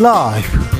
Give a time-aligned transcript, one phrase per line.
[0.00, 0.78] 라이브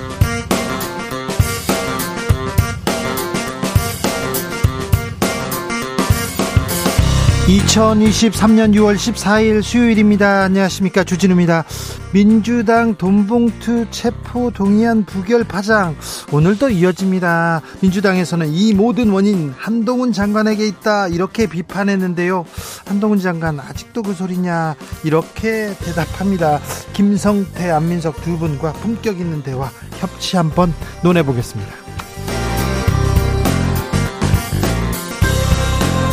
[7.48, 10.42] 2023년 6월 14일 수요일입니다.
[10.42, 11.02] 안녕하십니까.
[11.02, 11.64] 주진우입니다.
[12.12, 15.96] 민주당 돈봉투 체포 동의안 부결 파장
[16.30, 17.62] 오늘도 이어집니다.
[17.80, 22.44] 민주당에서는 이 모든 원인 한동훈 장관에게 있다 이렇게 비판했는데요.
[22.88, 24.74] 한동훈 장관 아직도 그 소리냐
[25.04, 26.60] 이렇게 대답합니다.
[26.94, 31.72] 김성태 안민석 두 분과 품격 있는 대화 협치 한번 논해 보겠습니다.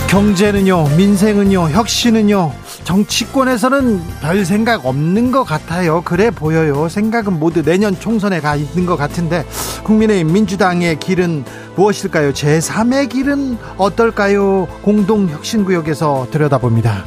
[0.08, 2.54] 경제는요, 민생은요, 혁신은요,
[2.85, 6.02] 정치권에서는 별 생각 없는 것 같아요.
[6.05, 6.88] 그래 보여요.
[6.88, 9.44] 생각은 모두 내년 총선에 가 있는 것 같은데,
[9.84, 11.44] 국민의힘 민주당의 길은
[11.75, 12.31] 무엇일까요?
[12.31, 14.67] 제3의 길은 어떨까요?
[14.84, 17.05] 공동혁신구역에서 들여다봅니다.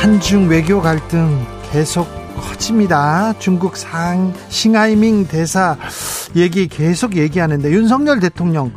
[0.00, 3.34] 한중 외교 갈등 계속 커집니다.
[3.40, 5.76] 중국 상 싱하이밍 대사
[6.36, 8.72] 얘기 계속 얘기하는데 윤석열 대통령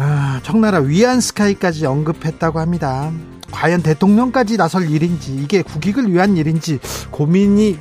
[0.00, 3.10] 아, 청나라 위안스카이까지 언급했다고 합니다.
[3.50, 6.78] 과연 대통령까지 나설 일인지 이게 국익을 위한 일인지
[7.10, 7.78] 고민이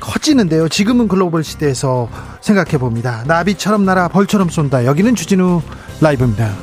[0.00, 0.70] 커지는데요.
[0.70, 2.08] 지금은 글로벌 시대에서
[2.40, 3.22] 생각해 봅니다.
[3.26, 4.86] 나비처럼 날아 벌처럼 쏜다.
[4.86, 5.60] 여기는 주진우
[6.00, 6.54] 라이브입니다.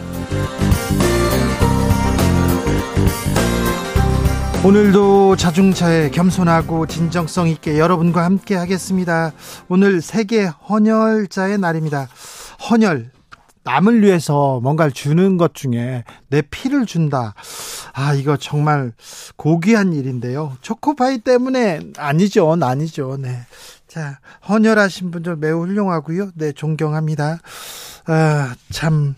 [4.64, 9.34] 오늘도 자중차에 겸손하고 진정성 있게 여러분과 함께 하겠습니다.
[9.68, 12.08] 오늘 세계 헌혈자의 날입니다.
[12.72, 13.15] 헌혈
[13.66, 17.34] 남을 위해서 뭔가를 주는 것 중에 내 피를 준다.
[17.94, 18.94] 아, 이거 정말
[19.36, 20.56] 고귀한 일인데요.
[20.62, 22.56] 초코파이 때문에 아니죠.
[22.62, 23.18] 아니죠.
[23.20, 23.40] 네.
[23.88, 26.30] 자, 헌혈하신 분들 매우 훌륭하고요.
[26.36, 27.40] 네, 존경합니다.
[28.06, 29.16] 아, 참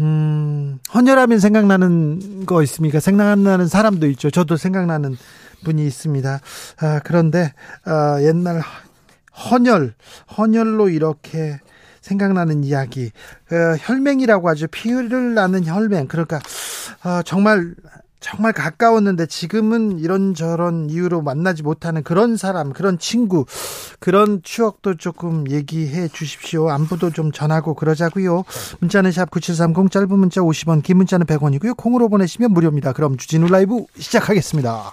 [0.00, 3.00] 음, 헌혈하면 생각나는 거 있습니까?
[3.00, 4.30] 생각나는 사람도 있죠.
[4.30, 5.16] 저도 생각나는
[5.64, 6.40] 분이 있습니다.
[6.80, 7.52] 아, 그런데,
[7.84, 8.62] 아, 옛날
[9.50, 9.94] 헌혈,
[10.36, 11.60] 헌혈로 이렇게
[12.08, 13.12] 생각나는 이야기,
[13.52, 14.66] 어, 혈맹이라고 하죠.
[14.68, 16.08] 피를 나는 혈맹.
[16.08, 16.40] 그러니까,
[17.04, 17.74] 어, 정말
[18.20, 23.44] 정말 가까웠는데 지금은 이런저런 이유로 만나지 못하는 그런 사람, 그런 친구,
[24.00, 26.68] 그런 추억도 조금 얘기해 주십시오.
[26.68, 28.42] 안부도 좀 전하고 그러자고요.
[28.80, 31.76] 문자는 샵 9730 짧은 문자 50원, 긴 문자는 100원이고요.
[31.76, 32.92] 콩으로 보내시면 무료입니다.
[32.92, 34.92] 그럼 주진우 라이브 시작하겠습니다.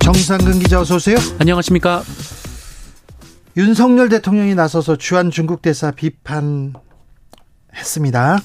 [0.00, 1.16] 정상근 기자 어서 오세요.
[1.38, 2.02] 안녕하십니까.
[3.56, 6.74] 윤석열 대통령이 나서서 주한 중국 대사 비판
[7.74, 8.38] 했습니다.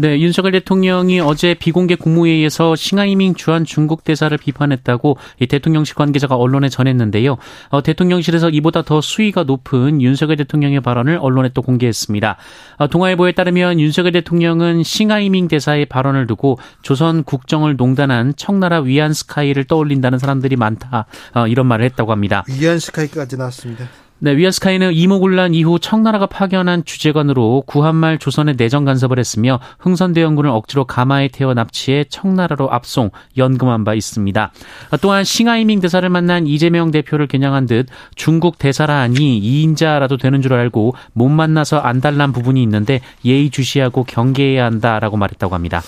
[0.00, 6.70] 네, 윤석열 대통령이 어제 비공개 국무회의에서 싱하이밍 주한 중국 대사를 비판했다고 이 대통령실 관계자가 언론에
[6.70, 7.36] 전했는데요.
[7.68, 12.38] 어, 대통령실에서 이보다 더 수위가 높은 윤석열 대통령의 발언을 언론에 또 공개했습니다.
[12.78, 20.18] 어, 동아일보에 따르면 윤석열 대통령은 싱하이밍 대사의 발언을 두고 조선 국정을 농단한 청나라 위안스카이를 떠올린다는
[20.18, 21.04] 사람들이 많다.
[21.34, 22.42] 어, 이런 말을 했다고 합니다.
[22.48, 23.86] 위안스카이까지 나왔습니다.
[24.22, 31.28] 네, 위안스카이는 이모군란 이후 청나라가 파견한 주재관으로 구한말 조선에 내정 간섭을 했으며 흥선대원군을 억지로 가마에
[31.28, 34.52] 태워 납치해 청나라로 압송, 연금한 바 있습니다.
[35.00, 40.94] 또한 싱하이밍 대사를 만난 이재명 대표를 겨냥한 듯 중국 대사라 하니 2인자라도 되는 줄 알고
[41.14, 45.80] 못 만나서 안달난 부분이 있는데 예의 주시하고 경계해야 한다라고 말했다고 합니다.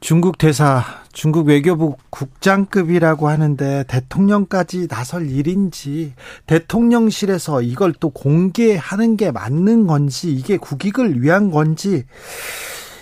[0.00, 6.14] 중국 대사, 중국 외교부 국장급이라고 하는데 대통령까지 나설 일인지
[6.46, 12.04] 대통령실에서 이걸 또 공개하는 게 맞는 건지 이게 국익을 위한 건지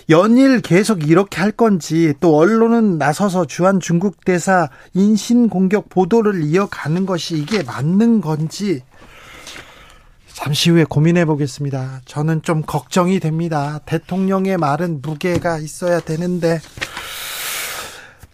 [0.09, 7.05] 연일 계속 이렇게 할 건지 또 언론은 나서서 주한 중국 대사 인신 공격 보도를 이어가는
[7.05, 8.81] 것이 이게 맞는 건지
[10.37, 12.01] 잠시 후에 고민해 보겠습니다.
[12.05, 13.79] 저는 좀 걱정이 됩니다.
[13.87, 16.61] 대통령의 말은 무게가 있어야 되는데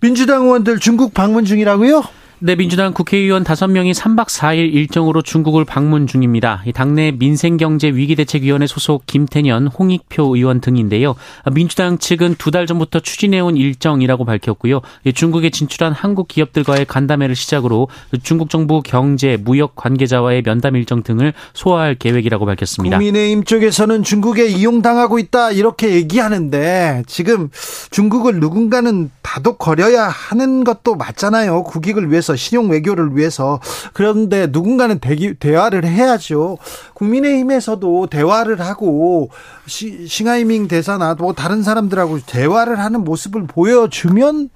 [0.02, 2.04] 민주당 의원들 중국 방문 중이라고요?
[2.45, 6.62] 네, 민주당 국회의원 5명이 3박 4일 일정으로 중국을 방문 중입니다.
[6.75, 11.16] 당내 민생경제위기대책위원회 소속 김태년, 홍익표 의원 등인데요.
[11.54, 14.81] 민주당 측은 두 달 전부터 추진해온 일정이라고 밝혔고요.
[15.16, 17.88] 중국에 진출한 한국 기업들과의 간담회를 시작으로
[18.24, 22.98] 중국 정부 경제, 무역 관계자와의 면담 일정 등을 소화할 계획이라고 밝혔습니다.
[22.98, 27.50] 국민의힘 쪽에서는 중국에 이용당하고 있다 이렇게 얘기하는데 지금
[27.90, 31.63] 중국을 누군가는 다독거려야 하는 것도 맞잖아요.
[31.63, 33.59] 국익을 위해서 신용 외교를 위해서
[33.94, 36.57] 그런데 누군가는 대기, 대화를 해야죠.
[36.94, 39.30] 국민의힘에서도 대화를 하고
[39.65, 44.50] 시, 싱하이밍 대사나 뭐 다른 사람들하고 대화를 하는 모습을 보여주면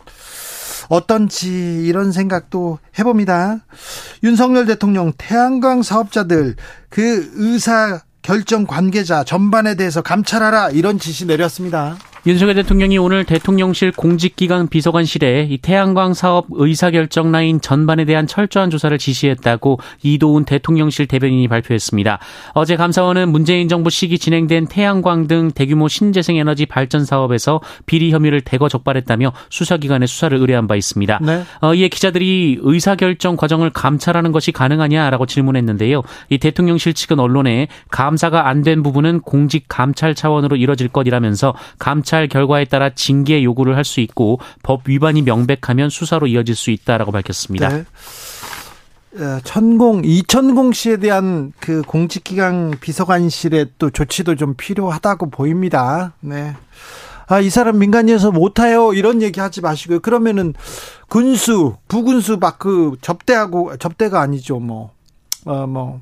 [0.89, 3.65] 어떤지 이런 생각도 해봅니다.
[4.23, 6.55] 윤석열 대통령 태양광 사업자들
[6.89, 11.97] 그 의사 결정 관계자 전반에 대해서 감찰하라 이런 지시 내렸습니다.
[12.27, 18.95] 윤석열 대통령이 오늘 대통령실 공직기관 비서관실에 이 태양광 사업 의사결정 라인 전반에 대한 철저한 조사를
[18.97, 22.19] 지시했다고 이도훈 대통령실 대변인이 발표했습니다.
[22.53, 28.41] 어제 감사원은 문재인 정부 시기 진행된 태양광 등 대규모 신재생 에너지 발전 사업에서 비리 혐의를
[28.41, 31.19] 대거 적발했다며 수사기관에 수사를 의뢰한 바 있습니다.
[31.21, 31.43] 네.
[31.61, 36.03] 어, 이에 기자들이 의사결정 과정을 감찰하는 것이 가능하냐라고 질문했는데요.
[36.29, 42.27] 이 대통령실 측은 언론에 감사가 안 된 부분은 공직 감찰 차원으로 이뤄질 것이라면서 감찰 감찰
[42.27, 47.69] 결과에 따라 징계 요구를 할 수 있고 법 위반이 명백하면 수사로 이어질 수 있다라고 밝혔습니다.
[47.69, 47.85] 네.
[49.15, 56.13] 어, 천공 이천공 씨에 대한 그 공직기강 비서관실의 또 조치도 좀 필요하다고 보입니다.
[56.19, 56.55] 네.
[57.27, 58.93] 아, 이 사람 민간이어서 못해요.
[58.93, 59.99] 이런 얘기 하지 마시고요.
[60.01, 60.53] 그러면은
[61.07, 64.59] 군수, 부군수 막 그 접대하고, 접대가 아니죠.
[64.59, 64.91] 뭐,
[65.45, 66.01] 어, 뭐,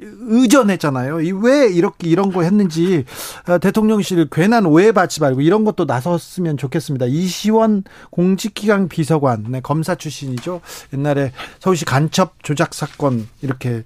[0.00, 1.16] 의전했잖아요.
[1.40, 3.04] 왜 이렇게 이런 거 했는지
[3.48, 7.06] 어, 대통령실 괜한 오해받지 말고 이런 것도 나섰으면 좋겠습니다.
[7.06, 10.60] 이시원 공직기강 비서관, 네, 검사 출신이죠.
[10.92, 13.84] 옛날에 서울시 간첩 조작 사건 이렇게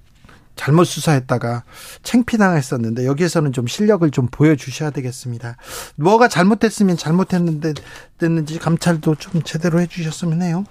[0.55, 1.63] 잘못 수사했다가
[2.03, 5.57] 챙피당했었는데 여기에서는 좀 실력을 좀 보여주셔야 되겠습니다.
[5.95, 7.73] 뭐가 잘못됐으면 잘못했는데
[8.17, 10.63] 됐는지 감찰도 좀 제대로 해주셨으면 해요.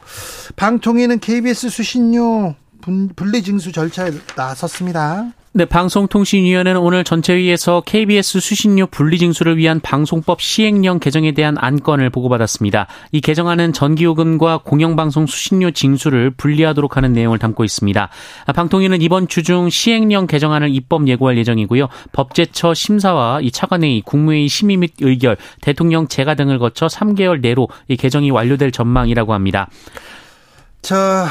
[0.57, 5.33] 방통위는 KBS 수신료 분리징수 절차에 나섰습니다.
[5.55, 12.87] 네, 방송통신위원회는 오늘 전체회의에서 KBS 수신료 분리징수를 위한 방송법 시행령 개정에 대한 안건을 보고받았습니다.
[13.13, 18.09] 이 개정안은 전기요금과 공영방송 수신료 징수를 분리하도록 하는 내용을 담고 있습니다.
[18.55, 21.89] 방통위는 이번 주 중 시행령 개정안을 입법 예고할 예정이고요.
[22.13, 27.99] 법제처 심사와 이 차관회의, 국무회의 심의 및 의결, 대통령 재가 등을 거쳐 3개월 내로 이
[27.99, 29.69] 개정이 완료될 전망이라고 합니다.
[30.81, 31.27] 자,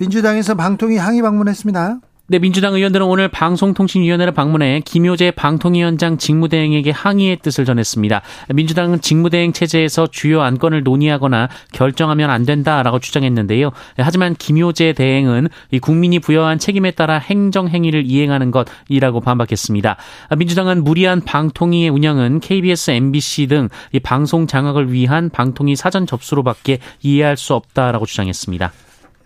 [0.00, 2.00] 민주당에서 방통위 항의 방문했습니다.
[2.28, 8.22] 네, 민주당 의원들은 오늘 방송통신위원회를 방문해 김효재 방통위원장 직무대행에게 항의의 뜻을 전했습니다.
[8.54, 13.72] 민주당은 직무대행 체제에서 주요 안건을 논의하거나 결정하면 안 된다라고 주장했는데요.
[13.98, 15.48] 하지만 김효재 대행은
[15.82, 19.96] 국민이 부여한 책임에 따라 행정행위를 이행하는 것이라고 반박했습니다.
[20.38, 23.68] 민주당은 무리한 방통위의 운영은 KBS, MBC 등
[24.02, 28.72] 방송 장악을 위한 방통위 사전 접수로밖에 이해할 수 없다라고 주장했습니다.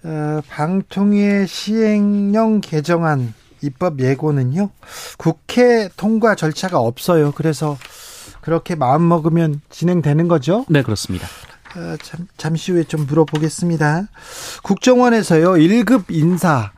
[0.05, 4.69] 어, 방통위의 시행령 개정안 입법 예고는요
[5.17, 7.33] 국회 통과 절차가 없어요.
[7.33, 7.79] 그래서
[8.43, 10.67] 그렇게 마음 먹으면 진행되는 거죠?
[10.69, 11.27] 네 그렇습니다.
[11.77, 14.09] 어, 잠, 잠시 후에 좀 물어보겠습니다.
[14.63, 16.71] 국정원에서요 1급 인사를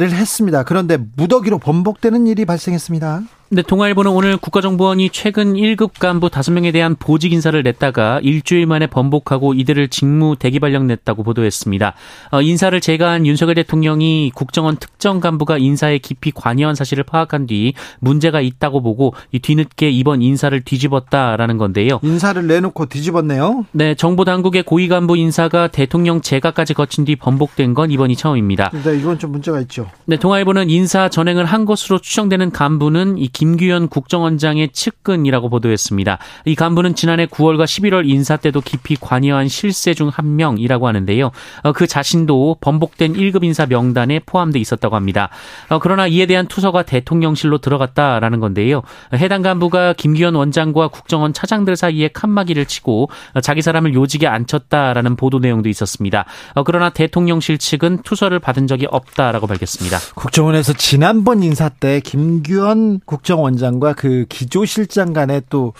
[0.00, 0.64] 했습니다.
[0.64, 3.20] 그런데 무더기로 번복되는 일이 발생했습니다.
[3.50, 9.52] 네, 동아일보는 오늘 국가정보원이 최근 1급 간부 5명에 대한 보직 인사를 냈다가 일주일 만에 번복하고
[9.52, 11.94] 이들을 직무 대기 발령 냈다고 보도했습니다.
[12.30, 18.40] 어, 인사를 제거한 윤석열 대통령이 국정원 특정 간부가 인사에 깊이 관여한 사실을 파악한 뒤 문제가
[18.40, 22.00] 있다고 보고 이 뒤늦게 이번 인사를 뒤집었다라는 건데요.
[22.02, 23.66] 인사를 내놓고 뒤집었네요.
[23.72, 28.70] 네, 정보 당국의 고위 간부 인사가 대통령 제가까지 거친 뒤 번복된 건 이번이 처음입니다.
[28.82, 29.90] 네, 이건 좀 문제가 있죠.
[30.06, 36.18] 네, 동아일보는 인사 전행을 한 것으로 추정되는 간부는 이 김규현 국정원장의 측근이라고 보도했습니다.
[36.46, 41.30] 이 간부는 지난해 9월과 11월 인사 때도 깊이 관여한 실세 중 한 명이라고 하는데요.
[41.62, 45.28] 어, 그 자신도 번복된 1급 인사 명단에 포함돼 있었다고 합니다.
[45.68, 48.82] 어, 그러나 이에 대한 투서가 대통령실로 들어갔다라는 건데요.
[49.14, 53.08] 해당 간부가 김규현 원장과 국정원 차장들 사이에 칸막이를 치고
[53.42, 56.24] 자기 사람을 요직에 앉혔다라는 보도 내용도 있었습니다.
[56.54, 59.98] 어, 그러나 대통령실 측은 투서를 받은 적이 없다라고 밝혔습니다.
[60.14, 65.72] 국정원에서 지난번 인사 때 김규현 국 국정원장과 그 기조실장 간에 또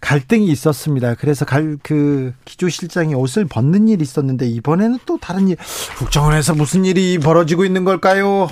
[0.00, 1.14] 갈등이 있었습니다.
[1.14, 5.56] 그래서 갈, 그 기조실장이 옷을 벗는 일이 있었는데 이번에는 또 다른 일,
[5.98, 8.48] 국정원에서 무슨 일이 벌어지고 있는 걸까요?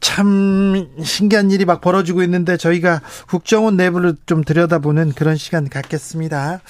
[0.00, 6.60] 참 신기한 일이 막 벌어지고 있는데 저희가 국정원 내부를 좀 들여다보는 그런 시간 갖겠습니다.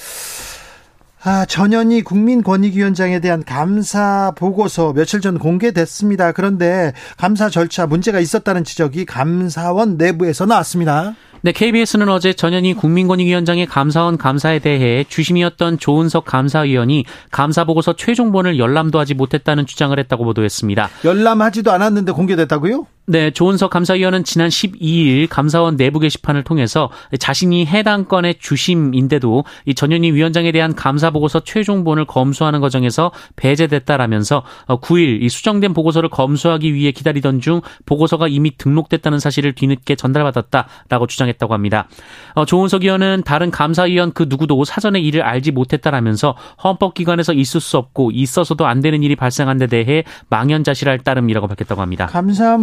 [1.24, 6.32] 아, 전현희 국민권익위원장에 대한 감사 보고서 며칠 전 공개됐습니다.
[6.32, 11.14] 그런데 감사 절차 문제가 있었다는 지적이 감사원 내부에서 나왔습니다.
[11.44, 19.14] 네, KBS는 어제 전현희 국민권익위원장의 감사원 감사에 대해 주심이었던 조은석 감사위원이 감사보고서 최종본을 열람도 하지
[19.14, 20.88] 못했다는 주장을 했다고 보도했습니다.
[21.04, 22.86] 열람하지도 않았는데 공개됐다고요?
[23.04, 30.12] 네, 조은석 감사위원은 지난 12일 감사원 내부 게시판을 통해서 자신이 해당 건의 주심인데도 이 전현희
[30.12, 37.40] 위원장에 대한 감사 보고서 최종본을 검수하는 과정에서 배제됐다라면서 9일 이 수정된 보고서를 검수하기 위해 기다리던
[37.40, 41.88] 중 보고서가 이미 등록됐다는 사실을 뒤늦게 전달받았다라고 주장했다 고 합니다.
[42.34, 48.12] 어, 조은석 의원은 다른 감사위원 그 누구도 사전에 이를 알지 못했다라면서 헌법기관에서 있을 수 없고
[48.12, 52.06] 있어서도 안 되는 일이 발생한 데 대해 망연자실할 따름이라고 밝혔다고 합니다.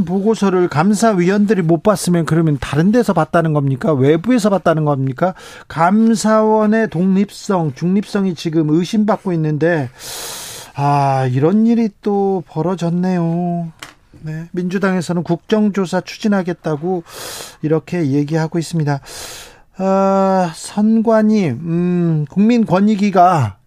[0.05, 3.93] 보고 보고서를 감사위원들이 못 봤으면 그러면 다른 데서 봤다는 겁니까?
[3.93, 5.33] 외부에서 봤다는 겁니까?
[5.67, 9.89] 감사원의 독립성, 중립성이 지금 의심받고 있는데
[10.75, 13.71] 아, 이런 일이 또 벌어졌네요.
[14.21, 14.47] 네.
[14.51, 17.03] 민주당에서는 국정조사 추진하겠다고
[17.61, 18.99] 이렇게 얘기하고 있습니다.
[19.77, 23.59] 아, 선관위, 음, 국민권익위가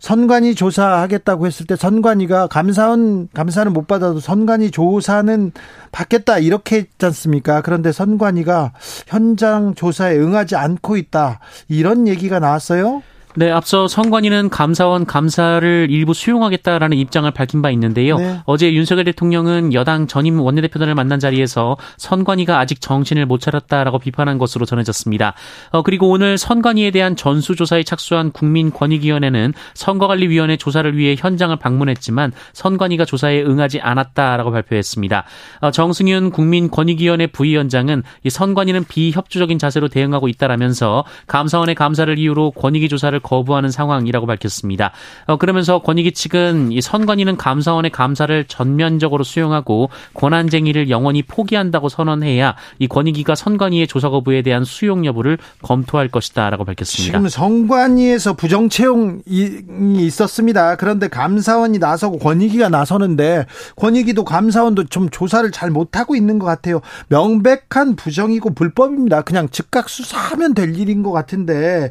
[0.00, 5.52] 선관위 조사하겠다고 했을 때 선관위가 감사원 감사는 못 받아도 선관위 조사는
[5.92, 7.60] 받겠다 이렇게 했지 않습니까?
[7.60, 8.72] 그런데 선관위가
[9.06, 13.02] 현장 조사에 응하지 않고 있다 이런 얘기가 나왔어요.
[13.38, 18.18] 네, 앞서 선관위는 감사원 감사를 일부 수용하겠다라는 입장을 밝힌 바 있는데요.
[18.18, 18.40] 네.
[18.46, 24.66] 어제 윤석열 대통령은 여당 전임 원내대표단을 만난 자리에서 선관위가 아직 정신을 못 차렸다라고 비판한 것으로
[24.66, 25.34] 전해졌습니다.
[25.70, 33.42] 어, 그리고 오늘 선관위에 대한 전수조사에 착수한 국민권익위원회는 선거관리위원회 조사를 위해 현장을 방문했지만 선관위가 조사에
[33.42, 35.24] 응하지 않았다라고 발표했습니다.
[35.60, 43.16] 어, 정승윤 국민권익위원회 부위원장은 이 선관위는 비협조적인 자세로 대응하고 있다라면서 감사원의 감사를 이유로 권익위 조사를
[43.28, 44.92] 거부하는 상황이라고 밝혔습니다.
[45.26, 52.88] 어, 그러면서 권익위 측은 이 선관위는 감사원의 감사를 전면적으로 수용하고 권한쟁의를 영원히 포기한다고 선언해야 이
[52.88, 57.18] 권익위가 선관위의 조사 거부에 대한 수용 여부를 검토할 것이다라고 밝혔습니다.
[57.18, 60.76] 지금 선관위에서 부정 채용이 있었습니다.
[60.76, 66.80] 그런데 감사원이 나서고 권익위가 나서는데 권익위도 감사원도 좀 조사를 잘 못하고 있는 것 같아요.
[67.08, 69.22] 명백한 부정이고 불법입니다.
[69.22, 71.90] 그냥 즉각 수사하면 될 일인 것 같은데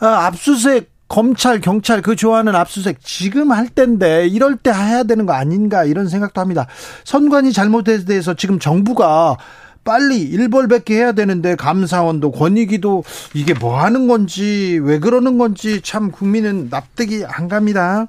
[0.00, 5.84] 압수수색 검찰, 경찰 그 좋아하는 압수수색 지금 할 때인데 이럴 때 해야 되는 거 아닌가
[5.84, 6.66] 이런 생각도 합니다.
[7.04, 9.36] 선관위 잘못에 대해서 지금 정부가
[9.84, 16.68] 빨리 일벌백계 해야 되는데 감사원도 권익위도 이게 뭐 하는 건지 왜 그러는 건지 참 국민은
[16.70, 18.08] 납득이 안 갑니다.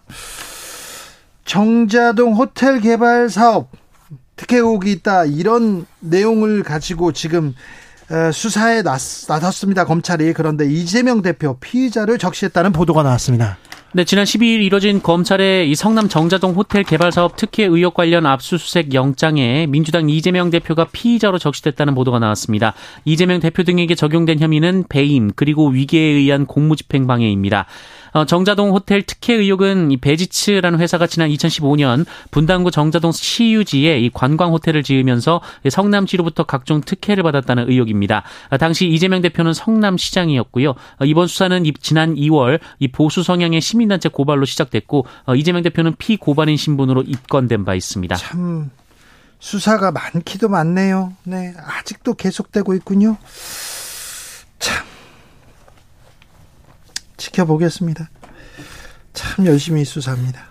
[1.46, 3.72] 정자동 호텔 개발 사업
[4.36, 7.56] 특혜 의혹이 있다 이런 내용을 가지고 지금
[8.34, 9.86] 수사에 나섰습니다.
[9.86, 13.58] 검찰이 그런데 이재명 대표 피의자를 적시했다는 보도가 나왔습니다.
[13.92, 18.94] 네, 지난 12일 이뤄진 검찰의 이 성남 정자동 호텔 개발 사업 특혜 의혹 관련 압수수색
[18.94, 22.76] 영장에 민주당 이재명 대표가 피의자로 적시됐다는 보도가 나왔습니다.
[23.04, 27.66] 이재명 대표 등에게 적용된 혐의는 배임 그리고 위계에 의한 공무집행 방해입니다.
[28.12, 34.52] 어, 정자동 호텔 특혜 의혹은 이 베지츠라는 회사가 지난 2015년 분당구 정자동 시유지에 이 관광
[34.52, 38.24] 호텔을 지으면서 성남시로부터 각종 특혜를 받았다는 의혹입니다.
[38.50, 40.70] 아, 당시 이재명 대표는 성남시장이었고요.
[40.70, 46.58] 어, 이번 수사는 지난 2월 이 보수 성향의 시민단체 고발로 시작됐고 어, 이재명 대표는 피고발인
[46.58, 48.16] 신분으로 입건된 바 있습니다.
[48.16, 48.70] 참
[49.40, 51.14] 수사가 많기도 많네요.
[51.24, 53.18] 네, 아직도 계속되고 있군요.
[54.60, 54.86] 참
[57.18, 58.10] 지켜보겠습니다.
[59.14, 60.42] 참 열심히 수사합니다.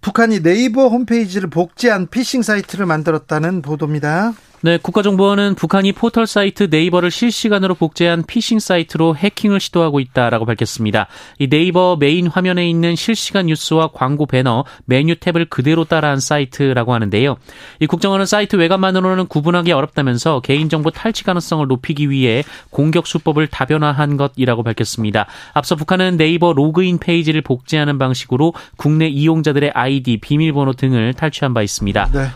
[0.00, 4.32] 북한이 네이버 홈페이지를 복제한 피싱 사이트를 만들었다는 보도입니다.
[4.62, 11.06] 네, 국가정보원은 북한이 포털 사이트 네이버를 실시간으로 복제한 피싱 사이트로 해킹을 시도하고 있다라고 밝혔습니다.
[11.38, 17.38] 이 네이버 메인 화면에 있는 실시간 뉴스와 광고 배너, 메뉴 탭을 그대로 따라한 사이트라고 하는데요.
[17.80, 24.62] 이 국정원은 사이트 외관만으로는 구분하기 어렵다면서 개인정보 탈취 가능성을 높이기 위해 공격 수법을 다변화한 것이라고
[24.62, 25.24] 밝혔습니다.
[25.54, 32.10] 앞서 북한은 네이버 로그인 페이지를 복제하는 방식으로 국내 이용자들의 아이디, 비밀번호 등을 탈취한 바 있습니다.
[32.12, 32.26] 네.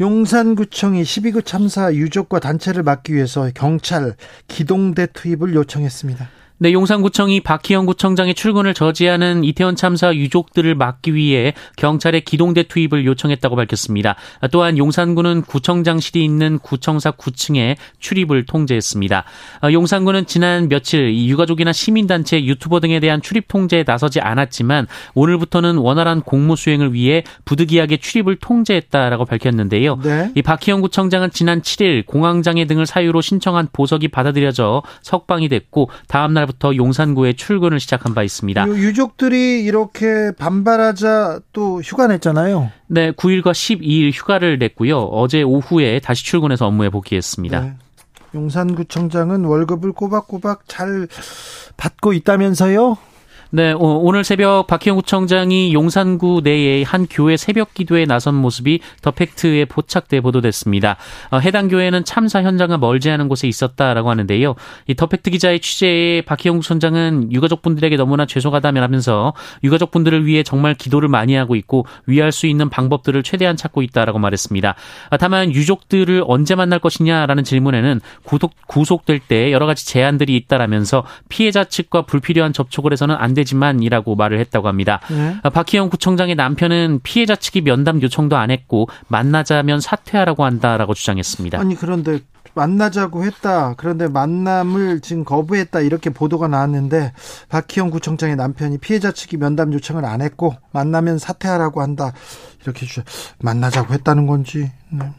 [0.00, 4.14] 용산구청이 12구 참사 유족과 단체를 막기 위해서 경찰
[4.48, 6.28] 기동대 투입을 요청했습니다.
[6.58, 13.56] 네, 용산구청이 박희영 구청장의 출근을 저지하는 이태원 참사 유족들을 막기 위해 경찰의 기동대 투입을 요청했다고
[13.56, 14.14] 밝혔습니다.
[14.52, 19.24] 또한 용산구는 구청장실이 있는 구청사 9층에 출입을 통제했습니다.
[19.64, 26.20] 어, 용산구는 지난 며칠 유가족이나 시민단체, 유튜버 등에 대한 출입 통제에 나서지 않았지만 오늘부터는 원활한
[26.22, 29.98] 공무 수행을 위해 부득이하게 출입을 통제했다라고 밝혔는데요.
[30.04, 30.30] 네.
[30.36, 36.76] 이 박희영 구청장은 지난 7일 공황장애 등을 사유로 신청한 보석이 받아들여져 석방이 됐고 다음날 날부터
[36.76, 38.68] 용산구에 출근을 시작한 바 있습니다.
[38.68, 42.70] 유족들이 이렇게 반발하자 또 휴가 냈잖아요.
[42.86, 44.98] 네, 9일과 12일 휴가를 냈고요.
[44.98, 47.60] 어제 오후에 다시 출근해서 업무에 복귀했습니다.
[47.60, 47.74] 네.
[48.34, 51.06] 용산구청장은 월급을 꼬박꼬박 잘
[51.76, 52.96] 받고 있다면서요?
[53.54, 59.66] 네, 오늘 새벽 박희영 구청장이 용산구 내의 한 교회 새벽 기도에 나선 모습이 더 팩트에
[59.66, 60.96] 포착돼 보도됐습니다.
[61.30, 64.56] 어, 해당 교회는 참사 현장과 멀지 않은 곳에 있었다라고 하는데요.
[64.88, 71.08] 이 더 팩트 기자의 취재에 박희영 구청장은 유가족분들에게 너무나 죄송하다며 하면서 유가족분들을 위해 정말 기도를
[71.08, 74.74] 많이 하고 있고 위할 수 있는 방법들을 최대한 찾고 있다라고 말했습니다.
[75.10, 81.62] 아, 다만 유족들을 언제 만날 것이냐라는 질문에는 구속, 구속될 때 여러 가지 제한들이 있다라면서 피해자
[81.62, 83.54] 측과 불필요한 접촉을 해서는 안 될.
[83.54, 85.00] 되지만이라고 말을 했다고 합니다.
[85.10, 85.36] 네.
[85.48, 91.58] 박희영 구청장의 남편은 피해자 측이 면담 요청도 안 했고 만나자면 사퇴하라고 한다라고 주장했습니다.
[91.60, 92.20] 아니 그런데
[92.54, 93.74] 만나자고 했다.
[93.76, 95.80] 그런데 만남을 지금 거부했다.
[95.80, 97.12] 이렇게 보도가 나왔는데
[97.48, 102.12] 박희영 구청장의 남편이 피해자 측이 면담 요청을 안 했고 만나면 사퇴하라고 한다.
[102.62, 103.02] 이렇게 주
[103.40, 104.70] 만나자고 했다는 건지.
[104.90, 105.10] 네.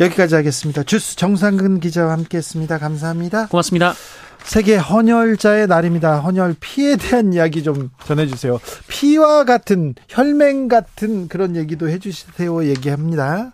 [0.00, 0.82] 여기까지 하겠습니다.
[0.82, 2.78] 주스 정상근 기자와 함께했습니다.
[2.78, 3.46] 감사합니다.
[3.46, 3.94] 고맙습니다.
[4.44, 6.20] 세계 헌혈자의 날입니다.
[6.20, 8.60] 헌혈 피에 대한 이야기 좀 전해주세요.
[8.88, 12.64] 피와 같은 혈맹 같은 그런 얘기도 해주세요.
[12.66, 13.52] 얘기합니다.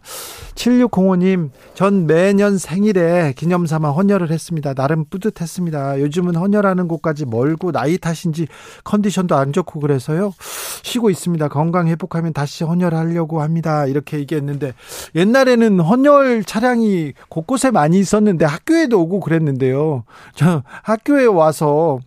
[0.61, 4.75] 7605님, 전 매년 생일에 기념 삼아 헌혈을 했습니다.
[4.75, 6.01] 나름 뿌듯했습니다.
[6.01, 8.47] 요즘은 헌혈하는 곳까지 멀고 나이 탓인지
[8.85, 10.35] 컨디션도 안 좋고 그래서요.
[10.83, 11.49] 쉬고 있습니다.
[11.49, 13.87] 건강 회복하면 다시 헌혈하려고 합니다.
[13.87, 14.75] 이렇게 얘기했는데
[15.15, 20.05] 옛날에는 헌혈 차량이 곳곳에 많이 있었는데 학교에도 오고 그랬는데요.
[20.35, 22.01] 저 학교에 와서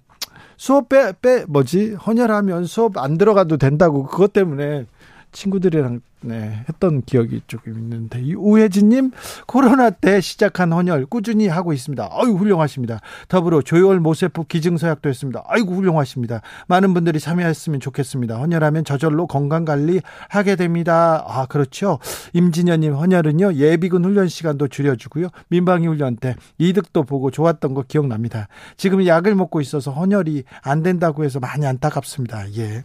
[0.57, 1.93] 수업 빼, 빼, 뭐지?
[2.05, 4.85] 헌혈하면 수업 안 들어가도 된다고 그것 때문에
[5.31, 9.11] 친구들이랑 네, 했던 기억이 조금 있는데 이 우혜진님
[9.45, 12.09] 코로나 때 시작한 헌혈 꾸준히 하고 있습니다.
[12.11, 13.01] 아유 훌륭하십니다.
[13.27, 15.43] 더불어 조혈 모세포 기증서약도 했습니다.
[15.47, 16.41] 아이고 훌륭하십니다.
[16.67, 18.37] 많은 분들이 참여했으면 좋겠습니다.
[18.37, 21.25] 헌혈하면 저절로 건강 관리 하게 됩니다.
[21.27, 21.99] 아 그렇죠.
[22.31, 28.47] 임진현님 헌혈은요 예비군 훈련 시간도 줄여주고요 민방위 훈련 때 이득도 보고 좋았던 거 기억납니다.
[28.77, 32.53] 지금 약을 먹고 있어서 헌혈이 안 된다고 해서 많이 안타깝습니다.
[32.55, 32.83] 예.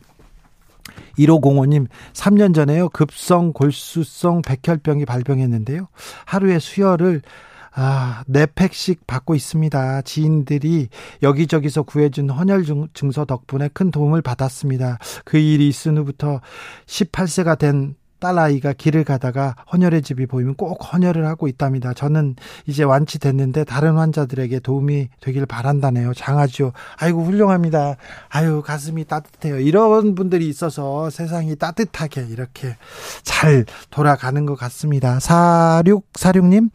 [1.18, 2.89] 1505님, 3년 전에요.
[2.91, 5.89] 급성 골수성 백혈병이 발병했는데요.
[6.26, 7.23] 하루에 수혈을
[7.80, 10.02] 아, 네 팩씩 받고 있습니다.
[10.02, 10.89] 지인들이
[11.23, 14.99] 여기저기서 구해준 헌혈 증서 덕분에 큰 도움을 받았습니다.
[15.25, 16.41] 그 일이 있은 후부터
[16.86, 21.95] 18세가 된 딸아이가 길을 가다가 헌혈의 집이 보이면 꼭 헌혈을 하고 있답니다.
[21.95, 26.15] 저는 이제 완치됐는데 다른 환자들에게 도움이 되길 바란다네요.
[26.15, 26.73] 장하죠.
[26.97, 27.97] 아이고 훌륭합니다.
[28.28, 29.61] 아유 가슴이 따뜻해요.
[29.61, 32.76] 이런 분들이 있어서 세상이 따뜻하게 이렇게
[33.23, 35.19] 잘 돌아가는 것 같습니다.
[35.19, 36.71] 4646님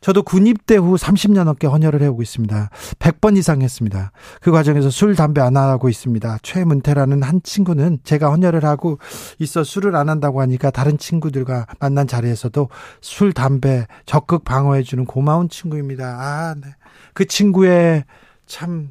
[0.00, 2.70] 저도 군입대 후 30년 넘게 헌혈을 해오고 있습니다.
[2.98, 4.12] 100번 이상 했습니다.
[4.40, 6.38] 그 과정에서 술, 담배 안 하고 있습니다.
[6.42, 8.98] 최문태라는 한 친구는 제가 헌혈을 하고
[9.38, 12.68] 있어 술을 안 한다고 하니까 다른 친구들과 만난 자리에서도
[13.00, 16.16] 술, 담배 적극 방어해주는 고마운 친구입니다.
[16.18, 16.68] 아, 네.
[17.14, 18.04] 그 친구의
[18.46, 18.90] 참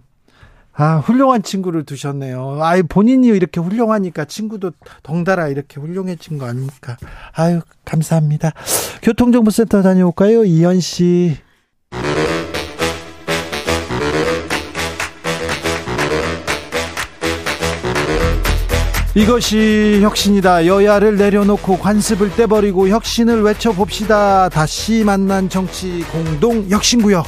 [0.77, 2.59] 아, 훌륭한 친구를 두셨네요.
[2.61, 4.71] 아유, 본인이 이렇게 훌륭하니까 친구도
[5.03, 6.97] 덩달아 이렇게 훌륭해진 거 아닙니까?
[7.33, 8.51] 아유, 감사합니다.
[9.01, 10.43] 교통정보센터 다녀올까요?
[10.43, 11.38] 이현 씨.
[19.15, 20.65] 이것이 혁신이다.
[20.65, 24.49] 여야를 내려놓고 관습을 떼버리고 혁신을 외쳐봅시다.
[24.49, 27.25] 다시 만난 정치 공동 혁신구역.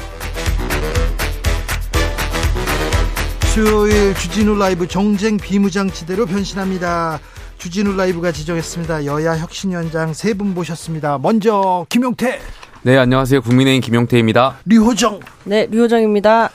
[3.58, 7.20] 수요일 주진우 라이브 정쟁 비무장지대로 변신합니다.
[7.58, 9.06] 주진우 라이브가 지정했습니다.
[9.06, 11.17] 여야 혁신위원장 세 분 모셨습니다.
[11.17, 12.39] 먼저 김용태.
[12.84, 13.41] 네, 안녕하세요.
[13.41, 14.58] 국민의힘 김용태입니다.
[14.65, 15.22] 류호정.
[15.46, 16.52] 네, 류호정입니다.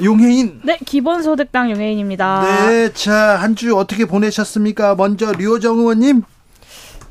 [0.00, 0.60] 용혜인.
[0.64, 2.68] 네, 기본소득당 용혜인입니다.
[2.68, 4.94] 네, 자, 한 주 어떻게 보내셨습니까?
[4.94, 6.22] 먼저 류호정 의원님.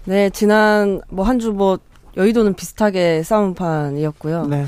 [0.06, 1.80] 네, 지난 뭐 한 주뭐 뭐
[2.16, 4.46] 여의도는 비슷하게 싸움판이었고요.
[4.48, 4.66] 네.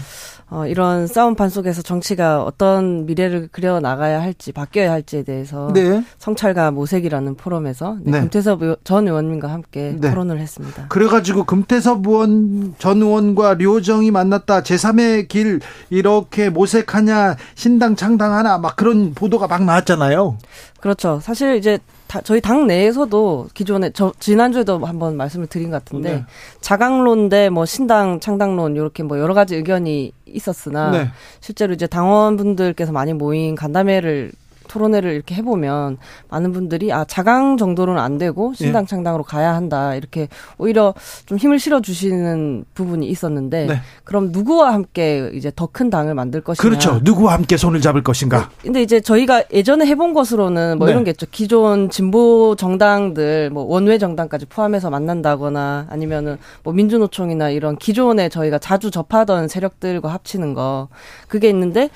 [0.51, 6.03] 어, 이런 싸움판 속에서 정치가 어떤 미래를 그려 나가야 할지 바뀌어야 할지에 대해서 네.
[6.17, 8.19] 성찰과 모색이라는 포럼에서 네, 네.
[8.21, 10.09] 금태섭 전 의원님과 함께 네.
[10.09, 10.88] 토론을 했습니다.
[10.89, 15.59] 그래가지고 금태섭 의원 전 의원과 류호정이 만났다 제3의 길
[15.91, 20.38] 이렇게 모색하냐 신당 창당하나 막 그런 보도가 막 나왔잖아요.
[20.79, 21.19] 그렇죠.
[21.21, 21.77] 사실 이제
[22.10, 26.26] 다, 저희 당 내에서도 기존에 저 지난주에도 한번 말씀을 드린 것 같은데 네.
[26.60, 31.10] 자강론 대뭐 신당 창당론 이렇게 뭐 여러 가지 의견이 있었으나 네.
[31.39, 34.32] 실제로 이제 당원분들께서 많이 모인 간담회를
[34.69, 35.97] 토론회를 이렇게 해보면
[36.29, 38.88] 많은 분들이 아 자강 정도로는 안 되고 신당 예.
[38.88, 40.93] 창당으로 가야 한다 이렇게 오히려
[41.25, 43.82] 좀 힘을 실어 주시는 부분이 있었는데 네.
[44.03, 48.49] 그럼 누구와 함께 이제 더 큰 당을 만들 것이냐 그렇죠 누구와 함께 손을 잡을 것인가
[48.62, 50.91] 근데 이제 저희가 예전에 해본 것으로는 뭐 네.
[50.91, 57.77] 이런 게 있죠 기존 진보 정당들 뭐 원외 정당까지 포함해서 만난다거나 아니면은 뭐 민주노총이나 이런
[57.77, 60.89] 기존에 저희가 자주 접하던 세력들과 합치는 거
[61.27, 61.89] 그게 있는데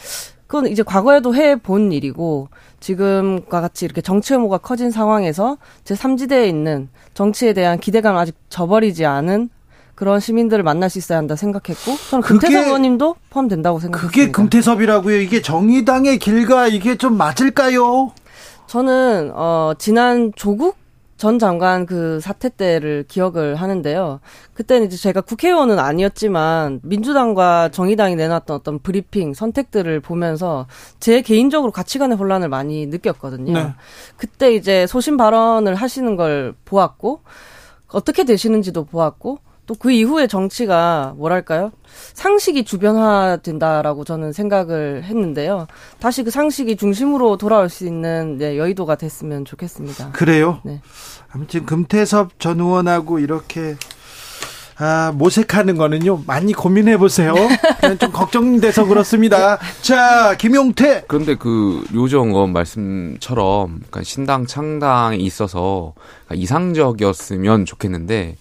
[0.47, 6.47] 그건 이제 과거에도 해 본 일이고 지금과 같이 이렇게 정치 혐오가 커진 상황에서 제 3지대에
[6.47, 9.49] 있는 정치에 대한 기대감 아직 저버리지 않은
[9.95, 14.11] 그런 시민들을 만날 수 있어야 한다 생각했고 저는 금태섭 의원님도 포함된다고 생각합니다.
[14.11, 15.17] 그게 금태섭이라고요.
[15.21, 18.11] 이게 정의당의 길과 이게 좀 맞을까요?
[18.67, 20.77] 저는 어 지난 조국
[21.17, 24.19] 전 장관 그 사태 때를 기억을 하는데요.
[24.53, 30.67] 그때는 이제 제가 국회의원은 아니었지만 민주당과 정의당이 내놨던 어떤 브리핑 선택들을 보면서
[30.99, 33.53] 제 개인적으로 가치관의 혼란을 많이 느꼈거든요.
[33.53, 33.73] 네.
[34.17, 37.21] 그때 이제 소신 발언을 하시는 걸 보았고
[37.89, 41.71] 어떻게 되시는지도 보았고 또 그 이후에 정치가 뭐랄까요?
[42.13, 45.67] 상식이 주변화 된다라고 저는 생각을 했는데요.
[45.99, 50.11] 다시 그 상식이 중심으로 돌아올 수 있는 네, 여의도가 됐으면 좋겠습니다.
[50.11, 50.59] 그래요?
[50.63, 50.81] 네.
[51.31, 53.75] 아무튼 금태섭 전 의원하고 이렇게
[54.77, 57.33] 아, 모색하는 거는요, 많이 고민해 보세요.
[57.99, 59.59] 좀 걱정돼서 그렇습니다.
[59.81, 61.05] 자, 김용태.
[61.07, 65.93] 그런데 그, 류정원 말씀처럼, 그러니까 신당 창당에 있어서
[66.33, 68.35] 이상적이었으면 좋겠는데,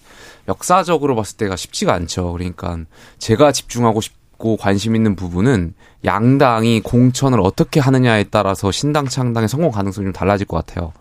[0.47, 2.33] 역사적으로 봤을 때가 쉽지가 않죠.
[2.33, 2.77] 그러니까
[3.17, 5.73] 제가 집중하고 싶고 관심 있는 부분은
[6.05, 10.91] 양당이 공천을 어떻게 하느냐에 따라서 신당 창당의 성공 가능성이 좀 달라질 것 같아요.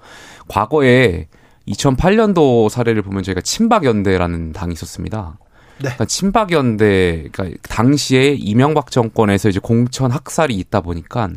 [0.48, 1.28] 과거에
[1.68, 5.38] 2008년도 사례를 보면 저희가 친박연대라는 당이 있었습니다.
[5.78, 5.84] 네.
[5.84, 11.28] 그러니까 친박연대, 그러니까 당시에 이명박 정권에서 이제 공천 학살이 있다 보니까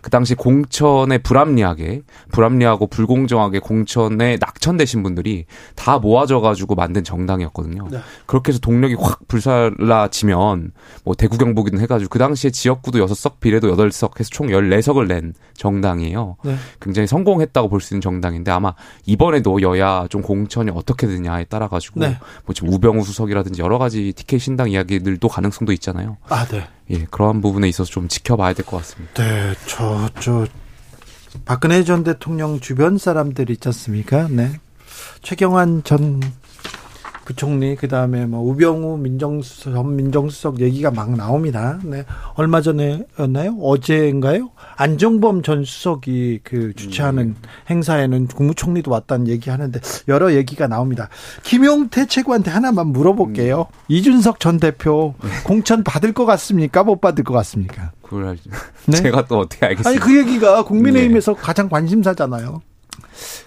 [0.00, 7.88] 그 당시 공천에 불합리하게 불합리하고 불공정하게 공천에 낙천되신 분들이 다 모아져 가지고 만든 정당이었거든요.
[7.90, 7.98] 네.
[8.26, 10.72] 그렇게 해서 동력이 확 불살라지면
[11.04, 16.36] 뭐 대구 경북이든 해가지고 그 당시에 지역구도 6석 비례도 8석 해서 총 14석을 낸 정당이에요.
[16.44, 16.56] 네.
[16.80, 18.74] 굉장히 성공했다고 볼 수 있는 정당인데 아마
[19.06, 22.18] 이번에도 여야 좀 공천이 어떻게 되냐에 따라 가지고 네.
[22.44, 26.18] 뭐 지금 우병우 수석이라든지 여러 가지 TK 신당 이야기들도 가능성도 있잖아요.
[26.28, 26.66] 아, 네.
[26.90, 29.22] 예, 그러한 부분에 있어서 좀 지켜봐야 될 것 같습니다.
[29.22, 30.46] 네, 저, 저,
[31.44, 34.26] 박근혜 전 대통령 주변 사람들 있지 않습니까?
[34.28, 34.52] 네.
[35.22, 36.20] 최경환 전
[37.24, 41.78] 부총리 그다음에 뭐 우병우 민정수석 전 민정수석 얘기가 막 나옵니다.
[41.84, 42.04] 네.
[42.34, 43.56] 얼마 전에였나요?
[43.60, 44.50] 어제인가요?
[44.76, 47.36] 안정범 전 수석이 그 주최하는 음.
[47.68, 51.08] 행사에는 국무총리도 왔다는 얘기하는데 여러 얘기가 나옵니다.
[51.42, 53.66] 김용태 최고한테 하나만 물어볼게요.
[53.70, 53.84] 음.
[53.88, 55.30] 이준석 전 대표 네.
[55.44, 56.82] 공천 받을 것 같습니까?
[56.82, 57.92] 못 받을 것 같습니까?
[58.02, 58.36] 그걸
[58.86, 58.96] 네?
[58.96, 59.88] 제가 또 어떻게 알겠습니까?
[59.88, 61.40] 아니 그 얘기가 국민의힘에서 네.
[61.40, 62.60] 가장 관심사잖아요.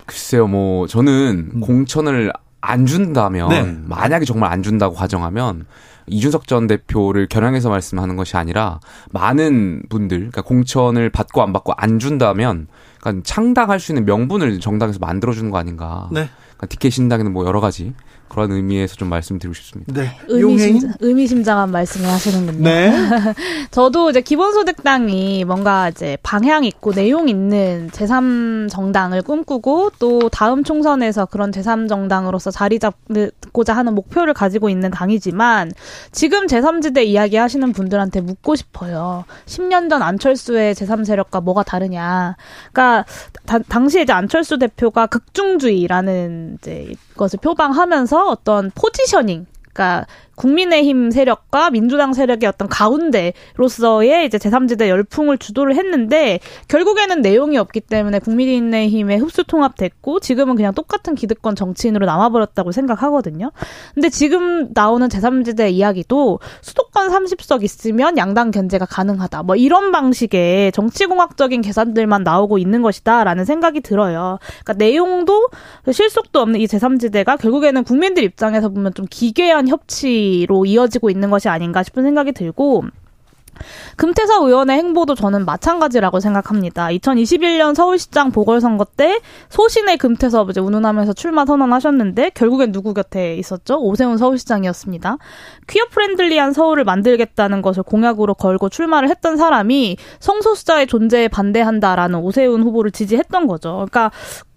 [0.05, 1.59] 글쎄요, 뭐 저는 음.
[1.59, 2.31] 공천을
[2.65, 3.77] 안 준다면 네.
[3.83, 5.65] 만약에 정말 안 준다고 가정하면
[6.07, 8.79] 이준석 전 대표를 겨냥해서 말씀하는 것이 아니라
[9.11, 12.67] 많은 분들 그러니까 공천을 받고 안 받고 안 준다면
[13.01, 16.07] 그러니까 창당할 수 있는 명분을 정당에서 만들어 주는 거 아닌가.
[16.09, 16.29] 네.
[16.55, 17.93] 그러니까 DK 신당에는 뭐 여러 가지
[18.33, 19.93] 그런 의미에서 좀 말씀드리고 싶습니다.
[19.93, 20.17] 네.
[20.27, 22.63] 의미심장, 의미심장한 말씀을 하시는군요.
[22.63, 22.91] 네.
[23.69, 31.51] 저도 이제 기본소득당이 뭔가 이제 방향 있고 내용 있는 제3정당을 꿈꾸고 또 다음 총선에서 그런
[31.51, 35.71] 제3정당으로서 자리 잡고자 하는 목표를 가지고 있는 당이지만
[36.11, 39.25] 지금 제3지대 이야기 하시는 분들한테 묻고 싶어요.
[39.45, 42.35] 10년 전 안철수의 제3세력과 뭐가 다르냐.
[42.71, 43.05] 그러니까
[43.45, 52.13] 다, 당시에 이제 안철수 대표가 극중주의라는 이제 것을 표방하면서 어떤 포지셔닝 그러니까 국민의힘 세력과 민주당
[52.13, 60.19] 세력의 어떤 가운데로서의 이제 제3지대 열풍을 주도를 했는데 결국에는 내용이 없기 때문에 국민의힘에 흡수 통합됐고
[60.19, 63.51] 지금은 그냥 똑같은 기득권 정치인으로 남아버렸다고 생각하거든요.
[63.93, 69.43] 근데 지금 나오는 제3지대 이야기도 수도권 30석 있으면 양당 견제가 가능하다.
[69.43, 74.39] 뭐 이런 방식의 정치공학적인 계산들만 나오고 있는 것이다라는 생각이 들어요.
[74.63, 75.47] 그러니까 내용도
[75.91, 81.49] 실속도 없는 이 제3지대가 결국에는 국민들 입장에서 보면 좀 기괴한 협치 로 이어지고 있는 것이
[81.49, 82.85] 아닌가 싶은 생각이 들고
[83.97, 86.87] 금태섭 의원의 행보도 저는 마찬가지라고 생각합니다.
[86.87, 93.79] 2021년 서울시장 보궐선거 때 소신의 금태섭 이제 운운하면서 출마 선언하셨는데 결국엔 누구 곁에 있었죠?
[93.79, 95.17] 오세훈 서울시장이었습니다.
[95.67, 102.91] queer friendly한 서울을 만들겠다는 것을 공약으로 걸고 출마를 했던 사람이 성소수자의 존재에 반대한다라는 오세훈 후보를
[102.91, 103.73] 지지했던 거죠.
[103.73, 104.11] 그러니까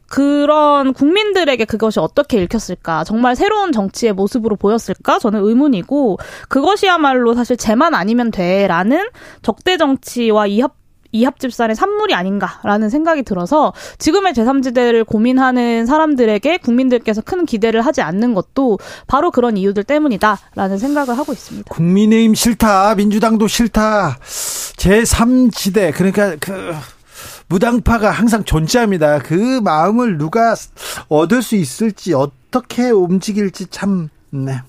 [0.08, 3.04] 그런 국민들에게 그것이 어떻게 읽혔을까?
[3.04, 5.18] 정말 새로운 정치의 모습으로 보였을까?
[5.18, 8.66] 저는 의문이고, 그것이야말로 사실 쟤만 아니면 돼.
[8.66, 9.06] 라는
[9.42, 10.74] 적대 정치와 이합
[11.12, 18.34] 이합 집산의 산물이 아닌가라는 생각이 들어서 지금의 제3지대를 고민하는 사람들에게 국민들께서 큰 기대를 하지 않는
[18.34, 21.72] 것도 바로 그런 이유들 때문이다라는 생각을 하고 있습니다.
[21.72, 26.74] 국민의힘 싫다, 민주당도 싫다, 제3지대 그러니까 그
[27.48, 29.20] 무당파가 항상 존재합니다.
[29.20, 30.54] 그 마음을 누가
[31.08, 34.60] 얻을 수 있을지 어떻게 움직일지 참 네.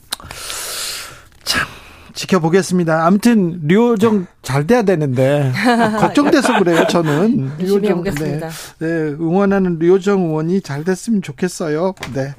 [1.44, 1.68] 참
[2.14, 3.06] 지켜보겠습니다.
[3.06, 5.52] 아무튼 류호정 잘 돼야 되는데
[6.00, 6.86] 걱정돼서 그래요.
[6.88, 8.40] 저는 류호정 네,
[8.80, 11.94] 네, 응원하는 류호정 의원이 잘 됐으면 좋겠어요.
[12.14, 12.34] 네.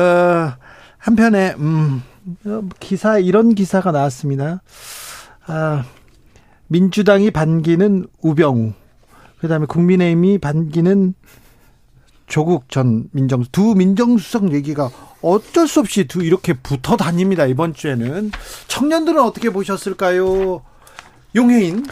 [0.00, 0.54] 어,
[0.98, 2.02] 한편에 음,
[2.80, 4.62] 기사 이런 기사가 나왔습니다.
[5.46, 5.84] 아,
[6.68, 8.72] 민주당이 반기는 우병우,
[9.42, 11.14] 그다음에 국민의힘이 반기는
[12.26, 17.44] 조국 전 민정 두 민정수석 얘기가 어쩔 수 없이 두 이렇게 붙어 다닙니다.
[17.46, 18.30] 이번 주에는
[18.68, 20.62] 청년들은 어떻게 보셨을까요?
[21.34, 21.84] 용혜인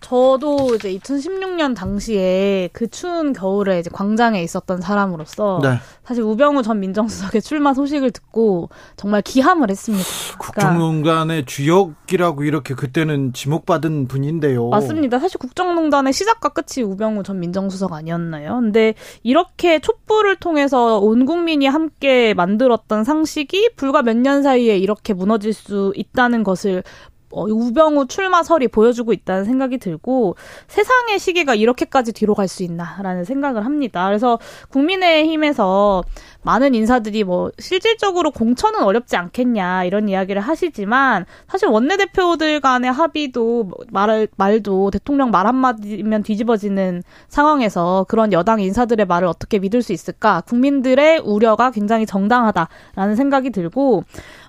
[0.00, 5.78] 저도 이제 2016년 당시에 그 추운 겨울에 이제 광장에 있었던 사람으로서 네.
[6.04, 10.04] 사실 우병우 전 민정수석의 출마 소식을 듣고 정말 기함을 했습니다.
[10.38, 14.68] 국정농단의 주역이라고 이렇게 그때는 지목받은 분인데요.
[14.68, 15.18] 맞습니다.
[15.18, 18.56] 사실 국정농단의 시작과 끝이 우병우 전 민정수석 아니었나요?
[18.60, 25.52] 근데 이렇게 촛불을 통해서 온 국민이 함께 만들었던 상식이 불과 몇 년 사이에 이렇게 무너질
[25.52, 30.36] 수 있다는 것을 어, 우병우 출마설이 보여주고 있다는 생각이 들고
[30.68, 34.06] 세상의 시기가 이렇게까지 뒤로 갈 수 있나라는 생각을 합니다.
[34.06, 34.38] 그래서
[34.70, 36.04] 국민의힘에서
[36.42, 44.28] 많은 인사들이 뭐 실질적으로 공천은 어렵지 않겠냐 이런 이야기를 하시지만 사실 원내대표들 간의 합의도 말
[44.36, 50.42] 말도 대통령 말 한마디면 뒤집어지는 상황에서 그런 여당 인사들의 말을 어떻게 믿을 수 있을까?
[50.42, 54.04] 국민들의 우려가 굉장히 정당하다라는 생각이 들고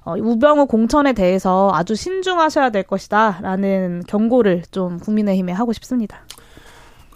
[0.08, 6.20] 어, 우병우 공천에 대해서 아주 신중하셔야 될 것이다라는 경고를 좀 국민의힘에 하고 싶습니다.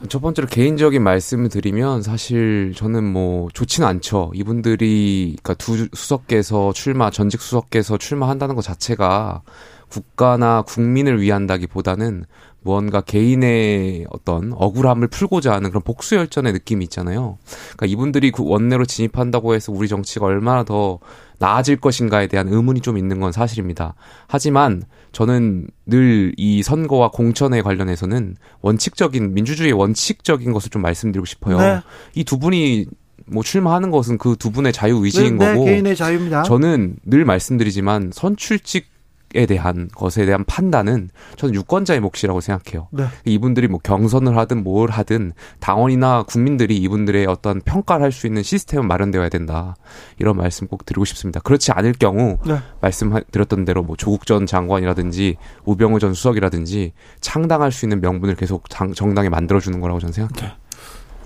[0.10, 4.32] 첫 번째로 개인적인 말씀을 드리면 사실 저는 뭐 좋지는 않죠.
[4.34, 9.44] 이분들이 그러니까 두 수석께서 출마 전직 수석께서 출마한다는 것 자체가
[9.88, 12.26] 국가나 국민을 위한다기보다는
[12.64, 17.38] 무언가 개인의 어떤 억울함을 풀고자 하는 그런 복수 열전의 느낌이 있잖아요.
[17.76, 21.00] 그러니까 이분들이 원내로 진입한다고 해서 우리 정치가 얼마나 더
[21.40, 23.96] 나아질 것인가에 대한 의문이 좀 있는 건 사실입니다.
[24.28, 31.58] 하지만 저는 늘 이 선거와 공천에 관련해서는 원칙적인 민주주의의 원칙적인 것을 좀 말씀드리고 싶어요.
[31.58, 31.82] 네.
[32.16, 32.86] 이두 분이
[33.26, 36.44] 뭐 출마하는 것은 그 두 분의 자유 의지인 네, 네, 거고 개인의 자유입니다.
[36.44, 38.91] 저는 늘 말씀드리지만 선출직
[39.34, 42.88] 에 대한 것에 대한 판단은 저는 유권자의 몫이라고 생각해요.
[42.92, 43.06] 네.
[43.26, 48.88] 이분들이 뭐 경선을 하든 뭘 하든 당원이나 국민들이 이분들의 어떤 평가를 할 수 있는 시스템은
[48.88, 49.76] 마련되어야 된다.
[50.20, 51.40] 이런 말씀 꼭 드리고 싶습니다.
[51.40, 52.58] 그렇지 않을 경우 네.
[52.82, 56.92] 말씀드렸던 대로 뭐 조국 전 장관이라든지 우병우 전 수석이라든지
[57.22, 60.52] 창당할 수 있는 명분을 계속 정당에 만들어 주는 거라고 저는 생각해요.
[60.52, 60.58] 네.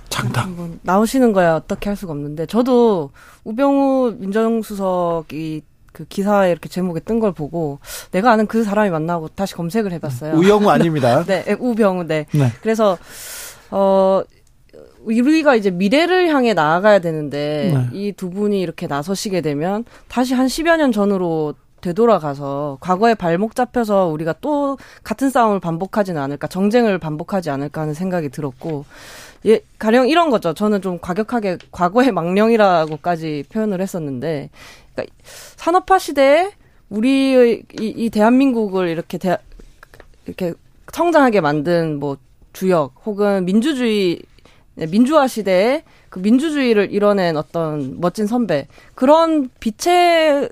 [0.09, 0.55] 창당.
[0.55, 3.09] 뭐 나오시는 거야 어떻게 할 수가 없는데 저도
[3.43, 5.63] 우병우 민정수석이
[5.95, 7.79] 그 기사에 이렇게 제목에 뜬 걸 보고
[8.11, 10.33] 내가 아는 그 사람이 만나고 다시 검색을 해봤어요.
[10.33, 11.23] 우영우 아닙니다.
[11.25, 12.03] 네, 우병우.
[12.07, 12.25] 네.
[12.33, 12.51] 네.
[12.61, 12.97] 그래서
[13.71, 14.21] 어
[15.05, 17.97] 우리가 이제 미래를 향해 나아가야 되는데 네.
[17.97, 24.33] 이두 분이 이렇게 나서시게 되면 다시 한 10여 년 전으로 되돌아가서 과거에 발목 잡혀서 우리가
[24.41, 28.85] 또 같은 싸움을 반복하지는 않을까, 정쟁을 반복하지 않을까 하는 생각이 들었고,
[29.45, 30.55] 예, 가령 이런 거죠.
[30.55, 34.49] 저는 좀 과격하게 과거의 망령이라고까지 표현을 했었는데,
[34.95, 35.15] 그러니까
[35.55, 36.51] 산업화 시대에
[36.89, 39.37] 우리의 이, 이 대한민국을 이렇게 대,
[40.25, 40.53] 이렇게
[40.91, 42.17] 성장하게 만든 뭐
[42.53, 44.21] 주역 혹은 민주주의
[44.75, 50.49] 네, 민주화 시대에 그 민주주의를 이뤄낸 어떤 멋진 선배 그런 빛의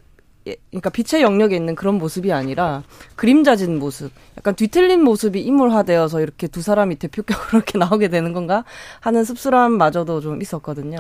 [0.72, 2.84] 그러니까 빛의 영역에 있는 그런 모습이 아니라
[3.16, 8.66] 그림자진 모습, 약간 뒤틀린 모습이 인물화되어서 이렇게 두 사람이 대표격으로 이렇게 나오게 되는 건가
[9.00, 10.98] 하는 씁쓸함마저도 좀 있었거든요.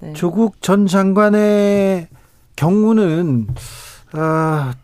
[0.00, 0.12] 네.
[0.12, 2.08] 조국 전 장관의
[2.56, 3.48] 경우는
[4.12, 4.74] 아,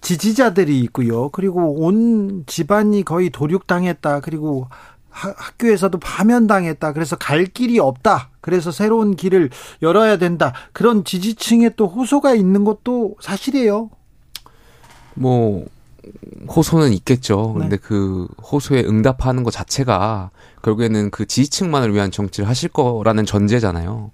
[0.00, 1.28] 지지자들이 있고요.
[1.30, 4.20] 그리고 온 집안이 거의 도륙당했다.
[4.20, 4.68] 그리고
[5.10, 6.92] 하, 학교에서도 파면당했다.
[6.92, 8.30] 그래서 갈 길이 없다.
[8.40, 9.50] 그래서 새로운 길을
[9.82, 10.52] 열어야 된다.
[10.72, 13.90] 그런 지지층에 또 호소가 있는 것도 사실이에요.
[15.14, 15.66] 뭐
[16.48, 17.52] 호소는 있겠죠.
[17.54, 17.82] 그런데 네.
[17.82, 20.30] 그 호소에 응답하는 것 자체가
[20.62, 24.10] 결국에는 그 지지층만을 위한 정치를 하실 거라는 전제잖아요.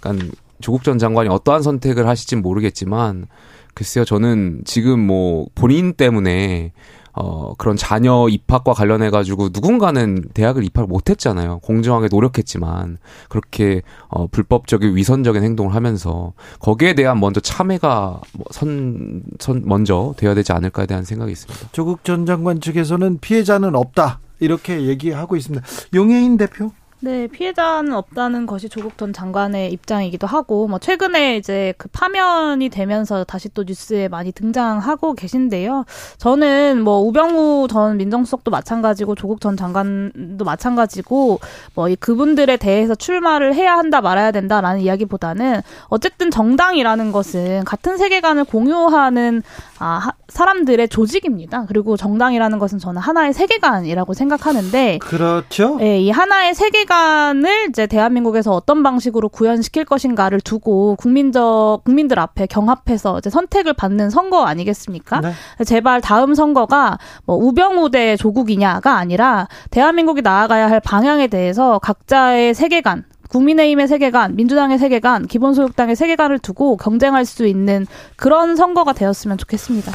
[0.00, 0.32] 그러니까
[0.64, 3.26] 조국 전 장관이 어떠한 선택을 하실진 모르겠지만
[3.74, 6.72] 글쎄요 저는 지금 뭐 본인 때문에
[7.12, 11.60] 어, 그런 자녀 입학과 관련해가지고 누군가는 대학을 입학을 못했잖아요.
[11.60, 12.96] 공정하게 노력했지만
[13.28, 20.34] 그렇게 어, 불법적인 위선적인 행동을 하면서 거기에 대한 먼저 참회가 뭐 선, 선 먼저 되어야
[20.34, 21.68] 되지 않을까에 대한 생각이 있습니다.
[21.72, 25.64] 조국 전 장관 측에서는 피해자는 없다 이렇게 얘기하고 있습니다.
[25.94, 26.72] 용해인 대표.
[27.04, 33.24] 네, 피해자는 없다는 것이 조국 전 장관의 입장이기도 하고, 뭐, 최근에 이제 그 파면이 되면서
[33.24, 35.84] 다시 또 뉴스에 많이 등장하고 계신데요.
[36.16, 41.40] 저는 뭐, 우병우 전 민정수석도 마찬가지고, 조국 전 장관도 마찬가지고,
[41.74, 48.44] 뭐, 이 그분들에 대해서 출마를 해야 한다, 말아야 된다라는 이야기보다는, 어쨌든 정당이라는 것은 같은 세계관을
[48.44, 49.42] 공유하는,
[49.78, 51.66] 아, 사람들의 조직입니다.
[51.68, 55.76] 그리고 정당이라는 것은 저는 하나의 세계관이라고 생각하는데, 그렇죠.
[55.82, 62.46] 예, 이 하나의 세계관 시간을 이제 대한민국에서 어떤 방식으로 구현시킬 것인가를 두고 국민적 국민들 앞에
[62.46, 65.20] 경합해서 이제 선택을 받는 선거 아니겠습니까?
[65.20, 65.32] 네.
[65.64, 73.04] 제발 다음 선거가 뭐 우병우 대 조국이냐가 아니라 대한민국이 나아가야 할 방향에 대해서 각자의 세계관
[73.28, 79.90] 국민의힘의 세계관, 민주당의 세계관, 기본소득당의 세계관을 두고 경쟁할 수 있는 그런 선거가 되었으면 좋겠습니다.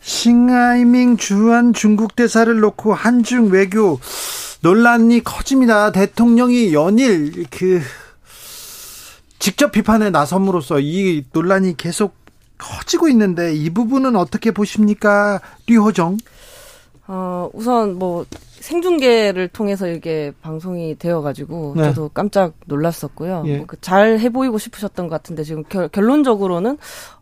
[0.00, 3.98] 싱하이밍 주한 중국 대사를 놓고 한중 외교
[4.60, 5.92] 논란이 커집니다.
[5.92, 7.80] 대통령이 연일 그
[9.38, 12.16] 직접 비판에 나섬으로써 이 논란이 계속
[12.58, 15.40] 커지고 있는데 이 부분은 어떻게 보십니까?
[15.68, 16.18] 류호정.
[17.08, 18.24] 어, 우선 뭐
[18.60, 21.84] 생중계를 통해서 이게 방송이 되어가지고 네.
[21.84, 23.44] 저도 깜짝 놀랐었고요.
[23.46, 23.56] 예.
[23.56, 26.76] 뭐 잘 해보이고 싶으셨던 것 같은데 지금 결, 결론적으로는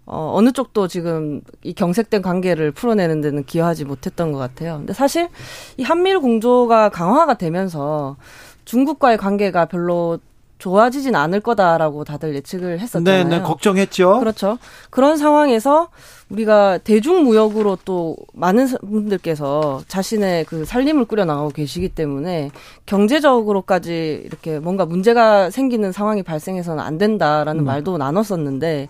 [0.06, 4.78] 어, 어느 쪽도 지금 이 경색된 관계를 풀어내는 데는 기여하지 못했던 것 같아요.
[4.78, 5.28] 근데 사실
[5.76, 8.16] 이 한미일 공조가 강화가 되면서
[8.64, 10.18] 중국과의 관계가 별로
[10.58, 13.24] 좋아지진 않을 거다라고 다들 예측을 했었잖아요.
[13.24, 14.20] 네, 네, 걱정했죠.
[14.20, 14.58] 그렇죠.
[14.90, 15.88] 그런 상황에서
[16.30, 22.50] 우리가 대중무역으로 또 많은 분들께서 자신의 그 살림을 꾸려나가고 계시기 때문에
[22.86, 27.64] 경제적으로까지 이렇게 뭔가 문제가 생기는 상황이 발생해서는 안 된다라는 음.
[27.64, 28.88] 말도 나눴었는데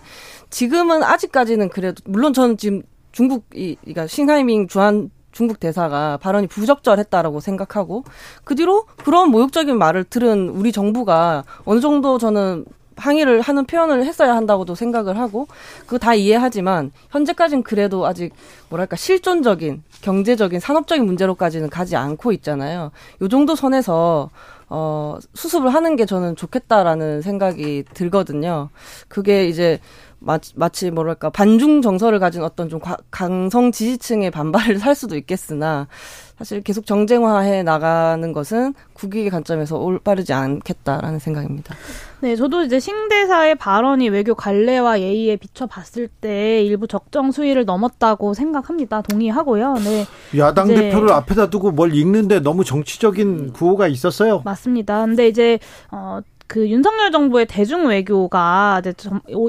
[0.49, 7.41] 지금은 아직까지는 그래도 물론 저는 지금 중국 이 그러니까 싱하이밍 주한 중국 대사가 발언이 부적절했다라고
[7.41, 8.03] 생각하고
[8.43, 14.35] 그 뒤로 그런 모욕적인 말을 들은 우리 정부가 어느 정도 저는 항의를 하는 표현을 했어야
[14.35, 15.47] 한다고도 생각을 하고
[15.81, 18.33] 그거 다 이해하지만 현재까지는 그래도 아직
[18.69, 22.89] 뭐랄까 실존적인 경제적인 산업적인 문제로까지는 가지 않고 있잖아요.
[23.21, 24.31] 요 정도 선에서
[24.69, 28.69] 어 수습을 하는 게 저는 좋겠다라는 생각이 들거든요.
[29.07, 29.79] 그게 이제
[30.19, 32.79] 마치 뭐랄까 반중 정서를 가진 어떤 좀
[33.11, 35.87] 강성 지지층의 반발을 살 수도 있겠으나
[36.37, 41.75] 사실 계속 정쟁화해 나가는 것은 국익의 관점에서 올바르지 않겠다라는 생각입니다.
[42.21, 49.01] 네, 저도 이제 싱대사의 발언이 외교 관례와 예의에 비춰봤을 때 일부 적정 수위를 넘었다고 생각합니다.
[49.01, 49.75] 동의하고요.
[49.75, 50.05] 네.
[50.37, 54.41] 야당 대표를 앞에다 두고 뭘 읽는데 너무 정치적인 구호가 있었어요.
[54.45, 55.05] 맞습니다.
[55.05, 55.57] 근데 이제
[55.91, 58.93] 어 그 윤석열 정부의 대중 외교가 이제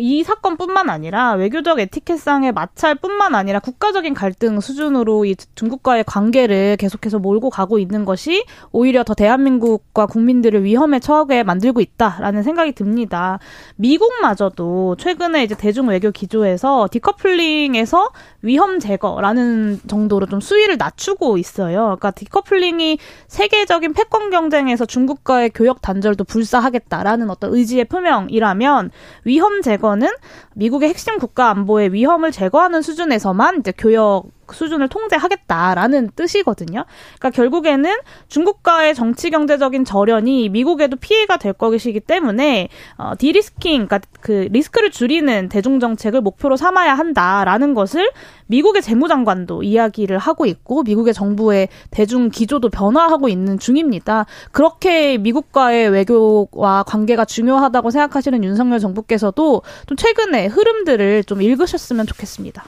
[0.01, 7.51] 이 사건뿐만 아니라 외교적 에티켓상의 마찰뿐만 아니라 국가적인 갈등 수준으로 이 중국과의 관계를 계속해서 몰고
[7.51, 13.39] 가고 있는 것이 오히려 더 대한민국과 국민들을 위험에 처하게 만들고 있다라는 생각이 듭니다.
[13.77, 18.11] 미국마저도 최근에 이제 대중 외교 기조에서 디커플링에서
[18.43, 21.85] 위험 제거라는 정도로 좀 수위를 낮추고 있어요.
[21.85, 28.91] 그러니까 디커플링이 세계적인 패권 경쟁에서 중국과의 교역 단절도 불사하겠다 라는 어떤 의지의 표명이라면
[29.25, 30.09] 위험 제거는
[30.55, 36.85] 미국의 핵심 국가 안보의 위험을 제거하는 수준에서만 이제 교역 수준을 통제하겠다라는 뜻이거든요.
[37.19, 37.97] 그러니까 결국에는
[38.29, 45.49] 중국과의 정치 경제적인 절연이 미국에도 피해가 될 것이기 때문에 어, 디리스킹, 그러니까 그 리스크를 줄이는
[45.49, 48.11] 대중 정책을 목표로 삼아야 한다라는 것을
[48.47, 54.27] 미국의 재무장관도 이야기를 하고 있고 미국의 정부의 대중 기조도 변화하고 있는 중입니다.
[54.53, 62.65] 그렇게 미국과의 외교와 관계가 중요하다고 생각하시는 윤석열 정부께서도 좀 최근에 흐름들을 좀 읽으셨으면 좋겠습니다.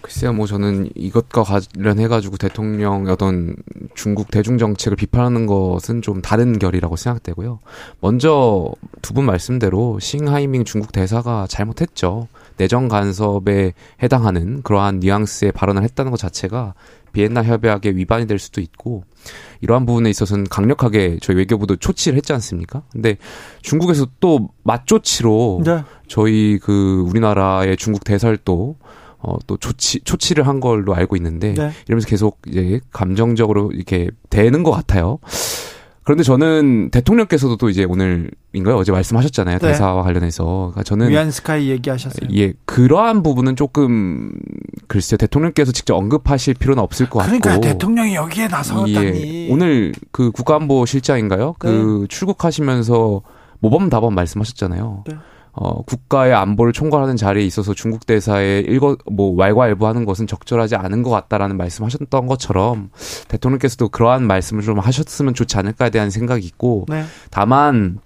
[0.00, 3.56] 글쎄요, 뭐 저는 이것과 관련해가지고 대통령 어떤
[3.94, 7.58] 중국 대중 정책을 비판하는 것은 좀 다른 결이라고 생각되고요.
[8.00, 8.70] 먼저
[9.02, 12.28] 두 분 말씀대로 싱하이밍 중국 대사가 잘못했죠.
[12.56, 16.74] 내정 간섭에 해당하는 그러한 뉘앙스의 발언을 했다는 것 자체가
[17.12, 19.02] 비엔나 협약에 위반이 될 수도 있고
[19.60, 22.82] 이러한 부분에 있어서는 강력하게 저희 외교부도 조치를 했지 않습니까?
[22.92, 23.16] 근데
[23.62, 25.82] 중국에서 또 맞조치로 네.
[26.06, 28.76] 저희 그 우리나라의 중국 대사를 또
[29.18, 31.70] 어, 또 조치, 조치를 한 걸로 알고 있는데, 네.
[31.86, 35.18] 이러면서 계속 이제 감정적으로 이렇게 되는 것 같아요.
[36.08, 38.76] 그런데 저는 대통령께서도 또 이제 오늘인가요?
[38.76, 39.58] 어제 말씀하셨잖아요.
[39.58, 39.66] 네.
[39.68, 40.44] 대사와 관련해서.
[40.72, 42.30] 그러니까 저는 위안 스카이 얘기하셨어요.
[42.34, 44.32] 예, 그러한 부분은 조금
[44.86, 45.18] 글쎄요.
[45.18, 47.60] 대통령께서 직접 언급하실 필요는 없을 것 그러니까 같고.
[47.60, 49.48] 그러니까 대통령이 여기에 나섰다니.
[49.48, 51.56] 예, 오늘 그 국가안보 실장인가요?
[51.58, 51.72] 그 네.
[51.76, 53.20] 그 출국하시면서
[53.58, 55.04] 모범 답안 말씀하셨잖아요.
[55.08, 55.14] 네.
[55.60, 61.10] 어, 국가의 안보를 총괄하는 자리에 있어서 중국 대사에 일거 뭐 왈가왈부하는 것은 적절하지 않은 것
[61.10, 62.90] 같다라는 말씀하셨던 것처럼
[63.26, 67.02] 대통령께서도 그러한 말씀을 좀 하셨으면 좋지 않을까에 대한 생각이 있고 네.
[67.30, 67.98] 다만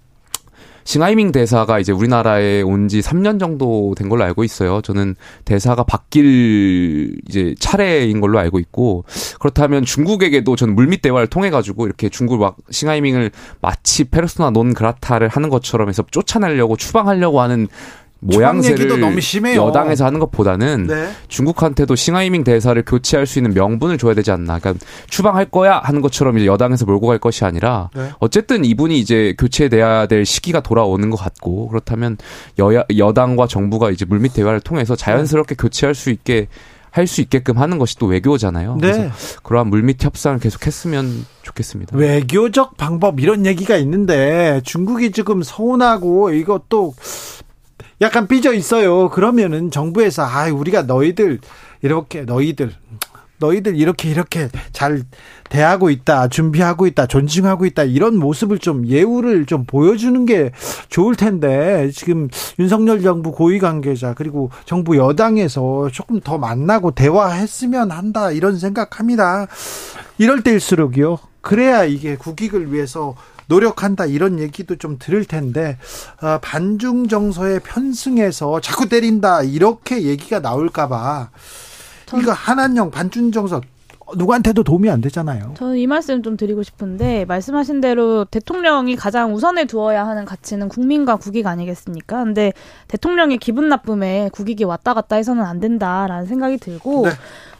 [0.85, 4.80] 싱하이밍 대사가 이제 우리나라에 온 지 3년 정도 된 걸로 알고 있어요.
[4.83, 5.14] 저는
[5.45, 9.05] 대사가 바뀔 이제 차례인 걸로 알고 있고
[9.41, 13.30] 그렇다면 중국에게도 저는 물밑 대화를 통해 가지고 이렇게 중국 막 싱하이밍을
[13.61, 17.68] 마치 페르소나 논 그라타를 하는 것처럼 해서 쫓아내려고 추방하려고 하는
[18.22, 19.66] 모양새를 너무 심해요.
[19.66, 21.10] 여당에서 하는 것보다는 네.
[21.28, 24.60] 중국한테도 싱하이밍 대사를 교체할 수 있는 명분을 줘야 되지 않나.
[24.60, 28.10] 그러니까 추방할 거야 하는 것처럼 이제 여당에서 몰고 갈 것이 아니라 네.
[28.20, 32.16] 어쨌든 이분이 이제 교체돼야 될 시기가 돌아오는 것 같고 그렇다면
[32.58, 36.46] 여야 여당과 정부가 이제 물밑 대화를 통해서 자연스럽게 교체할 수 있게
[36.92, 38.76] 할수 있게끔 하는 것이 또 외교잖아요.
[38.80, 38.92] 네.
[38.92, 39.10] 그래서
[39.42, 41.96] 그러한 물밑 협상을 계속했으면 좋겠습니다.
[41.96, 46.94] 외교적 방법 이런 얘기가 있는데 중국이 지금 서운하고 이것도
[48.03, 49.09] 약간 삐져 있어요.
[49.09, 51.38] 그러면은 정부에서 아 우리가 너희들
[51.82, 52.72] 이렇게 너희들
[53.38, 55.03] 너희들 이렇게 이렇게 잘
[55.48, 60.50] 대하고 있다, 준비하고 있다, 존중하고 있다 이런 모습을 좀 예우를 좀 보여주는 게
[60.88, 62.28] 좋을 텐데 지금
[62.59, 69.46] 윤석열 정부 고위 관계자 그리고 정부 여당에서 조금 더 만나고 대화했으면 한다 이런 생각합니다.
[70.18, 71.18] 이럴 때일수록요.
[71.40, 73.16] 그래야 이게 국익을 위해서
[73.47, 75.78] 노력한다 이런 얘기도 좀 들을 텐데
[76.20, 81.30] 어, 반중 정서에 편승해서 자꾸 때린다 이렇게 얘기가 나올까봐
[82.20, 83.61] 이거 한한령 반중 정서
[84.16, 85.54] 누구한테도 도움이 안 되잖아요.
[85.56, 91.16] 저는 이 말씀 좀 드리고 싶은데 말씀하신 대로 대통령이 가장 우선에 두어야 하는 가치는 국민과
[91.16, 92.24] 국익 아니겠습니까?
[92.24, 92.52] 근데
[92.88, 97.10] 대통령의 기분 나쁨에 국익이 왔다 갔다 해서는 안 된다라는 생각이 들고 네.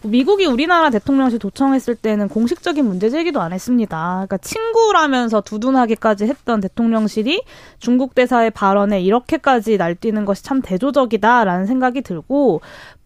[0.05, 4.25] 미국이 우리나라 대통령실 도청했을 때는 공식적인 문제 제기도 안 했습니다.
[4.27, 7.43] 그러니까 친구라면서 두둔하기까지 했던 대통령실이
[7.79, 12.61] 중국 대사의 발언에 이렇게까지 날뛰는 것이 참 대조적이다라는 생각이 들고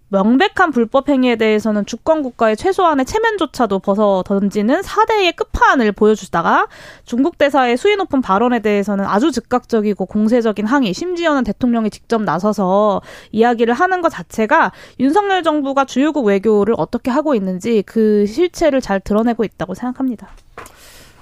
[0.08, 6.68] 명백한 불법 행위에 대해서는 주권 국가의 최소한의 체면조차도 벗어 던지는 4대의 끝판을 보여주다가
[7.04, 13.02] 중국 대사의 수위 높은 발언에 대해서는 아주 즉각적이고 공세적인 항의, 심지어는 대통령이 직접 나서서
[13.32, 19.42] 이야기를 하는 것 자체가 윤석열 정부가 주요국 외교를 어떻게 하고 있는지 그 실체를 잘 드러내고
[19.42, 20.28] 있다고 생각합니다.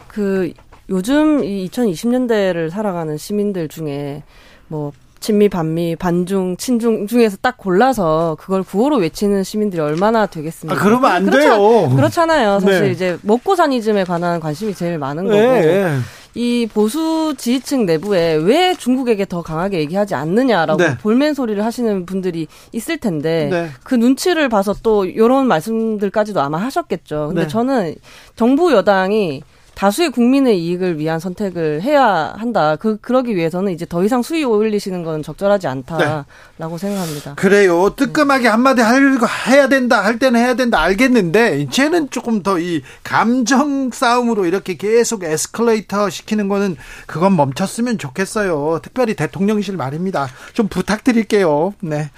[0.08, 0.52] 그
[0.90, 4.22] 요즘 이 2020년대를 살아가는 시민들 중에
[4.68, 4.92] 뭐
[5.24, 10.78] 친미, 반미, 반중, 친중 중에서 딱 골라서 그걸 구호로 외치는 시민들이 얼마나 되겠습니까?
[10.78, 11.90] 아, 그러면 안 그렇잖, 돼요.
[11.96, 12.60] 그렇잖아요.
[12.60, 12.90] 사실 네.
[12.90, 15.34] 이제 먹고 사니즘에 관한 관심이 제일 많은 거고.
[15.34, 15.96] 네.
[16.34, 20.98] 이 보수 지지층 내부에 왜 중국에게 더 강하게 얘기하지 않느냐라고 네.
[20.98, 23.68] 볼멘 소리를 하시는 분들이 있을 텐데 네.
[23.82, 27.28] 그 눈치를 봐서 또 이런 말씀들까지도 아마 하셨겠죠.
[27.28, 27.48] 근데 네.
[27.48, 27.94] 저는
[28.36, 29.42] 정부 여당이
[29.74, 32.76] 다수의 국민의 이익을 위한 선택을 해야 한다.
[32.76, 36.24] 그 그러기 위해서는 이제 더 이상 수위 올리시는 건 적절하지 않다라고
[36.58, 36.78] 네.
[36.78, 37.34] 생각합니다.
[37.34, 37.90] 그래요.
[37.96, 39.18] 뜨끔하게 한마디 할
[39.48, 45.24] 해야 된다 할 때는 해야 된다 알겠는데 이제는 조금 더 이 감정 싸움으로 이렇게 계속
[45.24, 48.80] 에스컬레이터 시키는 거는 그건 멈췄으면 좋겠어요.
[48.82, 50.28] 특별히 대통령실 말입니다.
[50.52, 51.74] 좀 부탁드릴게요.
[51.80, 52.10] 네.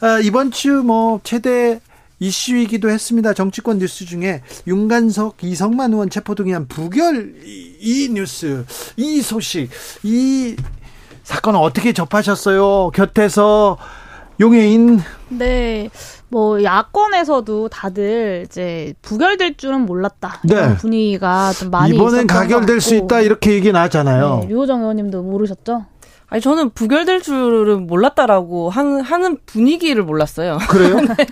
[0.00, 1.80] 아, 이번 주 뭐 최대
[2.22, 3.34] 이슈이기도 했습니다.
[3.34, 8.64] 정치권 뉴스 중에 윤관석, 이성만 의원 체포 등이한 부결 이, 이 뉴스,
[8.96, 9.70] 이 소식,
[10.04, 10.54] 이
[11.24, 12.90] 사건 어떻게 접하셨어요?
[12.90, 13.76] 곁에서
[14.40, 15.90] 용해인 네.
[16.28, 20.40] 뭐 야권에서도 다들 이제 부결될 줄은 몰랐다.
[20.44, 20.76] 네.
[20.76, 24.40] 분위기가 좀 많이 이번엔 가결될 수 있다 이렇게 얘기 나잖아요.
[24.42, 25.86] 네, 류호정 의원님도 모르셨죠?
[26.32, 30.56] 아니 저는 부결될 줄은 몰랐다라고 하는 하는 분위기를 몰랐어요.
[30.70, 30.96] 그래요?
[31.04, 31.26] 네.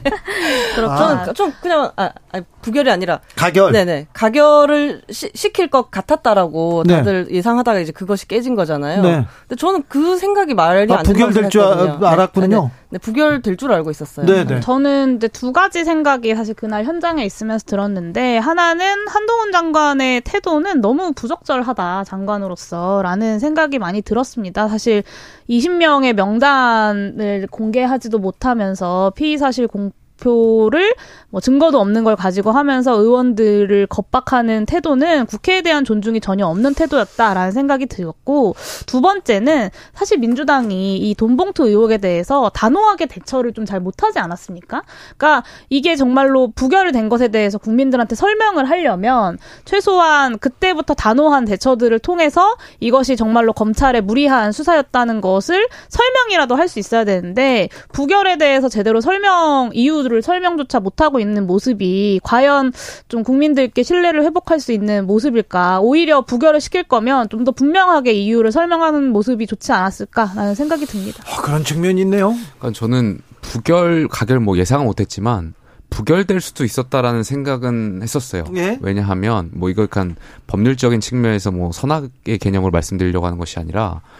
[0.74, 0.96] 그럼 아.
[1.24, 3.72] 저는 좀 그냥 아, 아니, 부결이 아니라 가결.
[3.72, 6.96] 네네 가결을 시, 킬것 같았다라고 네.
[6.96, 7.34] 다들 네.
[7.36, 9.02] 예상하다가 이제 그것이 깨진 거잖아요.
[9.02, 9.26] 네.
[9.48, 12.62] 근데 저는 그 생각이 말이 아, 안 부결될 줄 알았군요.
[12.62, 14.26] 네, 네, 부결될 줄 알고 있었어요.
[14.26, 14.60] 네네.
[14.60, 21.12] 저는 이제 두 가지 생각이 사실 그날 현장에 있으면서 들었는데 하나는 한동훈 장관의 태도는 너무
[21.12, 24.68] 부적절하다 장관으로서라는 생각이 많이 들었습니다.
[24.68, 25.02] 사실
[25.48, 30.94] 20명의 명단을 공개하지도 못하면서 피의 사실 공 대표를
[31.30, 37.52] 뭐 증거도 없는 걸 가지고 하면서 의원들을 겁박하는 태도는 국회에 대한 존중이 전혀 없는 태도였다라는
[37.52, 38.56] 생각이 들었고
[38.86, 44.82] 두 번째는 사실 민주당이 이 돈봉투 의혹에 대해서 단호하게 대처를 좀 잘 못하지 않았습니까?
[45.16, 53.16] 그러니까 이게 정말로 부결된 것에 대해서 국민들한테 설명을 하려면 최소한 그때부터 단호한 대처들을 통해서 이것이
[53.16, 60.09] 정말로 검찰의 무리한 수사였다는 것을 설명이라도 할 수 있어야 되는데 부결에 대해서 제대로 설명 이유를
[60.22, 62.72] 설명조차 못하고 있는 모습이 과연
[63.08, 65.80] 좀 국민들께 신뢰를 회복할 수 있는 모습일까?
[65.80, 71.24] 오히려 부결을 시킬 거면 좀 더 분명하게 이유를 설명하는 모습이 좋지 않았을까라는 생각이 듭니다.
[71.26, 72.34] 어, 그런 측면이 있네요.
[72.58, 75.54] 그러니까 저는 부결 가결 뭐 예상은 못했지만
[75.88, 78.44] 부결될 수도 있었다라는 생각은 했었어요.
[78.56, 78.78] 예?
[78.82, 84.10] 왜냐하면 뭐 이걸 간 법률적인 측면에서 뭐 선악의 개념을 말씀드리려고 하는 것이 아니라 아,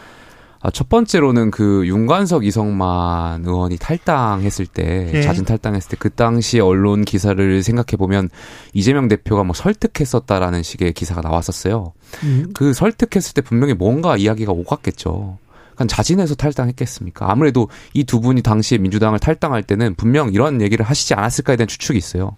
[0.69, 5.21] 첫 번째로는 그 윤관석 이성만 의원이 탈당했을 때 예.
[5.23, 8.29] 자진 탈당했을 때 그 당시 언론 기사를 생각해 보면
[8.73, 11.93] 이재명 대표가 뭐 설득했었다라는 식의 기사가 나왔었어요.
[12.23, 12.51] 음.
[12.53, 15.37] 그 설득했을 때 분명히 뭔가 이야기가 오갔겠죠.
[15.75, 17.31] 그냥 자진해서 탈당했겠습니까?
[17.31, 21.97] 아무래도 이 두 분이 당시에 민주당을 탈당할 때는 분명 이런 얘기를 하시지 않았을까에 대한 추측이
[21.97, 22.35] 있어요.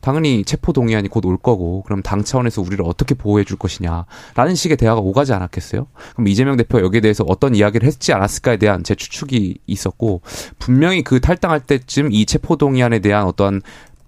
[0.00, 4.76] 당연히 체포 동의안이 곧 올 거고 그럼 당 차원에서 우리를 어떻게 보호해 줄 것이냐라는 식의
[4.76, 5.86] 대화가 오가지 않았겠어요?
[6.14, 10.20] 그럼 이재명 대표가 여기에 대해서 어떤 이야기를 했지 않았을까에 대한 제 추측이 있었고
[10.58, 13.60] 분명히 그 탈당할 때쯤 이 체포 동의안에 대한 어떤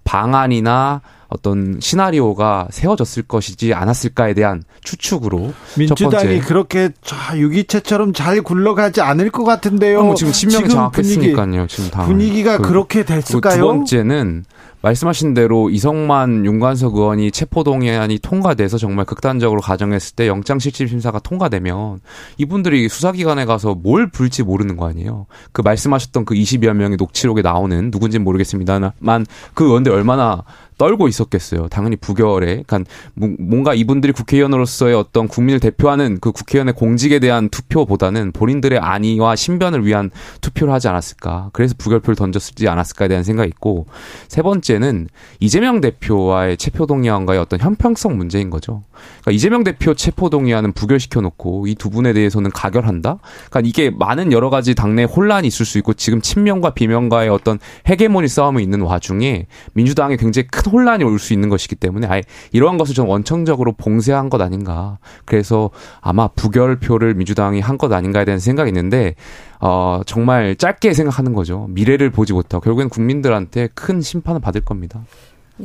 [0.05, 6.89] 방안이나 어떤 시나리오가 세워졌을 것이지 않았을까에 대한 추측으로 민주당이 그렇게
[7.35, 9.99] 유기체처럼 잘 굴러가지 않을 것 같은데요.
[9.99, 11.67] 어, 지금 신명이 장악했으니까요.
[11.67, 13.57] 지금 당 분위기가 그, 그렇게 됐을까요?
[13.61, 14.45] 두 번째는
[14.81, 21.99] 말씀하신 대로 이성만 윤관석 의원이 체포동의안이 통과돼서 정말 극단적으로 가정했을 때 영장실질심사가 통과되면
[22.37, 25.25] 이분들이 수사기관에 가서 뭘 불지 모르는 거 아니에요.
[25.51, 30.43] 그 말씀하셨던 그 20여 명의 녹취록에 나오는 누군지는 모르겠습니다만 그 의원들 얼마나
[30.79, 31.67] 떨고 있었겠어요.
[31.67, 38.79] 당연히 부결에, 그러니까 뭔가 이분들이 국회의원으로서의 어떤 국민을 대표하는 그 국회의원의 공직에 대한 투표보다는 본인들의
[38.79, 40.09] 안위와 신변을 위한
[40.41, 41.49] 투표를 하지 않았을까.
[41.53, 43.87] 그래서 부결표를 던졌지 않았을까에 대한 생각이 있고
[44.27, 45.09] 세 번째는
[45.39, 48.83] 이재명 대표와의 체포동의안과의 어떤 형평성 문제인 거죠.
[49.21, 53.19] 그러니까 이재명 대표 체포동의안은 부결시켜 놓고 이 두 분에 대해서는 가결한다.
[53.49, 57.57] 그러니까 이게 많은 여러 가지 당내 혼란이 있을 수 있고 지금 친명과 비명과의 어떤
[57.87, 62.77] 헤게모니 싸움이 있는 와중에 민주당에 굉장히 큰 혼란이 올 수 있는 것이기 때문에 아예 이러한
[62.77, 64.97] 것을 좀 원청적으로 봉쇄한 것 아닌가.
[65.25, 65.69] 그래서
[66.01, 69.15] 아마 부결표를 민주당이 한 것 아닌가에 대한 생각이 있는데
[69.59, 71.67] 어, 정말 짧게 생각하는 거죠.
[71.69, 75.01] 미래를 보지 못하고 결국엔 국민들한테 큰 심판을 받을 겁니다.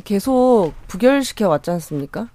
[0.04, 2.28] 계속 부결시켜 왔지 않습니까?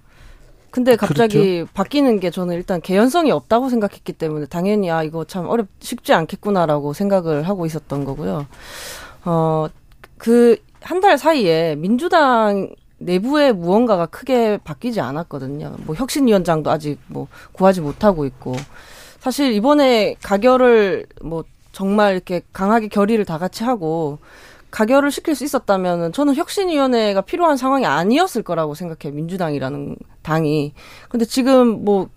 [0.70, 1.70] 근데 갑자기 그렇죠?
[1.74, 6.92] 바뀌는 게 저는 일단 개연성이 없다고 생각했기 때문에 당연히 아 이거 참 어렵 쉽지 않겠구나라고
[6.92, 8.46] 생각을 하고 있었던 거고요.
[9.24, 9.68] 어
[10.16, 15.76] 그 한 달 사이에 민주당 내부의 무언가가 크게 바뀌지 않았거든요.
[15.86, 18.54] 뭐 혁신위원장도 아직 뭐 구하지 못하고 있고
[19.20, 24.18] 사실 이번에 가결을 뭐 정말 이렇게 강하게 결의를 다 같이 하고
[24.70, 29.14] 가결을 시킬 수 있었다면 저는 혁신위원회가 필요한 상황이 아니었을 거라고 생각해요.
[29.16, 30.74] 민주당이라는 당이.
[31.08, 32.08] 근데 지금 뭐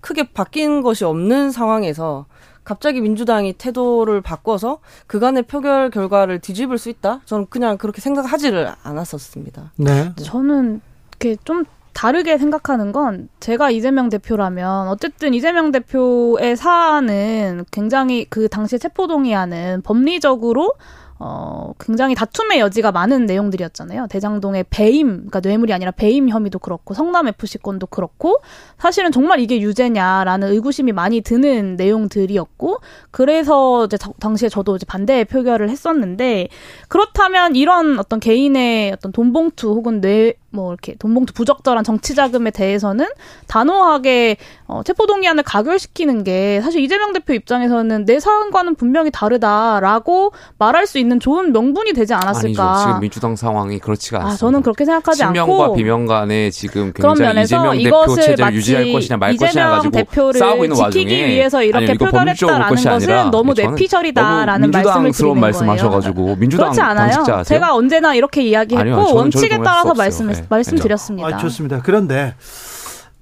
[0.00, 2.26] 크게 바뀐 것이 없는 상황에서
[2.66, 7.20] 갑자기 민주당이 태도를 바꿔서 그간의 표결 결과를 뒤집을 수 있다?
[7.24, 9.70] 저는 그냥 그렇게 생각하지를 않았었습니다.
[9.76, 10.12] 네.
[10.16, 10.80] 저는
[11.12, 18.80] 이렇게 좀 다르게 생각하는 건 제가 이재명 대표라면 어쨌든 이재명 대표의 사안은 굉장히 그 당시
[18.80, 20.72] 체포동의안은 법리적으로
[21.18, 24.06] 어, 굉장히 다툼의 여지가 많은 내용들이었잖아요.
[24.08, 28.36] 대장동의 배임, 그러니까 뇌물이 아니라 배임 혐의도 그렇고 성남 FC 건도 그렇고
[28.78, 35.70] 사실은 정말 이게 유죄냐라는 의구심이 많이 드는 내용들이었고 그래서 이제 당시에 저도 이제 반대 표결을
[35.70, 36.48] 했었는데
[36.88, 43.04] 그렇다면 이런 어떤 개인의 어떤 돈봉투 혹은 뇌 뭐 이렇게 돈봉투 부적절한 정치 자금에 대해서는
[43.46, 50.98] 단호하게 어, 체포동의안을 가결시키는 게 사실 이재명 대표 입장에서는 내 사안과는 분명히 다르다라고 말할 수
[50.98, 52.72] 있는 좋은 명분이 되지 않았을까?
[52.72, 52.86] 아니죠.
[52.86, 54.34] 지금 민주당 상황이 그렇지가 않습니다.
[54.34, 59.16] 아, 저는 그렇게 생각하지 않고 친명과 비명 간에 지금 굉장히 이재명 대표 체제를 유지할 것이냐
[59.18, 64.70] 말 것이냐 가지고 대표를 싸우고 있는 와중에 지키기 위해서 이렇게 아니, 표결했다라는 것은 너무 뇌피셜이다라는
[64.70, 67.42] 말씀을 드리는 말씀하셔가지고 민주당 그렇지 않아요.
[67.44, 71.28] 제가 언제나 이렇게 이야기했고 아니요, 원칙에 따라서 말씀을 말씀드렸습니다.
[71.28, 71.82] 아, 좋습니다.
[71.82, 72.34] 그런데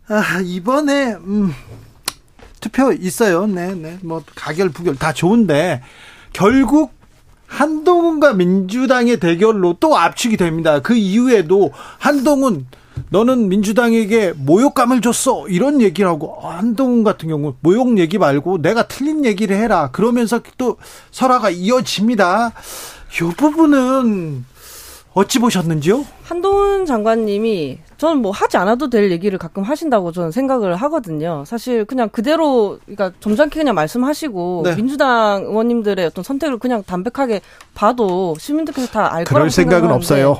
[0.08, 1.52] 아, 이번에 음,
[2.60, 3.46] 투표 있어요.
[3.46, 3.98] 네, 네.
[4.02, 5.82] 뭐 가결 부결 다 좋은데
[6.32, 6.92] 결국
[7.46, 10.80] 한동훈과 민주당의 대결로 또 압축이 됩니다.
[10.80, 12.66] 그 이후에도 한동훈
[13.10, 19.24] 너는 민주당에게 모욕감을 줬어 이런 얘기를 하고 한동훈 같은 경우 모욕 얘기 말고 내가 틀린
[19.24, 20.76] 얘기를 해라 그러면서 또
[21.10, 22.52] 설화가 이어집니다.
[23.14, 24.44] 이 부분은
[25.14, 26.04] 어찌 보셨는지요?
[26.24, 31.44] 한동훈 장관님이 저는 뭐 하지 않아도 될 얘기를 가끔 하신다고 저는 생각을 하거든요.
[31.46, 34.74] 사실 그냥 그대로 그러니까 점잖게 그냥 말씀하시고 네.
[34.74, 37.40] 민주당 의원님들의 어떤 선택을 그냥 담백하게
[37.74, 40.38] 봐도 시민들께서 다 알 거라고 생각은 없어요.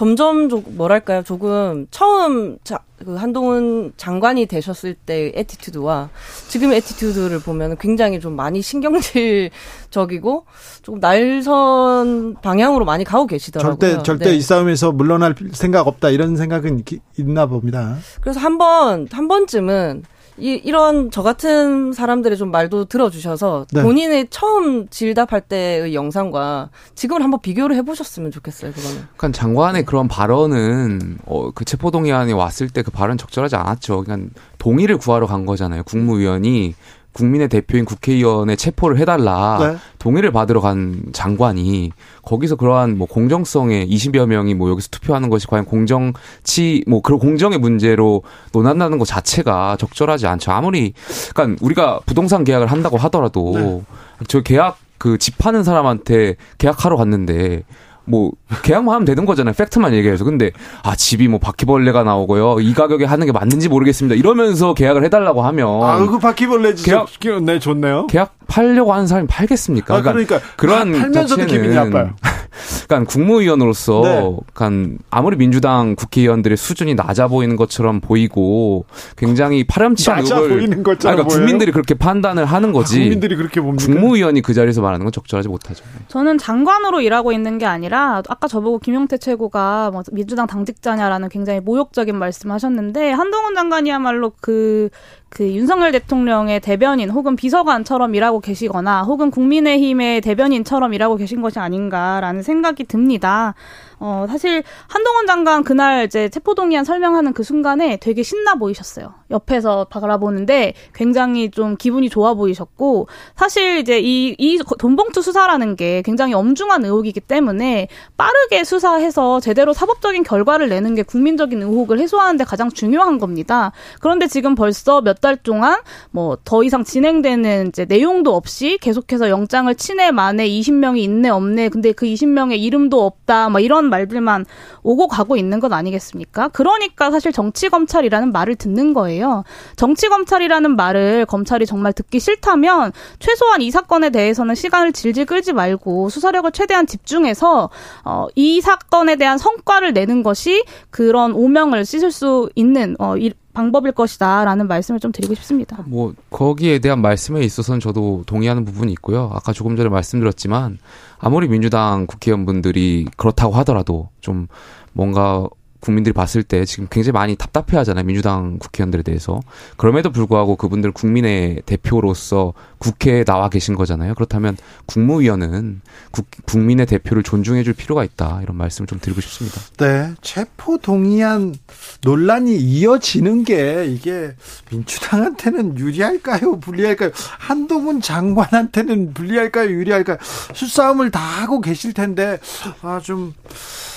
[0.00, 6.08] 점점 좀 뭐랄까요 조금 처음 자, 그 한동훈 장관이 되셨을 때의 attitude와
[6.48, 10.46] 지금의 attitude를 보면 굉장히 좀 많이 신경질적이고
[10.80, 13.78] 조금 날선 방향으로 많이 가고 계시더라고요.
[13.78, 14.36] 절대 절대 네.
[14.36, 16.82] 이 싸움에서 물러날 생각 없다 이런 생각은
[17.18, 17.98] 있나 봅니다.
[18.22, 20.04] 그래서 한번 한 번쯤은
[20.40, 23.82] 이, 이런 저 같은 사람들의 좀 말도 들어주셔서 네.
[23.82, 28.72] 본인의 처음 질답할 때의 영상과 지금을 한번 비교를 해보셨으면 좋겠어요.
[28.72, 28.96] 그거는.
[29.16, 34.04] 그러니까 장관의 그런 발언은 어, 그 체포동의안이 왔을 때 그 발언 적절하지 않았죠.
[34.04, 35.82] 그냥 동의를 구하러 간 거잖아요.
[35.84, 36.74] 국무위원이
[37.12, 39.76] 국민의 대표인 국회의원의 체포를 해달라 네.
[39.98, 41.92] 동의를 받으러 간 장관이
[42.22, 47.58] 거기서 그러한 뭐 공정성에 20여 명이 뭐 여기서 투표하는 것이 과연 공정치 뭐 그런 공정의
[47.58, 50.52] 문제로 논한다는 것 자체가 적절하지 않죠.
[50.52, 50.92] 아무리
[51.34, 53.82] 그러니까 우리가 부동산 계약을 한다고 하더라도 네.
[54.28, 57.62] 저 계약 그집 파는 사람한테 계약하러 갔는데
[58.04, 58.32] 뭐
[58.62, 59.54] 계약만 하면 되는 거잖아요.
[59.54, 60.24] 팩트만 얘기해서.
[60.24, 60.50] 근데
[60.82, 62.60] 아 집이 뭐 바퀴벌레가 나오고요.
[62.60, 64.16] 이 가격에 하는 게 맞는지 모르겠습니다.
[64.16, 67.08] 이러면서 계약을 해달라고 하면 아그 바퀴벌레 계약
[67.42, 68.06] 네 좋네요.
[68.08, 69.94] 계약 팔려고 하는 사람이 팔겠습니까?
[69.94, 72.14] 아, 그러니까, 그러니까 그러한 팔면서도 기분이 나빠요.
[72.88, 74.36] 그러니까 국무위원으로서 네.
[74.52, 78.84] 그러니까 아무리 민주당 국회의원들의 수준이 낮아 보이는 것처럼 보이고
[79.16, 82.96] 굉장히 파렴치한 의혹을 보이는 것처럼 그러니까 국민들이 그렇게 판단을 하는 거지.
[82.96, 83.86] 아, 국민들이 그렇게 봅니까?
[83.86, 85.84] 국무위원이 그 자리에서 말하는 건 적절하지 못하죠.
[86.08, 92.14] 저는 장관으로 일하고 있는 게 아니라 아까 저보고 김용태 최고가 뭐 민주당 당직자냐라는 굉장히 모욕적인
[92.16, 94.88] 말씀하셨는데 한동훈 장관이야말로 그
[95.30, 102.84] 그 윤석열 대통령의 대변인 혹은 비서관처럼 일하고 계시거나 혹은 국민의힘의 대변인처럼 일하고 계신 것이 아닌가라는 생각이
[102.84, 103.54] 듭니다.
[104.02, 109.14] 어, 사실 한동훈 장관 그날 이제 체포동의안 설명하는 그 순간에 되게 신나 보이셨어요.
[109.30, 116.32] 옆에서 바라보는데 굉장히 좀 기분이 좋아 보이셨고 사실 이제 이, 이 돈봉투 수사라는 게 굉장히
[116.32, 123.18] 엄중한 의혹이기 때문에 빠르게 수사해서 제대로 사법적인 결과를 내는 게 국민적인 의혹을 해소하는데 가장 중요한
[123.18, 123.70] 겁니다.
[124.00, 130.10] 그런데 지금 벌써 몇달 동안 뭐 더 이상 진행되는 이제 내용도 없이 계속해서 영장을 친해
[130.10, 134.46] 만에 20명이 있네 없네 근데 그 20명의 이름도 없다 뭐 이런 말들만
[134.82, 136.48] 오고 가고 있는 것 아니겠습니까?
[136.48, 139.44] 그러니까 사실 정치 검찰이라는 말을 듣는 거예요.
[139.76, 146.08] 정치 검찰이라는 말을 검찰이 정말 듣기 싫다면 최소한 이 사건에 대해서는 시간을 질질 끌지 말고
[146.08, 147.70] 수사력을 최대한 집중해서
[148.04, 153.92] 어, 이 사건에 대한 성과를 내는 것이 그런 오명을 씻을 수 있는 어, 이, 방법일
[153.92, 155.82] 것이다라는 말씀을 좀 드리고 싶습니다.
[155.86, 159.30] 뭐 거기에 대한 말씀에 있어서는 저도 동의하는 부분이 있고요.
[159.32, 160.78] 아까 조금 전에 말씀드렸지만
[161.18, 164.46] 아무리 민주당 국회의원분들이 그렇다고 하더라도 좀
[164.92, 165.48] 뭔가
[165.80, 168.04] 국민들이 봤을 때 지금 굉장히 많이 답답해 하잖아요.
[168.04, 169.40] 민주당 국회의원들에 대해서.
[169.76, 174.14] 그럼에도 불구하고 그분들 국민의 대표로서 국회에 나와 계신 거잖아요.
[174.14, 174.56] 그렇다면
[174.86, 178.40] 국무위원은 국, 국민의 대표를 존중해 줄 필요가 있다.
[178.42, 179.60] 이런 말씀을 좀 드리고 싶습니다.
[179.78, 180.14] 네.
[180.22, 181.54] 체포 동의안
[182.02, 184.34] 논란이 이어지는 게 이게
[184.70, 186.60] 민주당한테는 유리할까요?
[186.60, 187.10] 불리할까요?
[187.38, 189.70] 한동훈 장관한테는 불리할까요?
[189.70, 190.18] 유리할까요?
[190.54, 192.38] 수싸움을 다 하고 계실 텐데,
[192.82, 193.89] 아, 좀, 아,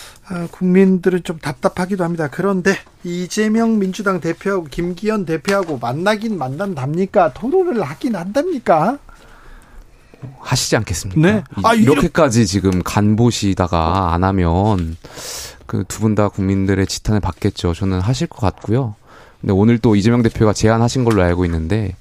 [0.51, 2.29] 국민들은 좀 답답하기도 합니다.
[2.31, 7.33] 그런데 이재명 민주당 대표하고 김기현 대표하고 만나긴 만난답니까?
[7.33, 8.99] 토론을 하긴 한답니까?
[10.39, 11.21] 하시지 않겠습니까?
[11.21, 11.43] 네.
[11.63, 14.95] 아, 이렇게까지 지금 간보시다가 안 하면
[15.65, 17.73] 그 두 분 다 국민들의 지탄을 받겠죠.
[17.73, 18.95] 저는 하실 것 같고요.
[19.41, 21.95] 근데 오늘 또 이재명 대표가 제안하신 걸로 알고 있는데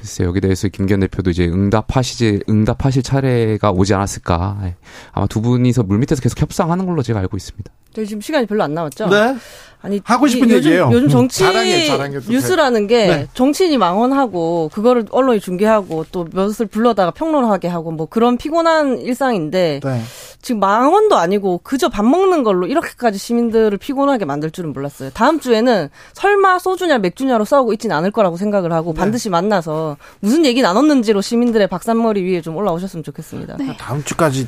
[0.00, 4.58] 글쎄 여기 대해서 김기현 대표도 이제 응답하시지 응답하실 차례가 오지 않았을까.
[4.64, 4.76] 예.
[5.12, 7.70] 아마 두 분이서 물밑에서 계속 협상하는 걸로 제가 알고 있습니다.
[7.92, 9.08] 저희 지금 시간이 별로 안 남았죠?
[9.08, 9.36] 네.
[9.82, 10.90] 아니 하고 싶은 이, 요즘, 얘기예요.
[10.92, 13.28] 요즘 음, 정치 자랑해, 자랑해 뉴스라는 게 네.
[13.32, 20.02] 정치인이 망언하고 그거를 언론이 중계하고 또 몇을 불러다가 평론하게 하고 뭐 그런 피곤한 일상인데 네.
[20.42, 25.10] 지금 망언도 아니고 그저 밥 먹는 걸로 이렇게까지 시민들을 피곤하게 만들 줄은 몰랐어요.
[25.14, 29.00] 다음 주에는 설마 소주냐 맥주냐로 싸우고 있지는 않을 거라고 생각을 하고 네.
[29.00, 33.56] 반드시 만나서 무슨 얘기 나눴는지로 시민들의 박산머리 위에 좀 올라오셨으면 좋겠습니다.
[33.56, 33.74] 네.
[33.78, 34.46] 다음 주까지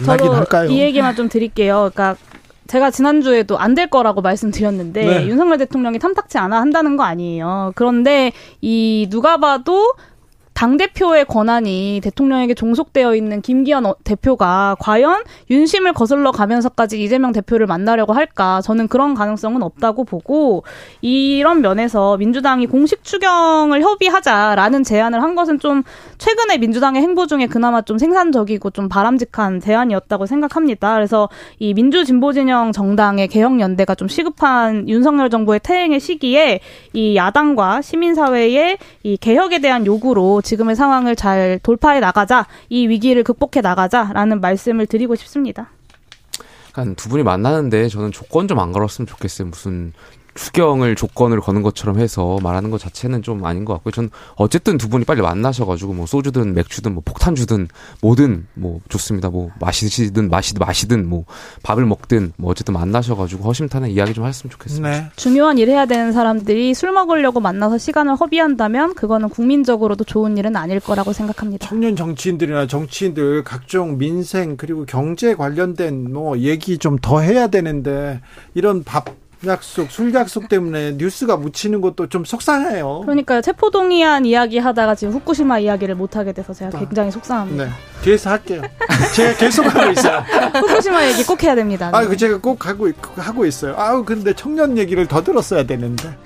[0.00, 0.70] 만나긴 할까요?
[0.70, 1.90] 이 얘기만 좀 드릴게요.
[1.92, 2.16] 그러니까
[2.68, 5.26] 제가 지난주에도 안 될 거라고 말씀드렸는데 네.
[5.26, 7.72] 윤석열 대통령이 탐탁치 않아 한다는 거 아니에요.
[7.74, 9.92] 그런데 이 누가 봐도
[10.54, 17.66] 당 대표의 권한이 대통령에게 종속되어 있는 김기현 어, 대표가 과연 윤심을 거슬러 가면서까지 이재명 대표를
[17.66, 18.60] 만나려고 할까?
[18.60, 20.64] 저는 그런 가능성은 없다고 보고
[21.00, 25.82] 이런 면에서 민주당이 공식 추경을 협의하자라는 제안을 한 것은 좀
[26.18, 30.94] 최근에 민주당의 행보 중에 그나마 좀 생산적이고 좀 바람직한 제안이었다고 생각합니다.
[30.94, 31.28] 그래서
[31.58, 36.60] 이 민주진보 진영 정당의 개혁 연대가 좀 시급한 윤석열 정부의 퇴행의 시기에
[36.92, 43.60] 이 야당과 시민사회의 이 개혁에 대한 요구로 지금의 상황을 잘 돌파해 나가자, 이 위기를 극복해
[43.62, 45.70] 나가자라는 말씀을 드리고 싶습니다.
[46.72, 49.48] 그러니까 두 분이 만나는데 저는 조건 좀 안 걸었으면 좋겠어요.
[49.48, 49.92] 무슨
[50.34, 53.92] 추경을 조건을 거는 것처럼 해서 말하는 것 자체는 좀 아닌 것 같고요.
[53.92, 57.68] 전 어쨌든 두 분이 빨리 만나셔가지고 뭐 소주든 맥주든 뭐 폭탄 주든
[58.00, 59.28] 뭐든 뭐 좋습니다.
[59.28, 61.24] 뭐 마시든 마시든 마시든 뭐
[61.62, 64.88] 밥을 먹든 뭐 어쨌든 만나셔가지고 허심탄회 이야기 좀 했으면 좋겠습니다.
[64.90, 65.10] 네.
[65.16, 70.80] 중요한 일 해야 되는 사람들이 술 먹으려고 만나서 시간을 허비한다면 그거는 국민적으로도 좋은 일은 아닐
[70.80, 71.68] 거라고 생각합니다.
[71.68, 78.20] 청년 정치인들이나 정치인들 각종 민생 그리고 경제 관련된 뭐 얘기 좀 더 해야 되는데
[78.54, 79.06] 이런 밥
[79.46, 83.00] 약속, 술 약속 때문에 뉴스가 묻히는 것도 좀 속상해요.
[83.00, 83.40] 그러니까요.
[83.40, 87.64] 체포동의안 이야기 하다가 지금 후쿠시마 이야기를 못하게 돼서 제가 굉장히 속상합니다.
[87.64, 87.70] 네.
[88.02, 88.62] 뒤에서 할게요.
[89.14, 90.18] 제가 계속 하고 있어요.
[90.54, 91.90] 후쿠시마 얘기 꼭 해야 됩니다.
[91.92, 93.74] 아, 그 제가 꼭 하고, 하고 있어요.
[93.76, 96.16] 아우, 근데 청년 얘기를 더 들었어야 되는데.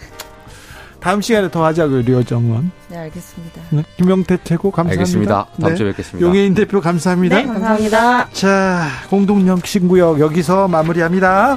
[1.00, 2.72] 다음 시간에 더 하자고요, 류정원.
[2.88, 3.62] 네, 알겠습니다.
[3.70, 5.00] 네, 김영태 최고 감사합니다.
[5.00, 5.46] 알겠습니다.
[5.60, 5.76] 다음 네.
[5.76, 6.26] 주에 뵙겠습니다.
[6.26, 7.36] 용해인 대표 감사합니다.
[7.36, 8.28] 네, 감사합니다.
[8.32, 11.56] 자, 공동령 신구역 여기서 마무리합니다.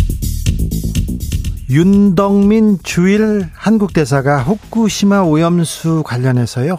[1.71, 6.77] 윤덕민 주일 한국 대사가 후쿠시마 오염수 관련해서요.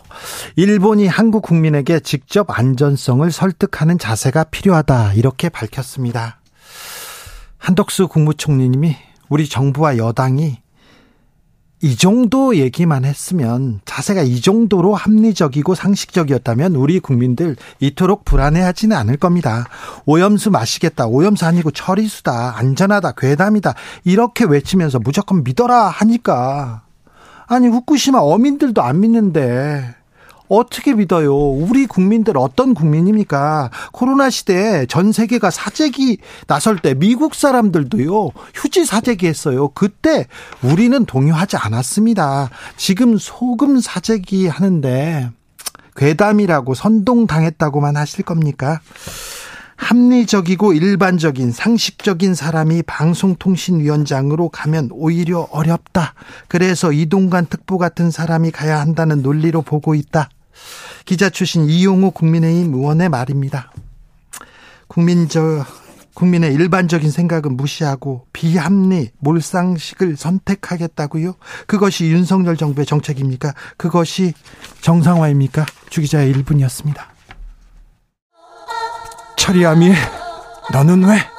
[0.55, 6.43] 일본이 한국 국민에게 직접 안전성을 설득하는 자세가 필요하다 이렇게 밝혔습니다.
[7.57, 8.95] 한덕수 국무총리님이
[9.31, 10.59] 우리 정부와 여당이
[11.85, 19.67] 이 정도 얘기만 했으면 자세가 이 정도로 합리적이고 상식적이었다면 우리 국민들 이토록 불안해하지는 않을 겁니다.
[20.07, 21.09] 오염수 마시겠다.
[21.09, 22.57] 오염수 아니고 처리수다.
[22.57, 23.13] 안전하다.
[23.19, 23.75] 괴담이다.
[24.05, 26.83] 이렇게 외치면서 무조건 믿어라 하니까
[27.49, 29.97] 아니 후쿠시마 어민들도 안 믿는데
[30.57, 31.35] 어떻게 믿어요?
[31.35, 33.71] 우리 국민들 어떤 국민입니까?
[33.93, 39.69] 코로나 시대에 전 세계가 사재기 나설 때 미국 사람들도요, 휴지 사재기 했어요.
[39.69, 40.27] 그때
[40.63, 42.51] 우리는 동요하지 않았습니다.
[42.77, 45.31] 지금 소금 사재기 하는데,
[45.97, 48.81] 괴담이라고 선동당했다고만 하실 겁니까?
[49.77, 56.15] 합리적이고 일반적인 상식적인 사람이 방송통신위원장으로 가면 오히려 어렵다.
[56.47, 60.29] 그래서 이동관 특보 같은 사람이 가야 한다는 논리로 보고 있다.
[61.05, 63.73] 기자 출신 이용호 국민의힘 의원의 말입니다.
[64.87, 65.67] 국민적
[66.15, 71.35] 국민의 일반적인 생각은 무시하고 비합리, 몰상식을 선택하겠다고요?
[71.67, 73.55] 그것이 윤석열 정부의 정책입니까?
[73.77, 74.35] 그것이
[74.83, 75.65] 정상화입니까?
[75.89, 76.97] 주기자의 1분이었습니다.
[79.39, 79.93] 처리함이
[80.73, 81.32] 너는 왜?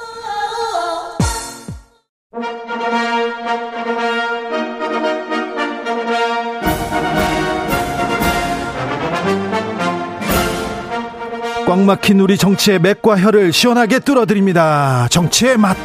[11.84, 15.06] 막힌 우리 정치의 맥과 혀를 시원하게 뚫어드립니다.
[15.10, 15.76] 정치의 맛.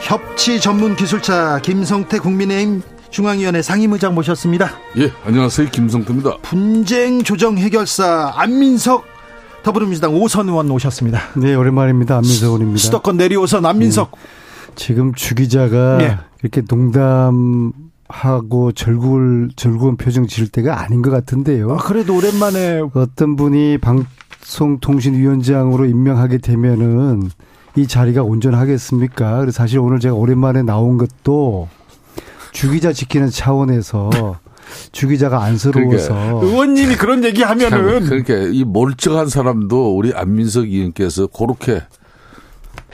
[0.00, 4.72] 협치 전문 기술자 김성태 국민의힘 중앙위원회 상임의장 모셨습니다.
[4.98, 5.68] 예, 안녕하세요.
[5.70, 6.38] 김성태입니다.
[6.42, 9.04] 분쟁 조정 해결사 안민석
[9.62, 11.20] 더불어민주당 오선 의원 오셨습니다.
[11.36, 12.16] 네, 오랜만입니다.
[12.16, 12.78] 안민석 의원입니다.
[12.78, 14.10] 수도권 내리오선 안민석.
[14.12, 14.72] 네.
[14.76, 16.18] 지금 주 기자가 네.
[16.42, 17.72] 이렇게 농담
[18.08, 21.72] 하고 절구를 절구한 표정 지을 때가 아닌 것 같은데요.
[21.72, 27.30] 아, 그래도 오랜만에 어떤 분이 방송통신위원장으로 임명하게 되면은
[27.76, 29.40] 이 자리가 온전하겠습니까?
[29.40, 31.68] 그래서 사실 오늘 제가 오랜만에 나온 것도
[32.52, 34.10] 주기자 지키는 차원에서
[34.92, 41.82] 주기자가 안쓰러워서 그러니까 의원님이 그런 얘기 하면은 그러니까 이 멀쩡한 사람도 우리 안민석 의원께서 그렇게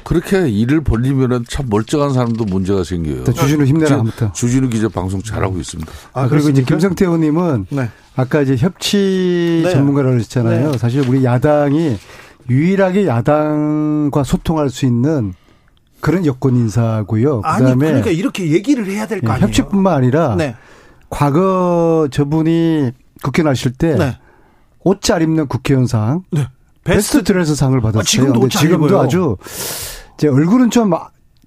[0.04, 3.24] 그렇게 일을 벌리면은 참 멀쩡한 사람도 문제가 생겨요.
[3.24, 4.32] 주진우 힘내라 아무튼.
[4.32, 5.90] 주진우 기자 방송 잘하고 있습니다.
[6.12, 7.90] 아, 그리고 이제 김성태 의원님은 네.
[8.16, 9.70] 아까 이제 협치 네.
[9.72, 10.72] 전문가라고 했잖아요.
[10.72, 10.78] 네.
[10.78, 11.98] 사실 우리 야당이
[12.48, 15.34] 유일하게 야당과 소통할 수 있는
[16.00, 17.42] 그런 여권 인사고요.
[17.44, 19.46] 아니 그다음에 그러니까 이렇게 얘기를 해야 될거 예, 아니에요.
[19.46, 20.56] 협치뿐만 아니라 네.
[21.08, 22.92] 과거 저분이
[23.22, 24.18] 국회 나실 때 네.
[24.82, 26.22] 옷잘 입는 국회의원상
[26.84, 26.94] 네.
[26.94, 28.00] 베스트, 드레스 상을 받았어요.
[28.00, 29.36] 아, 지금도, 지금도 아주
[30.16, 30.90] 제 얼굴은 좀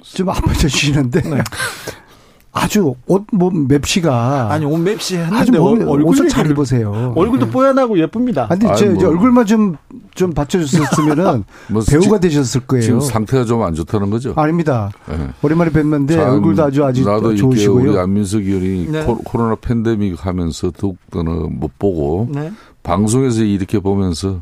[0.03, 1.41] 좀 아파져지시는데 네.
[2.55, 7.11] 아주 옷뭐 맵시가 아니 옷 맵시 했는데 뭐, 얼굴 잘 입으세요.
[7.15, 7.51] 얼굴도 네.
[7.51, 8.45] 뽀얀하고 예쁩니다.
[8.47, 9.07] 아니 제, 뭐.
[9.07, 12.83] 얼굴만 좀좀 받쳐줬었으면은 뭐 배우가 되셨을 거예요.
[12.83, 14.33] 지금 상태가 좀 안 좋다는 거죠?
[14.35, 14.91] 아닙니다.
[15.09, 15.29] 네.
[15.41, 17.91] 오랜만에 뵀는데 얼굴도 아주 아주 나도 좋으시고요.
[17.91, 19.03] 우리 안민석 의원이 네.
[19.23, 22.51] 코로나 팬데믹 하면서 더욱더는 못 보고 네.
[22.83, 24.41] 방송에서 이렇게 보면서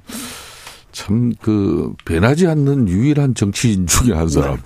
[0.92, 4.56] 참 그 변하지 않는 유일한 정치인 중에 한 사람.
[4.56, 4.62] 네.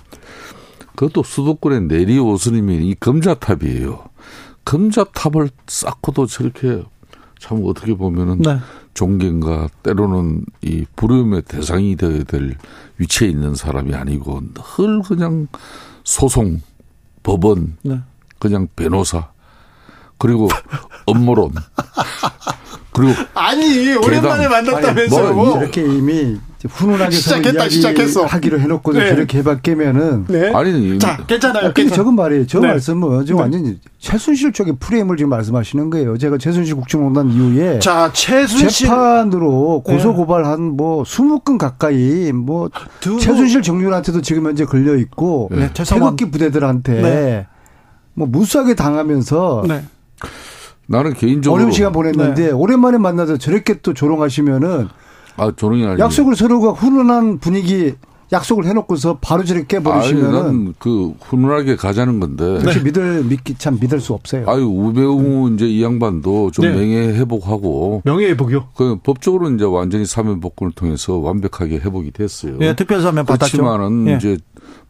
[0.94, 4.04] 그것도 수도권의 내리 오스님이 이 금자탑이에요.
[4.64, 6.82] 금자탑을 쌓고도 저렇게
[7.38, 8.58] 참 어떻게 보면은 네.
[8.94, 12.56] 존경과 때로는 이 부름의 대상이 되어야 될
[12.98, 15.46] 위치에 있는 사람이 아니고 늘 그냥
[16.02, 16.62] 소송,
[17.22, 18.00] 법원, 네.
[18.38, 19.30] 그냥 변호사,
[20.18, 20.48] 그리고
[21.04, 21.52] 업무론.
[22.92, 29.08] 그리고 아니 오랜만에 만났다면서 뭐 이렇게 이미 훈훈하게 시작했다 시작했어 하기로 해놓고도 네.
[29.10, 30.52] 저렇게 해박깨면은 네.
[30.54, 31.72] 아니 자 괜찮아요.
[31.74, 32.46] 근데 저건 말이에요.
[32.46, 32.68] 저 네.
[32.68, 33.42] 말씀은 지금 네.
[33.42, 36.16] 완전히 최순실 쪽의 프레임을 지금 말씀하시는 거예요.
[36.16, 40.14] 제가 최순실 국정농단 이후에 자 최순실 재판으로 고소 네.
[40.14, 43.18] 고발한 뭐 20건 가까이 뭐 두...
[43.18, 45.70] 최순실 정윤한테도 지금 현재 걸려 있고 네.
[45.72, 47.46] 태극기 부대들한테 네.
[48.14, 49.64] 뭐 무수하게 당하면서
[50.86, 52.50] 나는 개인적으로 어려운 시간 보냈는데 네.
[52.52, 54.88] 오랜만에 만나서 저렇게 또 조롱하시면은
[55.36, 57.94] 아 조롱이 아니 약속을 서로가 훈훈한 분위기
[58.32, 62.82] 약속을 해놓고서 바로 저렇게 깨버리시면은 그 훈훈하게 가자는 건데 네.
[62.82, 64.48] 믿을 믿기 참 믿을 수 없어요.
[64.48, 66.72] 아유 우배우 이제 이 양반도 좀 네.
[66.72, 68.68] 명예 회복하고 명예 회복이요?
[68.74, 72.56] 그 법적으로 이제 완전히 사면 복권을 통해서 완벽하게 회복이 됐어요.
[72.58, 73.58] 네, 특별 사면 받았죠.
[73.58, 74.16] 그렇지만은 네.
[74.16, 74.38] 이제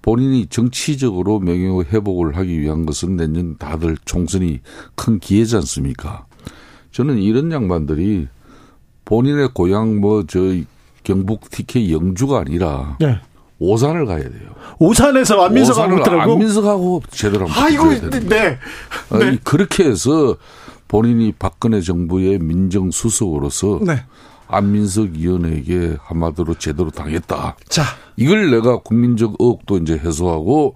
[0.07, 4.61] 본인이 정치적으로 명예 회복을 하기 위한 것은 내년 다들 총선이
[4.95, 6.27] 큰 기회지 않습니까?
[6.93, 8.29] 저는 이런 양반들이
[9.05, 10.39] 본인의 고향 뭐 저
[11.03, 13.19] 경북 TK 영주가 아니라 네.
[13.59, 14.51] 오산을 가야 돼요.
[14.79, 16.33] 오산에서 안민석하고 있더라고.
[16.33, 18.21] 안민석하고 제대로 한번 아이고, 네.
[18.21, 18.59] 네.
[19.11, 19.39] 네.
[19.43, 20.37] 그렇게 해서
[20.87, 24.05] 본인이 박근혜 정부의 민정수석으로서 네.
[24.49, 27.57] 안민석 위원에게 한마디로 제대로 당했다.
[27.69, 27.83] 자.
[28.17, 30.75] 이걸 내가 국민적 의혹도 이제 해소하고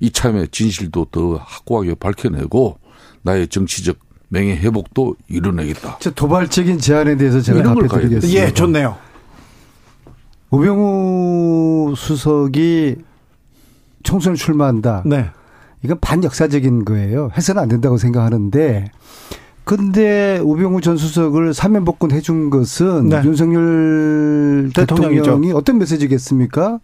[0.00, 2.78] 이참에 진실도 더 확고하게 밝혀내고
[3.22, 3.96] 나의 정치적
[4.28, 5.98] 명예 회복도 이뤄내겠다.
[6.00, 8.40] 저 도발적인 제안에 대해서 제가 답해드리겠습니다.
[8.40, 8.96] 예, 좋네요.
[10.50, 12.96] 우병우 수석이
[14.02, 15.02] 총선 출마한다.
[15.06, 15.30] 네.
[15.82, 17.30] 이건 반역사적인 거예요.
[17.36, 18.90] 해서는 안 된다고 생각하는데
[19.64, 23.22] 근데 우병우 전 수석을 사면 복권 해준 것은 네.
[23.24, 25.22] 윤석열 대통령이죠.
[25.22, 26.80] 대통령이 어떤 메시지겠습니까?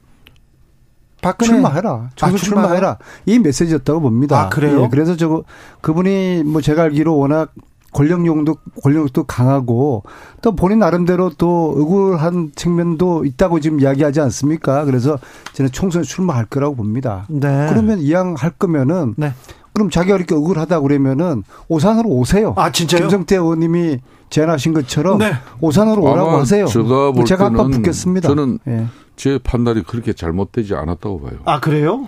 [1.21, 2.11] 박근혜 출마해라.
[2.21, 2.99] 아, 출마해라.
[3.27, 4.43] 이 메시지였다고 봅니다.
[4.43, 4.83] 아, 그래요?
[4.83, 5.43] 예, 그래서 저
[5.81, 7.53] 그분이 뭐 제가 알기로 워낙
[7.93, 10.05] 권력용도 권력도 강하고
[10.43, 14.85] 또 본인 나름대로 또 억울한 측면도 있다고 지금 이야기하지 않습니까?
[14.85, 15.19] 그래서
[15.55, 17.27] 저는 총선에 출마할 거라고 봅니다.
[17.29, 17.67] 네.
[17.71, 19.33] 그러면 이왕 할 거면은 네.
[19.79, 22.53] 그럼 자기가 이렇게 억울하다 그러면은 오산으로 오세요.
[22.57, 23.03] 아 진짜요?
[23.03, 23.99] 김성태 의원님이
[24.29, 25.33] 제안하신 것처럼 네.
[25.61, 26.67] 오산으로 오라고 하세요.
[26.67, 28.29] 제가 볼 제가 때는 붙겠습니다.
[28.29, 28.87] 저는 예.
[29.17, 31.39] 제 판단이 그렇게 잘못되지 않았다고 봐요.
[31.45, 32.07] 아 그래요?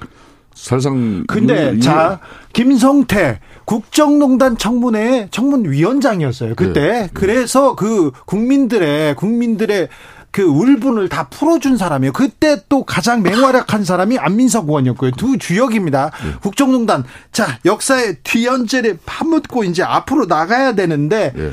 [0.52, 2.18] 사실상 근데 이, 자
[2.52, 7.08] 김성태 국정농단 청문회 청문위원장이었어요 그때 네.
[7.14, 9.88] 그래서 그 국민들의 국민들의
[10.30, 12.12] 그 울분을 다 풀어준 사람이에요.
[12.12, 15.12] 그때 또 가장 맹활약한 사람이 안민석 의원이었고요.
[15.12, 16.10] 두 주역입니다.
[16.24, 16.34] 네.
[16.40, 17.04] 국정농단.
[17.32, 21.50] 자, 역사의 뒤연재를 파묻고 이제 앞으로 나가야 되는데 네.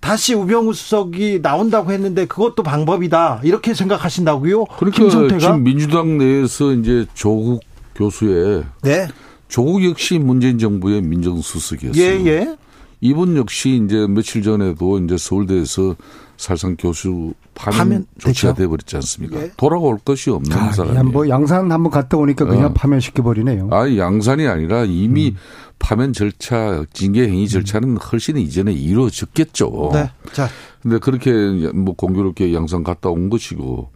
[0.00, 3.40] 다시 우병우 수석이 나온다고 했는데 그것도 방법이다.
[3.44, 4.64] 이렇게 생각하신다고요?
[4.64, 5.38] 그러니까 김성태가?
[5.40, 7.60] 지금 민주당 내에서 이제 조국
[7.94, 9.08] 교수의 네.
[9.48, 12.02] 조국 역시 문재인 정부의 민정수석이었어요.
[12.02, 12.56] 예, 예.
[13.00, 15.96] 이분 역시 이제 며칠 전에도 이제 서울대에서
[16.38, 19.42] 살상 교수 파면 조치가 돼버렸지 않습니까?
[19.42, 19.52] 예.
[19.56, 21.10] 돌아올 것이 없는 아, 사람이.
[21.10, 22.72] 뭐 양산 한번 갔다 오니까 그냥 어.
[22.72, 23.68] 파면 시켜 버리네요.
[23.72, 25.36] 아, 양산이 아니라 이미 음.
[25.80, 29.90] 파면 절차, 징계 행위 절차는 훨씬 이전에 이루어졌겠죠.
[29.92, 30.10] 네.
[30.32, 30.48] 자.
[30.80, 31.32] 근데 그렇게
[31.74, 33.90] 뭐 공교롭게 양산 갔다 온 것이고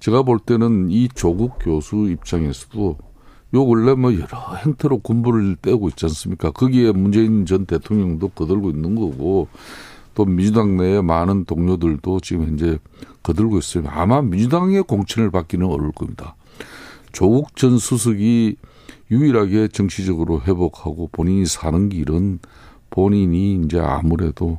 [0.00, 2.98] 제가 볼 때는 이 조국 교수 입장에서도
[3.54, 6.50] 요 근래 뭐 여러 행태로 군부를 떼고 있지 않습니까?
[6.50, 9.46] 거기에 문재인 전 대통령도 거들고 있는 거고
[10.16, 12.78] 또 민주당 내에 많은 동료들도 지금 현재
[13.22, 13.84] 거들고 있어요.
[13.88, 16.36] 아마 민주당의 공천을 받기는 어려울 겁니다.
[17.12, 18.56] 조국 전 수석이
[19.10, 22.38] 유일하게 정치적으로 회복하고 본인이 사는 길은
[22.88, 24.58] 본인이 이제 아무래도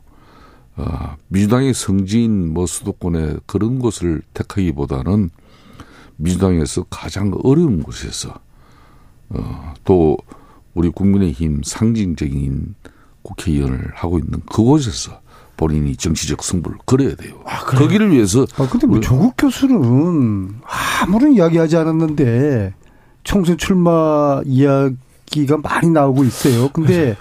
[0.75, 5.31] 어, 민주당의 성지인 뭐 수도권에 그런 곳을 택하기보다는
[6.17, 8.39] 민주당에서 가장 어려운 곳에서
[9.29, 10.17] 어, 또
[10.75, 12.75] 우리 국민의힘 상징적인
[13.23, 15.19] 국회의원을 하고 있는 그곳에서
[15.57, 17.33] 본인이 정치적 승부를 걸어야 돼요.
[17.45, 17.81] 아, 그래요?
[17.83, 18.45] 거기를 위해서.
[18.57, 20.53] 아, 근데 뭐 조국 교수는
[21.01, 22.73] 아무런 이야기하지 않았는데
[23.23, 26.69] 총선 출마 이야기가 많이 나오고 있어요.
[26.69, 27.17] 근데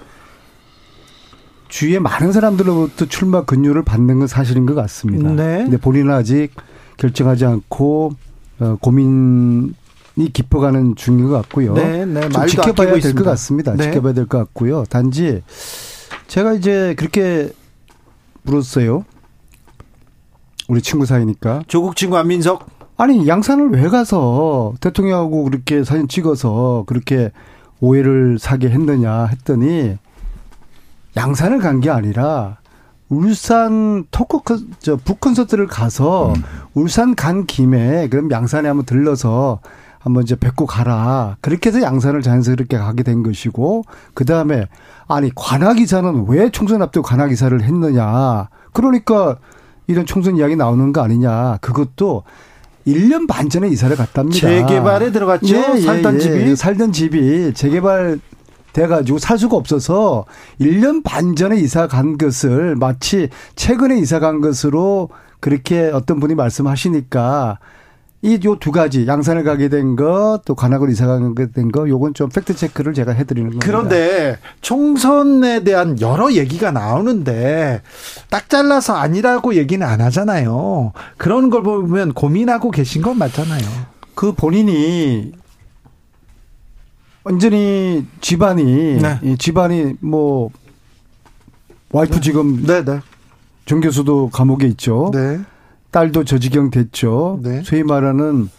[1.68, 5.30] 주위에 많은 사람들로부터 출마 근유를 받는 건 사실인 것 같습니다.
[5.32, 5.64] 네.
[5.64, 6.50] 근데 본인은 아직
[6.98, 8.12] 결정하지 않고
[8.60, 9.72] 어, 고민이
[10.32, 11.74] 깊어가는 중인 것 같고요.
[11.74, 12.28] 네, 네.
[12.28, 13.74] 좀 지켜봐야 될 것 같습니다.
[13.74, 13.84] 네.
[13.84, 14.84] 지켜봐야 될 것 같고요.
[14.88, 15.42] 단지
[16.28, 17.50] 제가 이제 그렇게
[18.46, 19.04] 물었어요.
[20.68, 21.62] 우리 친구 사이니까.
[21.66, 22.66] 조국 친구 안민석?
[22.96, 27.30] 아니, 양산을 왜 가서 대통령하고 그렇게 사진 찍어서 그렇게
[27.80, 29.96] 오해를 사게 했느냐 했더니
[31.16, 32.58] 양산을 간 게 아니라
[33.08, 34.38] 울산 토크
[34.80, 36.42] 저 북콘서트를 가서 음.
[36.74, 39.60] 울산 간 김에 그럼 양산에 한번 들러서
[40.06, 41.36] 한번 이제 뵙고 가라.
[41.40, 43.82] 그렇게 해서 양산을 자연스럽게 가게 된 것이고
[44.14, 44.68] 그 다음에
[45.08, 48.48] 아니 관악이사는 왜 총선 앞두고 관악이사를 했느냐.
[48.72, 49.38] 그러니까
[49.88, 51.58] 이런 총선 이야기 나오는 거 아니냐.
[51.60, 52.22] 그것도
[52.86, 54.38] 1년 반 전에 이사를 갔답니다.
[54.38, 55.56] 재개발에 들어갔죠.
[55.56, 58.20] 예, 예, 살던 예, 집이 살던 집이 재개발
[58.74, 60.24] 돼가지고 살 수가 없어서
[60.60, 65.08] 1년 반 전에 이사 간 것을 마치 최근에 이사 간 것으로
[65.40, 67.58] 그렇게 어떤 분이 말씀하시니까
[68.26, 72.12] 이 요 두 가지 양산을 가게 된 거 또 관악을 이사 가게 된 거 요건
[72.12, 73.66] 좀 팩트 체크를 제가 해드리는 겁니다.
[73.66, 77.82] 그런데 총선에 대한 여러 얘기가 나오는데
[78.28, 80.92] 딱 잘라서 아니라고 얘기는 안 하잖아요.
[81.16, 83.60] 그런 걸 보면 고민하고 계신 건 맞잖아요.
[84.14, 85.32] 그 본인이
[87.24, 89.36] 완전히 집안이 네.
[89.38, 90.50] 집안이 뭐
[91.92, 92.20] 와이프 네.
[92.20, 93.00] 지금 네, 네.
[93.66, 95.10] 정 교수도 감옥에 있죠.
[95.12, 95.40] 네.
[95.96, 97.40] 딸도 저 지경 됐죠.
[97.42, 97.62] 네.
[97.62, 98.50] 소위 말하는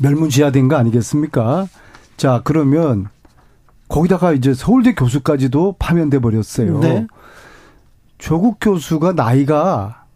[0.00, 1.68] 멸문지하된 거 아니겠습니까?
[2.16, 3.06] 자, 그러면
[3.86, 6.80] 거기다가 이제 서울대 교수까지도 파면돼 버렸어요.
[6.80, 7.06] 네.
[8.18, 10.06] 조국 교수가 나이가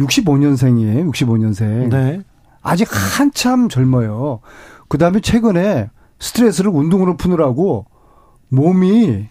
[0.00, 1.12] 65년생이에요.
[1.12, 1.90] 65년생.
[1.90, 2.22] 네.
[2.60, 4.40] 아직 한참 젊어요.
[4.88, 7.86] 그 다음에 최근에 스트레스를 운동으로 푸느라고
[8.48, 9.28] 몸이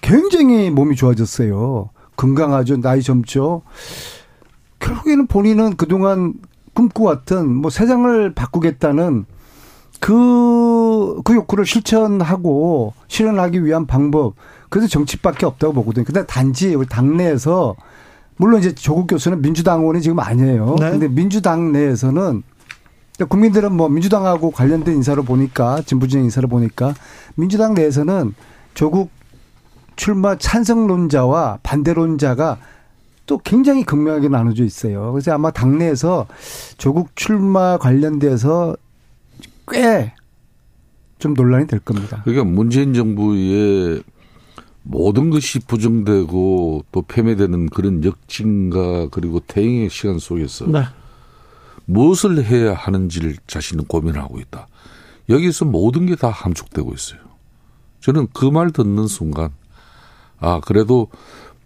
[0.00, 1.90] 굉장히 몸이 좋아졌어요.
[2.14, 2.80] 건강하죠.
[2.80, 3.62] 나이 젊죠.
[4.82, 6.34] 결국에는 본인은 그동안
[6.74, 9.24] 꿈꿔왔던 뭐 세상을 바꾸겠다는
[10.00, 14.34] 그, 그 욕구를 실천하고 실현하기 위한 방법.
[14.68, 16.04] 그래서 정치밖에 없다고 보거든요.
[16.04, 17.76] 근데 단지 우리 당내에서
[18.36, 20.76] 물론 이제 조국 교수는 민주당 의원이 지금 아니에요.
[20.80, 20.90] 네.
[20.90, 22.42] 근데 민주당 내에서는
[23.28, 26.94] 국민들은 뭐 민주당하고 관련된 인사를 보니까 진보진영 인사를 보니까
[27.36, 28.34] 민주당 내에서는
[28.74, 29.10] 조국
[29.94, 32.58] 출마 찬성론자와 반대론자가
[33.26, 35.12] 또 굉장히 극명하게 나눠져 있어요.
[35.12, 36.26] 그래서 아마 당내에서
[36.78, 38.76] 조국 출마 관련돼서
[39.70, 40.12] 꽤
[41.22, 42.20] 좀 논란이 될 겁니다.
[42.24, 44.02] 그러니까 문재인 정부의
[44.82, 50.82] 모든 것이 부정되고 또 폐매되는 그런 역진과 그리고 대응의 시간 속에서 네.
[51.84, 54.66] 무엇을 해야 하는지를 자신은 고민하고 있다.
[55.28, 57.20] 여기서 모든 게 다 함축되고 있어요.
[58.00, 59.50] 저는 그 말 듣는 순간,
[60.40, 61.06] 아, 그래도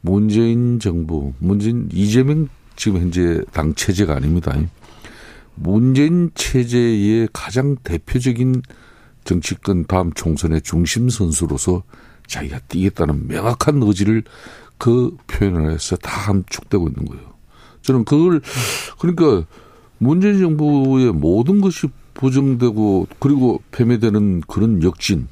[0.06, 4.56] 문재인 정부, 문재인, 이재명 지금 현재 당 체제가 아닙니다.
[5.56, 8.62] 문재인 체제의 가장 대표적인
[9.24, 11.82] 정치권 다음 총선의 중심 선수로서
[12.28, 14.22] 자기가 뛰겠다는 명확한 의지를
[14.78, 17.24] 그 표현을 해서 다 함축되고 있는 거예요.
[17.82, 18.40] 저는 그걸,
[19.00, 19.44] 그러니까
[19.98, 25.26] 문재인 정부의 모든 것이 부정되고 그리고 폐매되는 그런 역진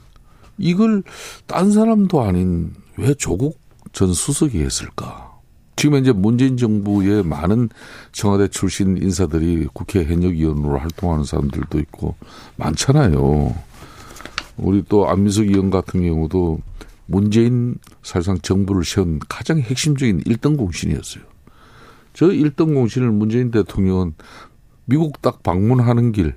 [0.59, 1.05] 이걸
[1.47, 3.64] 딴 사람도 아닌 왜 조국
[3.95, 5.33] 전 수석이 했을까?
[5.77, 7.69] 지금 이제 문재인 정부의 많은
[8.13, 12.17] 청와대 출신 인사들이 국회 현역위원으로 활동하는 사람들도 있고
[12.57, 13.55] 많잖아요.
[14.57, 16.61] 우리 또 안민석 의원 같은 경우도
[17.07, 21.25] 문재인 사실상 정부를 세운 가장 핵심적인 1등 공신이었어요.
[22.15, 24.15] 저 1등 공신을 문재인 대통령은
[24.87, 26.35] 미국 딱 방문하는 길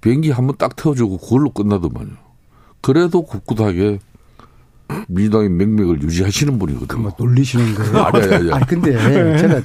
[0.00, 2.16] 비행기 한 번 딱 태워주고 그걸로 끝나더만요.
[2.82, 4.00] 그래도 꿋꿋하게
[5.08, 6.86] 민주당의 맥맥을 유지하시는 분이거든요.
[6.88, 8.04] 그만 놀리시는 거예요?
[8.04, 8.52] 아니, 아니, 아니.
[8.52, 9.62] 아니 근데 제가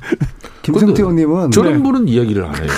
[0.62, 1.84] 김성태 의원님은 저런 네.
[1.84, 2.70] 분은 이야기를 안 해요.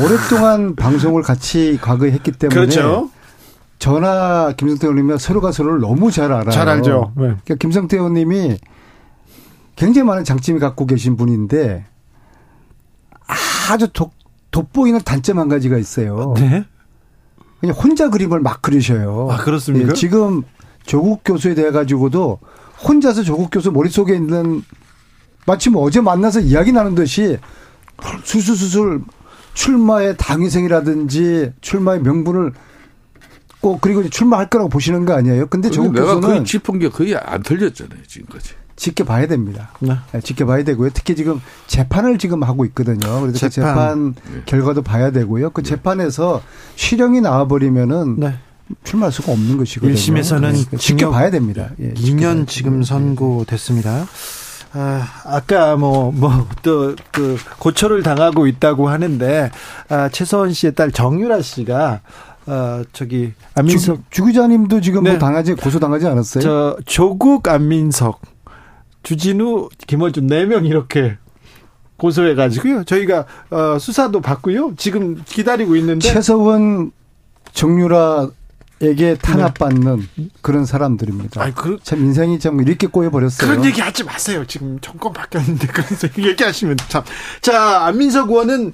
[0.00, 3.10] 오랫동안 방송을 같이 과거에 했기 때문에 그렇죠.
[3.78, 6.50] 저나 김성태 의원님이 서로가 서로를 너무 잘 알아요.
[6.50, 7.12] 잘 알죠.
[7.16, 7.22] 네.
[7.22, 8.58] 그러니까 김성태 의원님이
[9.76, 11.84] 굉장히 많은 장점이 갖고 계신 분인데
[13.70, 14.12] 아주 독,
[14.50, 16.34] 돋보이는 단점 한 가지가 있어요.
[16.36, 16.64] 네.
[17.60, 19.28] 그냥 혼자 그림을 막 그리셔요.
[19.30, 19.90] 아, 그렇습니까?
[19.90, 20.42] 예, 지금
[20.84, 22.38] 조국 교수에 대해 가지고도
[22.86, 24.64] 혼자서 조국 교수 머릿속에 있는
[25.46, 27.38] 마치 뭐 어제 만나서 이야기 나눈 듯이
[28.24, 29.02] 수술수술
[29.54, 32.52] 출마의 당위생이라든지 출마의 명분을
[33.60, 35.46] 꼭 그리고 출마할 거라고 보시는 거 아니에요?
[35.46, 38.54] 근데 조국 내가 거의 짚은 게 거의 안 틀렸잖아요 지금까지.
[38.74, 39.70] 지켜봐야 됩니다.
[39.78, 39.96] 네.
[40.12, 40.20] 네.
[40.20, 40.90] 지켜봐야 되고요.
[40.92, 43.20] 특히 지금 재판을 지금 하고 있거든요.
[43.20, 44.42] 그래서 재판, 그 재판 네.
[44.46, 45.50] 결과도 봐야 되고요.
[45.50, 45.68] 그 네.
[45.68, 46.42] 재판에서
[46.74, 48.34] 실형이 나와버리면은 네.
[48.84, 49.94] 출마할 수가 없는 것이거든요.
[49.94, 51.70] 1심에서는 지켜봐야 됩니다.
[51.80, 54.06] 예, 2년 지금 선고됐습니다.
[54.74, 59.50] 아, 아까 뭐, 뭐, 또, 그, 고초를 당하고 있다고 하는데,
[59.90, 62.00] 아, 최서원 씨의 딸 정유라 씨가,
[62.46, 64.00] 어, 저기, 안민석.
[64.10, 65.18] 주, 기자님도 지금 뭐 네.
[65.18, 66.42] 뭐 당하지, 고소당하지 않았어요?
[66.42, 68.22] 저, 조국 안민석,
[69.02, 71.18] 주진우, 김원준 4명 이렇게
[71.98, 72.84] 고소해가지고요.
[72.84, 74.72] 저희가, 어, 수사도 받고요.
[74.76, 76.08] 지금 기다리고 있는데.
[76.08, 76.92] 최서원,
[77.52, 78.30] 정유라,
[78.82, 80.28] 에게 탄압받는 네.
[80.40, 81.40] 그런 사람들입니다.
[81.40, 83.48] 아니, 그, 참 인생이 참 이렇게 꼬여버렸어요.
[83.48, 84.44] 그런 얘기 하지 마세요.
[84.46, 85.86] 지금 정권 바뀌었는데 그런
[86.18, 87.04] 얘기하시면 참.
[87.40, 88.72] 자, 안민석 의원은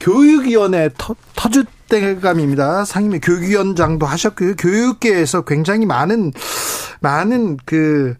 [0.00, 2.86] 교육위원회 터, 터줏대감입니다.
[2.86, 4.56] 상임위 교육위원장도 하셨고요.
[4.56, 6.32] 교육계에서 굉장히 많은
[7.00, 8.16] 많은 그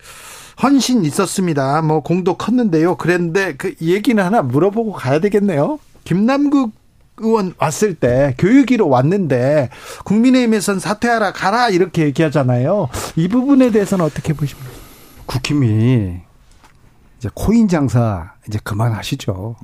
[0.62, 1.80] 헌신 있었습니다.
[1.80, 2.97] 뭐 공도 컸는데요.
[2.97, 5.78] 그랬는데 그 얘기는 하나 물어보고 가야 되겠네요.
[6.05, 6.72] 김남국
[7.20, 9.70] 의원 왔을 때 교육위로 왔는데
[10.04, 12.88] 국민의힘에선 사퇴하라 가라 이렇게 얘기하잖아요.
[13.16, 14.70] 이 부분에 대해서는 어떻게 보십니까?
[15.26, 16.20] 국힘이
[17.18, 19.56] 이제 코인 장사 이제 그만하시죠.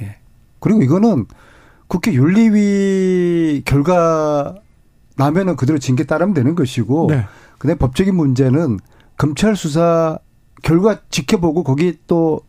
[0.00, 0.16] 예.
[0.58, 1.26] 그리고 이거는
[1.86, 4.54] 국회 윤리위 결과
[5.16, 7.26] 나면은 그대로 징계 따르면 되는 것이고 네.
[7.58, 8.78] 근데 법적인 문제는
[9.18, 10.18] 검찰 수사
[10.62, 12.40] 결과 지켜보고 거기 또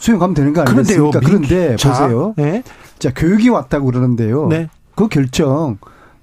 [0.00, 1.20] 수용하면 되는 거 아니겠습니까?
[1.20, 2.34] 그런데 보세요.
[2.36, 2.62] 네.
[2.98, 4.48] 자, 교육이 왔다고 그러는데요.
[4.48, 4.68] 네.
[4.96, 5.78] 그 결정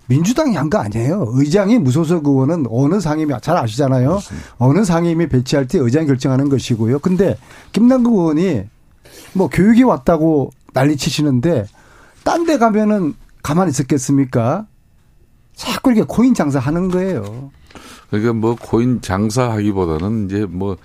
[0.08, 1.28] 민주당이 한 거 아니에요.
[1.34, 4.08] 의장이 무소속 의원은 어느 상임이 잘 아시잖아요.
[4.10, 4.48] 그렇습니다.
[4.58, 7.00] 어느 상임이 배치할 때 의장이 결정하는 것이고요.
[7.00, 7.38] 근데
[7.72, 8.64] 김남국 의원이
[9.34, 11.66] 뭐 교육이 왔다고 난리 치시는데
[12.24, 13.14] 딴 데 가면은
[13.44, 14.66] 가만히 있었겠습니까?
[15.56, 17.52] 자꾸 이렇게 코인 장사하는 거예요.
[18.10, 20.78] 그러니까 뭐 코인 장사하기보다는 이제 뭐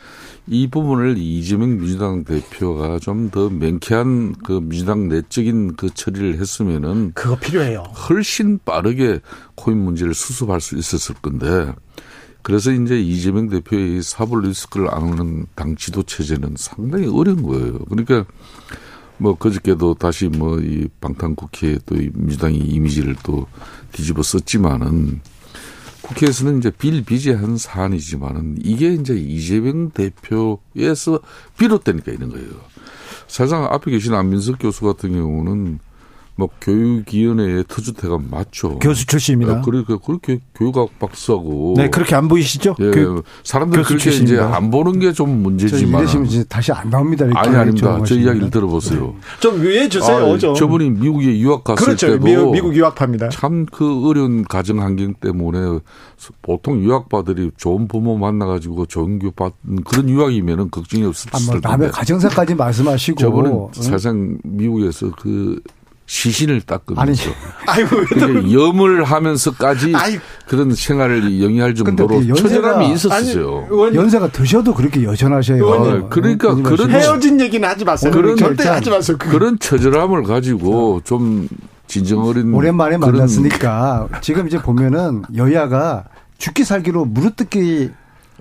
[0.48, 7.36] 이 부분을 이재명 민주당 대표가 좀 더 맹쾌한 그 민주당 내적인 그 처리를 했으면은 그거
[7.38, 7.82] 필요해요.
[8.08, 9.20] 훨씬 빠르게
[9.54, 11.72] 코인 문제를 수습할 수 있었을 건데
[12.42, 17.78] 그래서 이제 이재명 대표의 사법 리스크를 안오는 당 지도 체제는 상당히 어려운 거예요.
[17.88, 18.24] 그러니까
[19.18, 23.46] 뭐 그저께도 다시 뭐 이 방탄 국회에 또이 민주당이 이미지를 또
[23.92, 25.20] 뒤집어 썼지만은
[26.12, 31.20] 국회에서는 이제 빌비재한 사안이지만은 이게 이제 이재명 대표에서
[31.58, 32.48] 비롯되니까 이런 거예요.
[33.26, 35.78] 사실상 앞에 계신 안민석 교수 같은 경우는
[36.34, 38.78] 뭐 교육위원회의 터줏대가 맞죠.
[38.78, 39.56] 교수 출신입니다.
[39.56, 41.74] 네, 그러니까 그렇게 교육학 박사고.
[41.76, 42.74] 네, 그렇게 안 보이시죠?
[42.80, 44.46] 예, 교, 사람들 그렇게 출신입니다.
[44.46, 46.00] 이제 안 보는 게 좀 문제지만.
[46.00, 47.26] 이러시면 이제 다시 안 나옵니다.
[47.34, 48.02] 아니 아닙니다.
[48.06, 49.00] 저 이야기를 들어보세요.
[49.08, 49.14] 네.
[49.40, 50.32] 좀 위해 주세요.
[50.32, 50.54] 아, 좀.
[50.54, 52.06] 저분이 미국에 유학 갔을 그렇죠.
[52.06, 53.28] 때도 미국, 미국 유학파입니다.
[53.28, 55.80] 참 그 어려운 가정 환경 때문에
[56.40, 61.46] 보통 유학파들이 좋은 부모 만나가지고 좋은 교육 받는 그런 유학이면은 걱정이 없을 텐데.
[61.46, 63.18] 아, 뭐 남의 가정사까지 말씀하시고.
[63.18, 65.60] 저분은 사실상 미국에서 그
[66.12, 67.30] 시신을 닦으면서
[67.66, 73.66] 아니, 아이고, 염을 하면서까지 아이, 그런 생활을 영위할 정도로 그 처절함이 있었어요.
[73.86, 75.72] 아니, 연세가 드셔도 그렇게 여전하셔요.
[75.72, 78.12] 아, 그러니까 그런 헤어진 얘기는 하지 마세요.
[78.12, 79.16] 그런 절대 하지 마세요.
[79.18, 81.48] 그런 처절함을 가지고 좀
[81.86, 86.04] 진정 어린 오랜만에 만났으니까 지금 이제 보면은 여야가
[86.36, 87.90] 죽기 살기로 무릎뜯기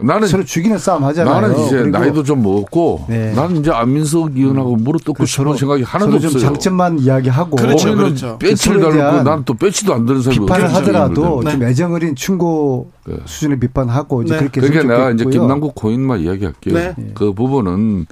[0.04, 1.40] 나는 서로 죽이는 싸움 하잖아요.
[1.40, 3.34] 나는 이제 나이도 좀 먹었고 네.
[3.34, 6.40] 나는 이제 안민석 의원하고 무릎 뜯고 싶은 생각이 하나도 없어요.
[6.40, 8.38] 장점만 이야기하고 그렇죠, 그렇죠.
[8.40, 11.52] 배치를 달고 나는 또 배치도 안 드는 사람이 비판을 하더라도 네.
[11.52, 13.16] 좀 애정 어린 충고 네.
[13.26, 14.40] 수준의 비판하고 이제 네.
[14.40, 16.74] 그렇게 그러니까 내가 이제 김남국 코인만 이야기할게요.
[16.74, 16.96] 네.
[17.14, 18.06] 그 부분은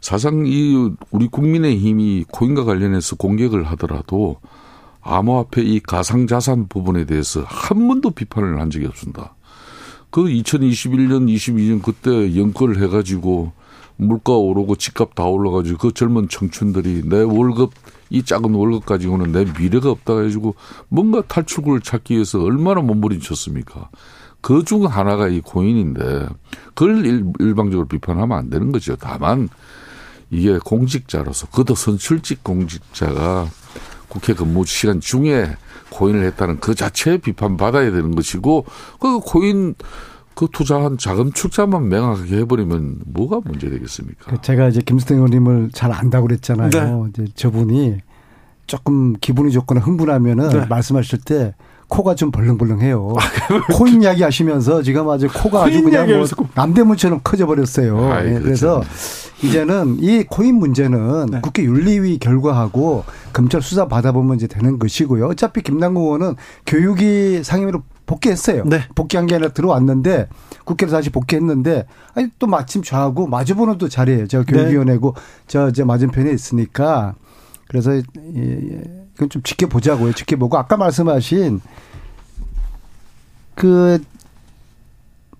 [0.00, 4.36] 사상 이 우리 국민의 힘이 코인과 관련해서 공격을 하더라도
[5.02, 9.34] 암호화폐 이 가상자산 부분에 대해서 한 번도 비판을 한 적이 없습니다.
[10.10, 13.52] 그 2021년, 22년 그때 연끌을 해가지고
[13.96, 17.72] 물가 오르고 집값 다 올라가지고 그 젊은 청춘들이 내 월급
[18.08, 20.54] 이 작은 월급 가지고는 내 미래가 없다 해가지고
[20.88, 23.90] 뭔가 탈출구를 찾기 위해서 얼마나 몸부림쳤습니까?
[24.40, 26.28] 그 중 하나가 이 고인인데
[26.74, 28.96] 그걸 일, 방적으로 비판하면 안 되는 거죠.
[28.96, 29.48] 다만
[30.30, 33.48] 이게 공직자로서 그도 선출직 공직자가
[34.08, 35.56] 국회 근무 시간 중에
[35.90, 38.64] 코인을 했다는 그 자체에 비판받아야 되는 것이고
[39.00, 39.74] 그 코인
[40.34, 44.30] 그 투자한 자금 출자만 명확하게 해버리면 뭐가 문제 되겠습니까?
[44.30, 46.70] 그 제가 이제 김수태 의원님을 잘 안다고 그랬잖아요.
[46.70, 47.08] 네.
[47.10, 47.98] 이제 저분이
[48.66, 50.66] 조금 기분이 좋거나 흥분하면은 네.
[50.66, 51.54] 말씀하실 때
[51.90, 53.12] 코가 좀 벌렁벌렁해요.
[53.18, 56.24] 아, 코인 이야기 하시면서 지금 아주 코가 아주 그냥 뭐
[56.54, 58.22] 남대문처럼 커져 버렸어요.
[58.22, 58.82] 네, 그래서
[59.42, 61.40] 이제는 이 코인 문제는 네.
[61.42, 65.26] 국회 윤리위 결과하고 검찰 수사 받아보면 이제 되는 것이고요.
[65.26, 66.36] 어차피 김남국 의원은
[66.66, 68.64] 교육이 상임위로 복귀했어요.
[68.64, 68.82] 네.
[68.94, 70.28] 복귀한 게 아니라 들어왔는데
[70.64, 74.26] 국회로 다시 복귀했는데 아니 또 마침 저하고 마주보는 또 자리예요.
[74.26, 74.52] 제가 네.
[74.52, 75.22] 교육위원회고 네.
[75.46, 77.14] 저, 저 맞은편에 있으니까
[77.68, 78.02] 그래서 예,
[78.36, 78.99] 예.
[79.20, 80.14] 이건 좀 지켜보자고요.
[80.14, 81.60] 지켜보고 아까 말씀하신
[83.54, 83.98] 그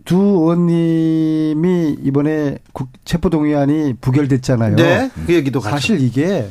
[0.05, 2.59] 두 의원님이 이번에
[3.05, 4.75] 체포동의안이 부결됐잖아요.
[4.75, 5.09] 네.
[5.25, 6.51] 그 얘기도 사실 이게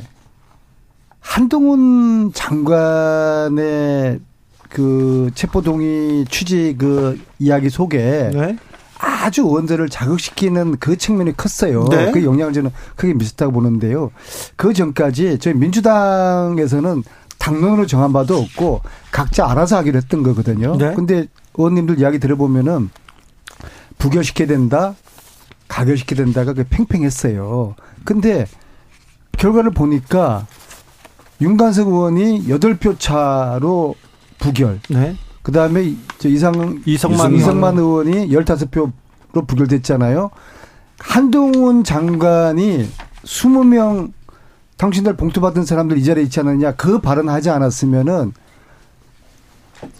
[1.20, 4.20] 한동훈 장관의
[4.70, 8.56] 그 체포동의 취지 그 이야기 속에 네.
[8.98, 11.84] 아주 의원들을 자극시키는 그 측면이 컸어요.
[11.90, 12.12] 네.
[12.12, 14.10] 그 영향을 저는 크게 미쳤다고 보는데요.
[14.56, 17.02] 그 전까지 저희 민주당에서는
[17.40, 20.76] 당론으로 정한 바도 없고 각자 알아서 하기로 했던 거거든요.
[20.76, 20.94] 네.
[20.94, 22.90] 근데 의원님들 이야기 들어보면은
[23.98, 24.94] 부결시켜야 된다,
[25.66, 27.74] 가결시켜야 된다가 그 팽팽했어요.
[28.04, 28.46] 근데
[29.32, 30.46] 결과를 보니까
[31.40, 33.94] 윤관석 의원이 8표 차로
[34.38, 34.80] 부결.
[34.90, 35.16] 네.
[35.42, 35.94] 그 다음에
[36.24, 40.30] 이상, 이성만, 이성만 의원이 15표로 부결됐잖아요.
[40.98, 42.86] 한동훈 장관이
[43.24, 44.12] 20명
[44.80, 48.32] 당신들 봉투 받은 사람들 이 자리에 있지 않느냐 그 발언 하지 않았으면은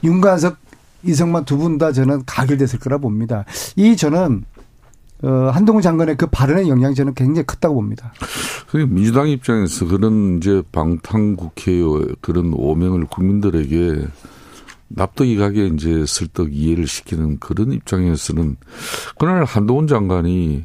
[0.02, 0.57] 윤관석
[1.05, 3.44] 이성만 두 분 다 저는 가결됐을 거라 봅니다.
[3.77, 4.44] 이 저는
[5.23, 8.12] 어, 한동훈 장관의 그 발언의 영향이 저는 굉장히 컸다고 봅니다.
[8.89, 11.82] 민주당 입장에서 그런 이제 방탄 국회의
[12.23, 14.07] 그런 오명을 국민들에게
[14.89, 18.57] 납득이 가게 이제 설득 이해를 시키는 그런 입장에서는
[19.19, 20.65] 그날 한동훈 장관이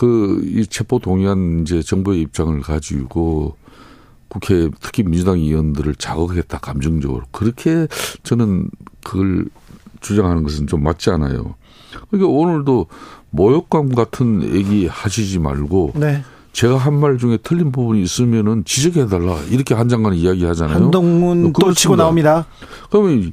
[0.00, 3.56] 그 이 체포 동의안 이제 정부의 입장을 가지고
[4.28, 7.86] 국회 특히 민주당 의원들을 자극했다 감정적으로 그렇게
[8.22, 8.70] 저는
[9.04, 9.44] 그걸
[10.00, 11.54] 주장하는 것은 좀 맞지 않아요.
[12.10, 12.86] 그러니까 오늘도
[13.30, 16.22] 모욕감 같은 얘기 하시지 말고 네.
[16.52, 20.76] 제가 한 말 중에 틀린 부분이 있으면은 지적해 달라 이렇게 한 장관이 이야기 하잖아요.
[20.76, 22.46] 한동훈 또 치고 나옵니다.
[22.90, 23.32] 그러면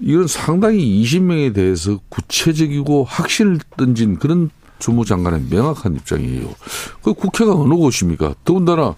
[0.00, 6.54] 이건 상당히 20명에 대해서 구체적이고 확신을 던진 그런 주무장관의 명확한 입장이에요.
[7.02, 8.34] 그 국회가 어느 곳입니까?
[8.44, 8.96] 더군다나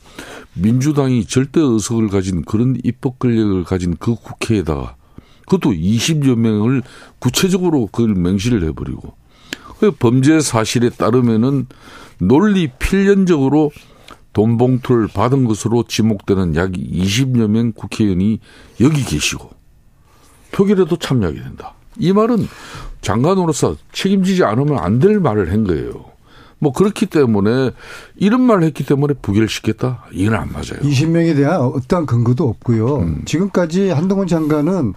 [0.54, 4.96] 민주당이 절대 의석을 가진 그런 입법 권력을 가진 그 국회에다가
[5.46, 6.82] 그것도 20여 명을
[7.18, 9.14] 구체적으로 그걸 맹시를 해버리고
[9.80, 11.66] 그 범죄 사실에 따르면은
[12.18, 13.72] 논리 필연적으로
[14.32, 18.38] 돈 봉투를 받은 것으로 지목되는 약 20여 명 국회의원이
[18.80, 19.50] 여기 계시고
[20.52, 21.74] 표결에도 참여하게 된다.
[22.00, 22.48] 이 말은
[23.02, 26.04] 장관으로서 책임지지 않으면 안 될 말을 한 거예요.
[26.58, 27.70] 뭐 그렇기 때문에
[28.16, 30.04] 이런 말을 했기 때문에 부결시켰다?
[30.12, 30.80] 이건 안 맞아요.
[30.82, 32.96] 20명에 대한 어떠한 근거도 없고요.
[32.98, 33.22] 음.
[33.24, 34.92] 지금까지 한동훈 장관은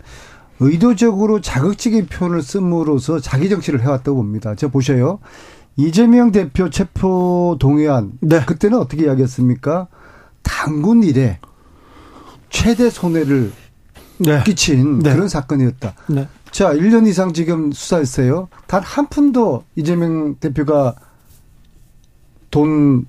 [0.59, 4.55] 의도적으로 자극적인 표현을 씀으로써 자기 정치를 해왔다고 봅니다.
[4.55, 5.19] 저 보셔요.
[5.77, 8.43] 이재명 대표 체포 동의안 네.
[8.45, 9.87] 그때는 어떻게 이야기했습니까?
[10.43, 11.39] 당군 일에
[12.49, 13.51] 최대 손해를
[14.19, 14.43] 네.
[14.45, 15.13] 끼친 네.
[15.13, 15.95] 그런 사건이었다.
[16.53, 16.57] 네.
[16.57, 18.47] 자, 1년 이상 지금 수사했어요.
[18.67, 20.95] 단 한 푼도 이재명 대표가
[22.51, 23.05] 돈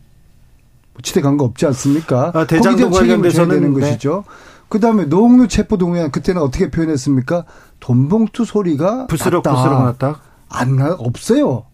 [1.03, 2.31] 치대 간 거 없지 않습니까?
[2.35, 3.81] 아, 대장동 관련돼서는 되는 네.
[3.81, 4.25] 것이죠.
[4.69, 7.45] 그다음에 노웅루 체포 동의안 그때는 어떻게 표현했습니까?
[7.81, 10.21] 돈봉투 소리가 부스럭 부스럭 났다.
[10.49, 11.65] 안 나, 없어요.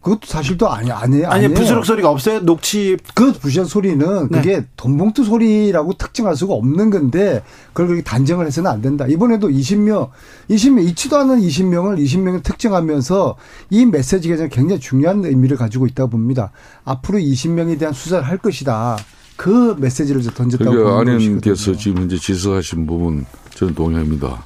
[0.00, 2.40] 그것도 사실 도 아니 아니 아니 부스럭 소리가 없어요.
[2.40, 4.38] 녹취 그 부시한 소리는 네.
[4.38, 9.06] 그게 돈봉투 소리라고 특징할 수가 없는 건데 그걸 그렇게 단정을 해서는 안 된다.
[9.06, 10.08] 이번에도 20명
[10.48, 13.36] 20명 있지도 않은 20명을 20명을 특정하면서
[13.68, 16.50] 이 메시지가 굉장히 중요한 의미를 가지고 있다고 봅니다.
[16.84, 18.96] 앞으로 20명에 대한 수사를 할 것이다.
[19.36, 24.42] 그 메시지를 던졌다고 그러니까 안님께서 지금 이제 지적하신 부분 저는 동의합니다.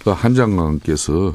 [0.00, 1.34] 그러니까 한 장관께서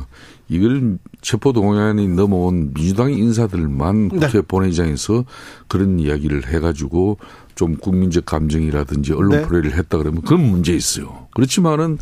[0.51, 4.19] 이걸 체포동의안이 넘어온 민주당 인사들만 네.
[4.19, 4.41] 국회 네.
[4.41, 5.23] 본회의장에서
[5.69, 7.19] 그런 이야기를 해가지고
[7.55, 9.47] 좀 국민적 감정이라든지 언론 네.
[9.47, 11.27] 플레이를 했다 그러면 그런 문제 있어요.
[11.33, 11.97] 그렇지만은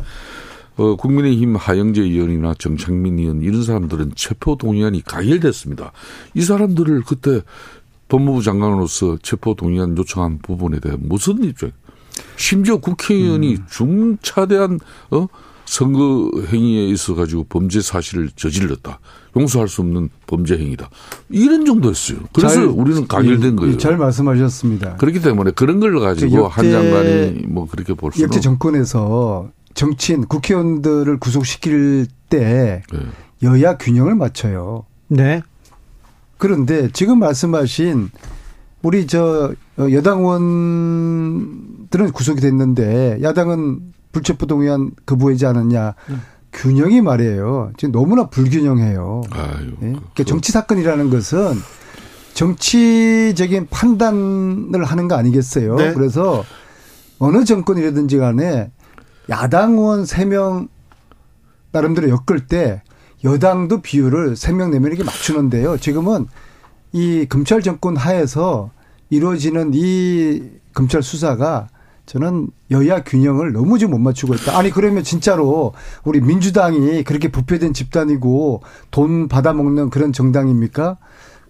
[0.76, 5.92] 어, 국민의힘 하영재 의원이나 정창민 의원 이런 사람들은 체포동의안이 가결됐습니다.
[6.34, 7.42] 이 사람들을 그때
[8.08, 11.70] 법무부 장관으로서 체포동의안 요청한 부분에 대해 무슨 입장?
[12.34, 13.64] 심지어 국회의원이 음.
[13.70, 14.80] 중차대한
[15.12, 15.28] 어
[15.70, 18.98] 선거 행위에 있어 가지고 범죄 사실을 저질렀다.
[19.36, 20.90] 용서할 수 없는 범죄 행위다.
[21.28, 22.18] 이런 정도였어요.
[22.32, 23.78] 그래서 잘, 우리는 가결된 거예요.
[23.78, 24.96] 잘 말씀하셨습니다.
[24.96, 31.20] 그렇기 때문에 그런 걸 가지고 한 장관이 뭐 그렇게 볼 수는 역대 정권에서 정치인 국회의원들을
[31.20, 32.98] 구속시킬 때 네.
[33.44, 34.86] 여야 균형을 맞춰요.
[35.06, 35.40] 네.
[36.36, 38.10] 그런데 지금 말씀하신
[38.82, 39.54] 우리 저
[39.92, 45.94] 여당 의원들은 구속이 됐는데 야당은 불체포 동의안 거부하지 않았냐.
[46.10, 46.22] 음.
[46.52, 47.72] 균형이 말이에요.
[47.76, 49.22] 지금 너무나 불균형해요.
[49.30, 49.92] 아유, 네?
[49.92, 51.54] 그러니까 정치 사건이라는 것은
[52.34, 55.76] 정치적인 판단을 하는 거 아니겠어요.
[55.76, 55.94] 네.
[55.94, 56.44] 그래서
[57.18, 58.70] 어느 정권이라든지 간에
[59.28, 60.68] 야당 의원 3명
[61.70, 62.82] 나름대로 엮을 때
[63.22, 65.76] 여당도 비율을 3명, 4명 이렇게 맞추는데요.
[65.76, 66.26] 지금은
[66.92, 68.70] 이 검찰 정권 하에서
[69.10, 70.42] 이루어지는 이
[70.72, 71.68] 검찰 수사가
[72.10, 74.58] 저는 여야 균형을 너무 지금 못 맞추고 있다.
[74.58, 80.96] 아니 그러면 진짜로 우리 민주당이 그렇게 부패된 집단이고 돈 받아먹는 그런 정당입니까?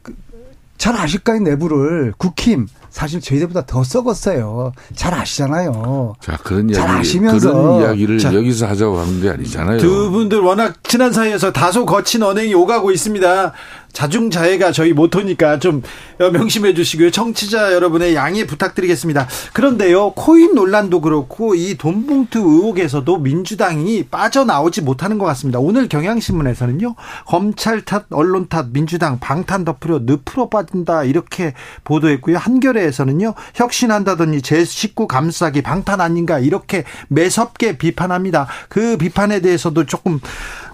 [0.02, 4.72] 그잘 아실 까요 내부를 국힘 사실 저희들보다 더 썩었어요.
[4.94, 6.16] 잘 아시잖아요.
[6.20, 7.52] 자, 그런 이야기, 아시면서.
[7.52, 9.78] 그런 이야기를 자, 여기서 하자고 하는 게 아니잖아요.
[9.78, 13.52] 두 분들 워낙 친한 사이에서 다소 거친 언행이 오가고 있습니다.
[13.92, 15.82] 자중자애가 저희 모토니까 좀
[16.18, 17.10] 명심해 주시고요.
[17.10, 19.26] 청취자 여러분의 양해 부탁드리겠습니다.
[19.52, 25.58] 그런데요, 코인 논란도 그렇고 이 돈봉투 의혹에서도 민주당이 빠져나오지 못하는 것 같습니다.
[25.58, 26.94] 오늘 경향신문에서는요,
[27.26, 31.54] 검찰 탓, 언론 탓, 민주당 방탄 덮으려 늪으로 빠진다 이렇게
[31.84, 32.38] 보도했고요.
[32.38, 38.46] 한겨레에서는요, 혁신한다더니 제 식구 감싸기 방탄 아닌가 이렇게 매섭게 비판합니다.
[38.68, 40.20] 그 비판에 대해서도 조금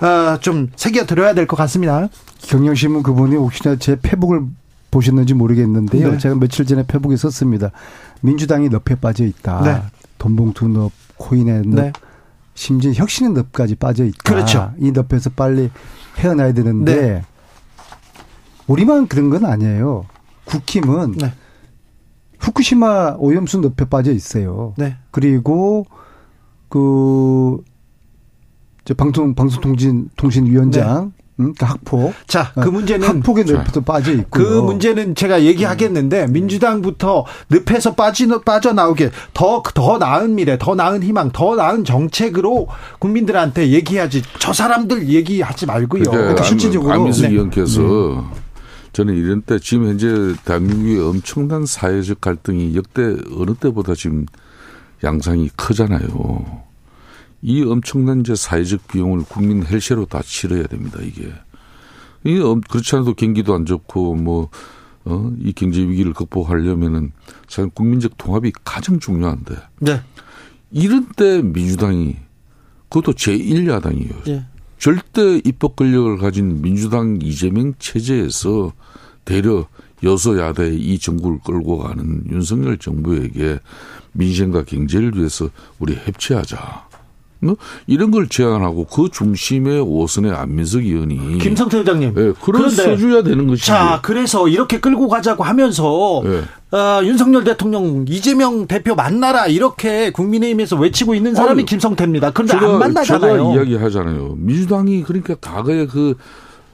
[0.00, 2.08] 어, 좀 새겨 들어야 될 것 같습니다.
[2.38, 4.46] 경영신문 그분이 혹시나 제 페북을
[4.90, 6.12] 보셨는지 모르겠는데요.
[6.12, 6.18] 네.
[6.18, 7.70] 제가 며칠 전에 페북에 썼습니다.
[8.22, 9.62] 민주당이 늪에 빠져 있다.
[9.62, 9.82] 네.
[10.18, 11.92] 돈봉투 늪, 코인의 늪, 네.
[12.54, 14.16] 심지어 혁신의 늪까지 빠져 있다.
[14.24, 14.72] 그렇죠.
[14.78, 15.70] 이 늪에서 빨리
[16.18, 17.22] 헤어나야 되는데 네.
[18.66, 20.06] 우리만 그런 건 아니에요.
[20.46, 21.32] 국힘은 네.
[22.38, 24.74] 후쿠시마 오염수 늪에 빠져 있어요.
[24.78, 24.96] 네.
[25.10, 25.84] 그리고
[26.68, 27.62] 그
[28.96, 31.15] 방송 방송통신 통신위원장 네.
[31.38, 32.14] 음, 그 학폭.
[32.26, 34.30] 자, 그 어, 문제는 학폭의 늪에도 빠져 있고.
[34.30, 36.32] 그 문제는 제가 얘기하겠는데 음.
[36.32, 42.68] 민주당부터 늪에서 빠지 빠져 나오게 더더 나은 미래, 더 나은 희망, 더 나은 정책으로
[42.98, 44.22] 국민들한테 얘기하지.
[44.38, 46.04] 저 사람들 얘기하지 말고요.
[46.04, 47.28] 그러니까 실질적으로 안민석 네.
[47.28, 48.40] 의원께서 네.
[48.92, 54.24] 저는 이런 때 지금 현재 대한민국의 엄청난 사회적 갈등이 역대 어느 때보다 지금
[55.04, 56.65] 양상이 크잖아요.
[57.46, 61.32] 이 엄청난 제 사회적 비용을 국민 헬시로 다 치러야 됩니다, 이게.
[62.24, 62.34] 이
[62.68, 64.50] 그렇지 않아도 경기도 안 좋고 뭐
[65.04, 67.12] 어, 이 경제 위기를 극복하려면은
[67.46, 69.54] 사실 국민적 통합이 가장 중요한데.
[69.78, 70.00] 네.
[70.72, 72.16] 이런 때 민주당이
[72.88, 74.24] 그것도 제1야당이에요.
[74.24, 74.44] 네.
[74.80, 78.72] 절대 입법 권력을 가진 민주당 이재명 체제에서
[79.24, 79.68] 대려
[80.02, 83.60] 여소야대의 이 정부를 끌고 가는 윤석열 정부에게
[84.14, 85.48] 민생과 경제를 위해서
[85.78, 86.95] 우리 협치하자.
[87.40, 87.56] 뭐
[87.86, 93.66] 이런 걸 제안하고 그 중심에 오선의 안민석 의원이 김성태 회장님 네, 그런 써줘야 되는 것이죠.
[93.66, 96.76] 자 그래서 이렇게 끌고 가자고 하면서 네.
[96.76, 102.30] 어, 윤석열 대통령 이재명 대표 만나라 이렇게 국민의힘에서 외치고 있는 사람이 아니, 김성태입니다.
[102.32, 103.36] 그런데 제가, 안 만나잖아요.
[103.36, 104.34] 제가 이야기하잖아요.
[104.38, 106.14] 민주당이 그러니까 과거에 그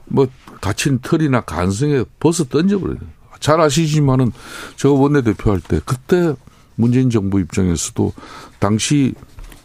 [0.05, 0.27] 뭐
[0.61, 2.97] 갇힌 털이나 간성에 벗어 던져버려요.
[3.39, 4.31] 잘 아시지만은
[4.77, 6.33] 제가 원내대표 할 때 그때
[6.75, 8.13] 문재인 정부 입장에서도
[8.59, 9.13] 당시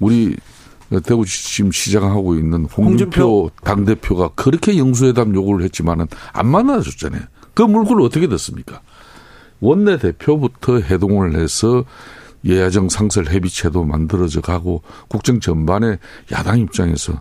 [0.00, 0.36] 우리
[1.04, 3.50] 대구 지금 시장하고 있는 홍준표, 홍준표.
[3.62, 7.22] 당 대표가 그렇게 영수회담 요구를 했지만은 안 만나줬잖아요.
[7.54, 8.80] 그 물건을 어떻게 됐습니까?
[9.60, 11.84] 원내 대표부터 해동을 해서
[12.46, 15.98] 예야정 상설 협의체도 만들어져 가고 국정 전반에
[16.32, 17.20] 야당 입장에서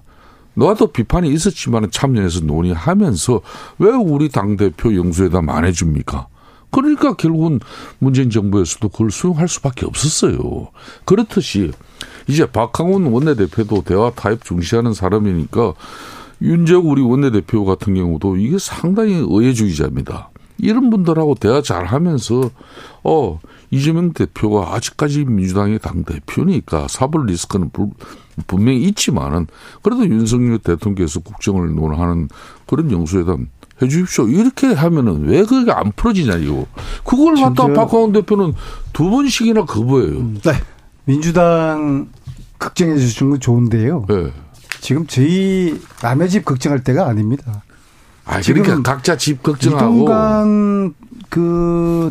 [0.53, 3.41] 너도 비판이 있었지만 참여해서 논의하면서
[3.79, 6.27] 왜 우리 당대표 영수회담 안 해줍니까?
[6.71, 7.59] 그러니까 결국은
[7.99, 10.69] 문재인 정부에서도 그걸 수용할 수밖에 없었어요.
[11.05, 11.71] 그렇듯이
[12.27, 15.73] 이제 박항원 원내대표도 대화 타협 중시하는 사람이니까
[16.41, 20.29] 윤재욱 우리 원내대표 같은 경우도 이게 상당히 의회주의자입니다.
[20.59, 22.49] 이런 분들하고 대화 잘 하면서,
[23.03, 23.39] 어,
[23.69, 27.89] 이재명 대표가 아직까지 민주당의 당대표니까 사법 리스크는 불,
[28.47, 29.47] 분명히 있지만은
[29.81, 32.29] 그래도 윤석열 대통령께서 국정을 논하는
[32.65, 33.47] 그런 영수회담
[33.81, 34.27] 해 주십시오.
[34.27, 36.65] 이렇게 하면은 왜 그게 안 풀어지냐, 이거.
[37.03, 38.53] 그걸 갖다 박광원 대표는
[38.93, 40.33] 두 번씩이나 거부해요.
[40.43, 40.53] 네.
[41.07, 42.09] 민주당
[42.59, 44.05] 걱정해 주시는 건 좋은데요.
[44.09, 44.33] 네.
[44.81, 47.63] 지금 저희 남의 집 걱정할 때가 아닙니다.
[48.25, 49.93] 아, 그러니까 각자 집 걱정하고.
[49.93, 50.93] 이동관
[51.29, 52.09] 그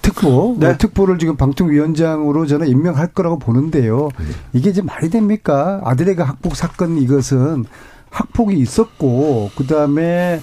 [0.00, 0.68] 특보, 네.
[0.68, 0.78] 네.
[0.78, 4.08] 특보를 지금 방통위원장으로 저는 임명할 거라고 보는데요.
[4.18, 4.24] 네.
[4.54, 5.82] 이게 이제 말이 됩니까?
[5.84, 7.66] 아들에게 학폭 사건 이것은
[8.10, 10.40] 학폭이 있었고, 그 다음에,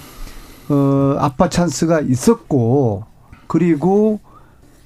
[0.70, 3.03] 어, 아빠 찬스가 있었고,
[3.48, 4.20] 그리고,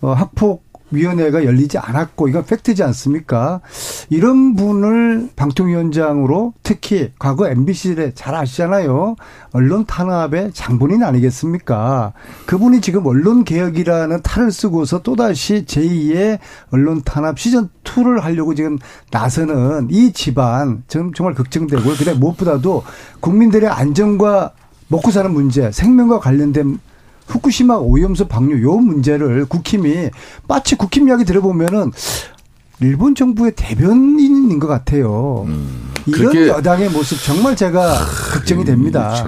[0.01, 0.62] 어, 학폭
[0.93, 3.61] 위원회가 열리지 않았고 이건 팩트지 않습니까?
[4.09, 9.15] 이런 분을 방통위원장으로 특히 과거 MBC에 잘 아시잖아요.
[9.51, 12.13] 언론 탄압의 장본인 아니겠습니까?
[12.45, 16.39] 그분이 지금 언론 개혁이라는 탈을 쓰고서 또다시 제2의
[16.71, 18.77] 언론 탄압 시즌 2를 하려고 지금
[19.11, 21.95] 나서는 이 집안 좀 정말 걱정되고요.
[21.95, 22.83] 그래 무엇보다도
[23.19, 24.51] 국민들의 안전과
[24.87, 26.79] 먹고 사는 문제, 생명과 관련된
[27.27, 30.09] 후쿠시마 오염수 방류 요 문제를 국힘이
[30.47, 31.91] 마치 국힘 이야기 들어보면은
[32.81, 35.45] 일본 정부의 대변인인 것 같아요.
[35.47, 35.93] 음.
[36.05, 37.95] 이런 여당의 모습 정말 제가
[38.33, 39.25] 걱정이 됩니다.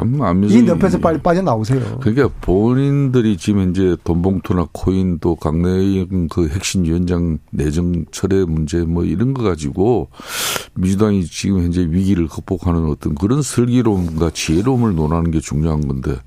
[0.49, 1.99] 이 옆에서 빨리 빠져나오세요.
[2.01, 9.33] 그러니까 본인들이 지금 현재 돈봉투나 코인 또 강내영 그 핵심위원장 내정 철회 문제 뭐 이런
[9.33, 10.09] 거 가지고
[10.73, 16.17] 민주당이 지금 현재 위기를 극복하는 어떤 그런 슬기로움과 지혜로움을 논하는 게 중요한 건데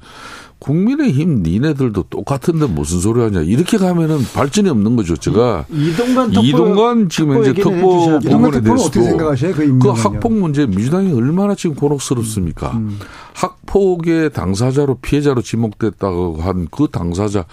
[0.59, 5.17] 국민의힘 니네들도 똑같은데 무슨 소리 하냐 이렇게 가면은 발전이 없는 거죠.
[5.17, 8.91] 제가 이동관 이동관 지금 현재 특보 부분에 대해서?
[9.53, 12.73] 그, 그 학폭 문제 민주당이 얼마나 지금 곤혹스럽습니까?
[12.73, 12.99] 음, 음.
[13.35, 17.45] 학폭의 당사자로 피해자로 지목됐다고 한 그 당사자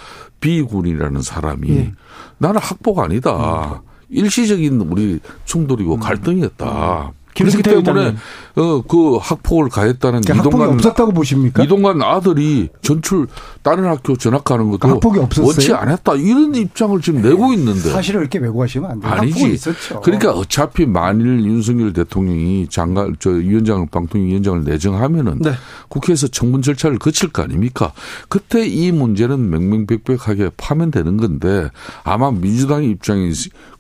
[0.42, 1.92] 비군이라는 사람이 예.
[2.38, 3.82] 나는 학폭 아니다.
[3.84, 3.90] 음.
[4.10, 6.00] 일시적인 우리 충돌이고 음.
[6.00, 7.12] 갈등이었다.
[7.36, 8.16] 그렇기 때문에
[8.56, 11.64] 어, 그 학폭을 가했다는 그러니까 이동관 없었다고 보십니까?
[11.64, 13.28] 이동관 아들이 전출
[13.62, 15.48] 다른 학교 전학가는 것도 학폭이 없었어요?
[15.48, 19.12] 원치 않았다 이런 입장을 지금 내고 있는데 사실을 이렇게 메고 가시면 안 돼요.
[19.12, 19.60] 아니지.
[20.02, 25.52] 그러니까 어차피 만일 윤석열 대통령이 장관 저 위원장 방통위원장을 내정하면은 네.
[25.90, 27.92] 국회에서 청문 절차를 거칠 거 아닙니까?
[28.30, 31.70] 그때 이 문제는 명명백백하게 파면되는 건데
[32.04, 33.32] 아마 민주당의 입장이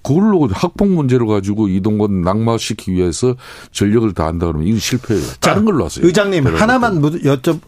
[0.05, 3.35] 그걸로 학폭 문제를 가지고 이동건 낙마시키기 위해서
[3.71, 5.23] 전력을 다한다 그러면 이건 실패예요.
[5.39, 6.05] 다른 걸로 하세요.
[6.05, 7.59] 의장님 하나만 여쭤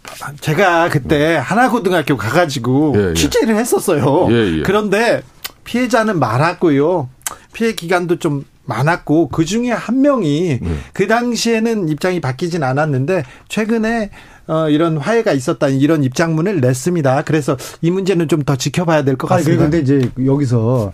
[0.41, 1.41] 제가 그때 음.
[1.41, 3.13] 하나고등학교 가가지고 예, 예.
[3.13, 4.27] 취재를 했었어요.
[4.29, 5.21] 예, 예, 그런데
[5.63, 7.09] 피해자는 많았고요.
[7.53, 10.77] 피해 기간도 좀 많았고 그 중에 한 명이 네.
[10.93, 14.11] 그 당시에는 입장이 바뀌진 않았는데 최근에
[14.47, 17.23] 어, 이런 화해가 있었다 이런 입장문을 냈습니다.
[17.23, 19.67] 그래서 이 문제는 좀 더 지켜봐야 될 것 같습니다.
[19.67, 20.93] 그런데 이제 여기서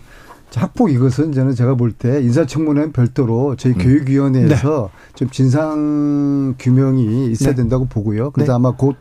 [0.54, 3.78] 학폭 이것은 저는 제가 볼 때 인사청문회는 별도로 저희 음.
[3.78, 5.12] 교육위원회에서 네.
[5.14, 7.56] 좀 진상 규명이 있어야 네.
[7.56, 8.30] 된다고 보고요.
[8.30, 8.56] 그래서 네.
[8.56, 8.96] 아마 곧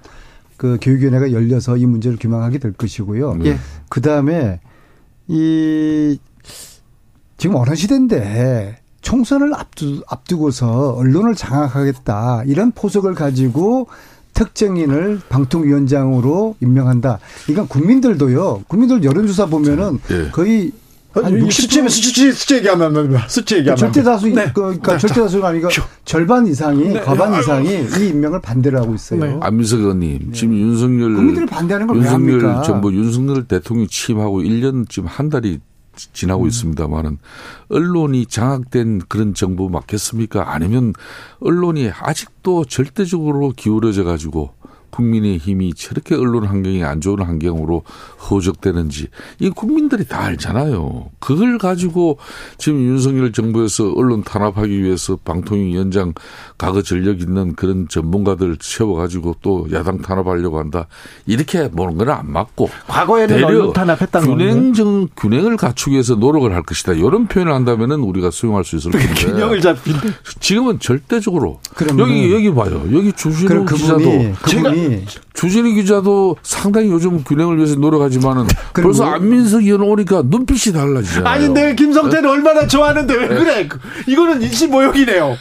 [0.64, 3.40] 그 교육위원회가 열려서 이 문제를 규명하게 될 것이고요.
[3.44, 3.58] 예.
[3.90, 4.62] 그 다음에
[5.28, 6.18] 이
[7.36, 13.88] 지금 어느 시대인데 총선을 앞두, 앞두고서 언론을 장악하겠다 이런 포석을 가지고
[14.34, 17.20] 특정인을 방통위원장으로 임명한다.
[17.50, 18.64] 이건 국민들도요.
[18.70, 20.30] 국민들 여론조사 보면은 예.
[20.32, 20.72] 거의
[21.52, 23.78] 수치, 수치, 수치 얘기하면, 수치 얘기하면.
[23.78, 24.46] 절대 다수, 네.
[24.48, 24.98] 그, 그러니까 네.
[24.98, 25.70] 절대 다수가 아니고
[26.06, 27.02] 절반 이상이, 네.
[27.02, 29.20] 과반 이상이 이 임명을 반대를 하고 있어요.
[29.20, 29.38] 네.
[29.42, 30.32] 안민석 의원님, 네.
[30.34, 31.14] 지금 윤석열.
[31.14, 35.60] 국민들이 반대하는 걸 윤석열 정부, 윤석열 대통령이 취임하고 1년 지금 한 달이
[35.96, 36.48] 지나고 음.
[36.48, 37.20] 있습니다만은
[37.70, 40.52] 언론이 장악된 그런 정부 맞겠습니까?
[40.54, 40.94] 아니면
[41.40, 44.54] 언론이 아직도 절대적으로 기울어져 가지고
[44.94, 47.84] 국민의 힘이 저렇게 언론 환경이 안 좋은 환경으로
[48.30, 49.08] 허적되는지
[49.40, 51.10] 이 국민들이 다 알잖아요.
[51.20, 52.20] 그걸 가지고
[52.58, 56.14] 지금 윤석열 정부에서 언론 탄압하기 위해서 방통위원장
[56.58, 60.88] 과거 전력 있는 그런 전문가들 세워가지고 또 야당 탄압하려고 한다.
[61.26, 66.94] 이렇게 보는 건 안 맞고 과거에는 언론 탄압했다는 균행정 균형을 갖추기 위해서 노력을 할 것이다.
[66.94, 69.96] 이런 표현을 한다면은 우리가 수용할 수 있을 텐데 균형을 잡힌
[70.40, 71.60] 지금은 절대적으로
[71.98, 72.84] 여기 여기 봐요.
[72.92, 74.34] 여기 주진우 기자도
[75.34, 81.28] 주진희 기자도 상당히 요즘 균형을 위해서 노력하지만은 벌써 뭐, 안민석 의원 오니까 눈빛이 달라지잖아요.
[81.28, 82.30] 아니, 내 김성태는 네?
[82.30, 83.36] 얼마나 좋아하는데 왜 네.
[83.36, 83.70] 그래?
[84.08, 85.36] 이거는 인신 모욕이네요.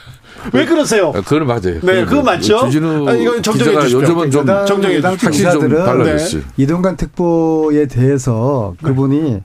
[0.52, 1.12] 왜 그러세요?
[1.14, 1.81] 아, 그건 맞아요.
[1.82, 2.64] 네, 그거 맞죠?
[2.64, 4.01] 주진우 아, 이건 정정해 주십시오.
[4.01, 6.43] 요즘은 좀 정정해 확실히 좀 달라졌어요.
[6.43, 6.48] 네.
[6.56, 9.40] 이동관 특보에 대해서 그분이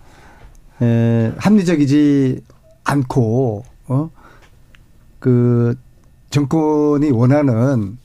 [0.82, 2.42] 에, 합리적이지
[2.84, 4.10] 않고 어
[5.20, 5.76] 그
[6.30, 7.98] 정권이 원하는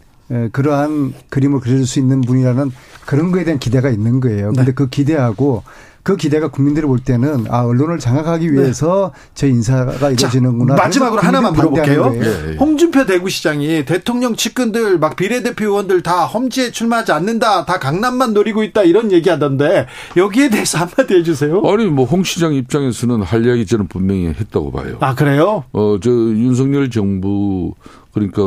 [0.53, 2.71] 그러한 그림을 그릴 수 있는 분이라는
[3.07, 4.47] 그런 거에 대한 기대가 있는 거예요.
[4.49, 4.73] 근데 네.
[4.73, 5.63] 그 기대하고
[6.05, 8.53] 그 기대가 국민들이 볼 때는 아 언론을 장악하기 네.
[8.53, 9.31] 위해서 네.
[9.35, 10.75] 저 인사가 이루어지는구나.
[10.75, 12.13] 마지막으로 하나만 물어볼게요.
[12.17, 12.57] 예, 예.
[12.57, 17.67] 홍준표 대구시장이 대통령 측근들 막 비례대표 의원들 다 험지에 출마하지 않는다.
[17.67, 19.87] 다 강남만 노리고 있다 이런 얘기하던데
[20.17, 21.63] 여기에 대해서 한마디 해주세요.
[21.65, 24.97] 아니 뭐 홍 시장 입장에서는 할 이야기 저는 분명히 했다고 봐요.
[25.01, 25.65] 아 그래요?
[25.71, 27.75] 어저 윤석열 정부
[28.13, 28.43] 그러니까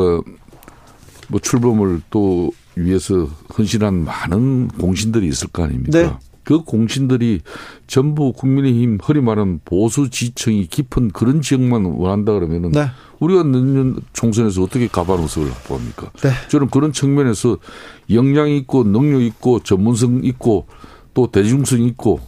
[1.27, 3.27] 뭐 출범을 또 위해서
[3.57, 6.01] 헌신한 많은 공신들이 있을 거 아닙니까?
[6.01, 6.13] 네.
[6.43, 7.41] 그 공신들이
[7.87, 12.87] 전부 국민의힘 허리 많은 보수 지층이 깊은 그런 지역만 원한다 그러면은 네.
[13.19, 16.11] 우리가 내년 총선에서 어떻게 가반우석을 확보합니까?
[16.21, 16.29] 네.
[16.49, 17.57] 저는 그런 측면에서
[18.11, 20.67] 역량 있고 능력 있고 전문성 있고
[21.15, 22.19] 또 대중성 있고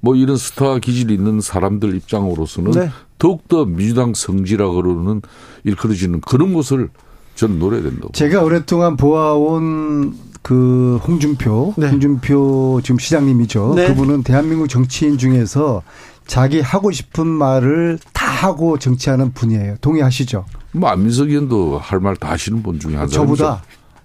[0.00, 2.90] 뭐 이런 스타 기질이 있는 사람들 입장으로서는 네.
[3.18, 5.22] 더욱더 민주당 성지라 그러는
[5.64, 6.90] 일컬어지는 그런 것을
[7.34, 8.12] 저는 노려야 된다고.
[8.12, 11.88] 제가 오랫동안 보아온 그 홍준표, 네.
[11.88, 13.72] 홍준표 지금 시장님이죠.
[13.76, 13.88] 네.
[13.88, 15.82] 그분은 대한민국 정치인 중에서
[16.26, 19.76] 자기 하고 싶은 말을 다 하고 정치하는 분이에요.
[19.80, 20.44] 동의하시죠?
[20.72, 23.62] 뭐 안민석 의원도 할 말 다 하시는 분 중에 한 저보다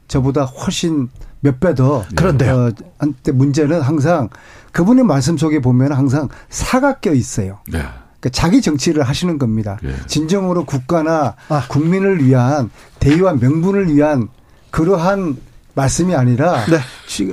[0.07, 1.10] 저보다 훨씬
[1.41, 2.03] 몇 배 더.
[2.15, 2.53] 그런데요.
[2.56, 4.30] 어, 한때 문제는 항상
[4.72, 7.60] 그분의 말씀 속에 보면 항상 사가 껴 있어요.
[7.72, 7.84] 네.
[8.20, 9.80] 그러니까 자기 정치를 하시는 겁니다.
[9.84, 9.96] 예.
[10.08, 11.66] 진정으로 국가나 아.
[11.70, 12.70] 국민을 위한
[13.00, 14.28] 대의와 명분을 위한
[14.72, 15.38] 그러한
[15.74, 16.80] 말씀이 아니라 네.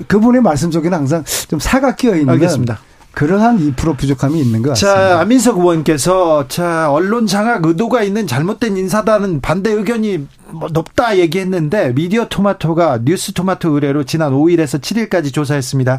[0.06, 2.78] 그분의 말씀 속에는 항상 좀 사가 끼어 있는 알겠습니다.
[3.16, 5.08] 그러한 2% 부족함이 있는 것 같습니다.
[5.08, 11.94] 자, 안민석 의원께서 자, 언론 장악 의도가 있는 잘못된 인사다는 반대 의견이 뭐 높다 얘기했는데
[11.94, 15.98] 미디어 토마토가 뉴스 토마토 의뢰로 지난 5일에서 7일까지 조사했습니다.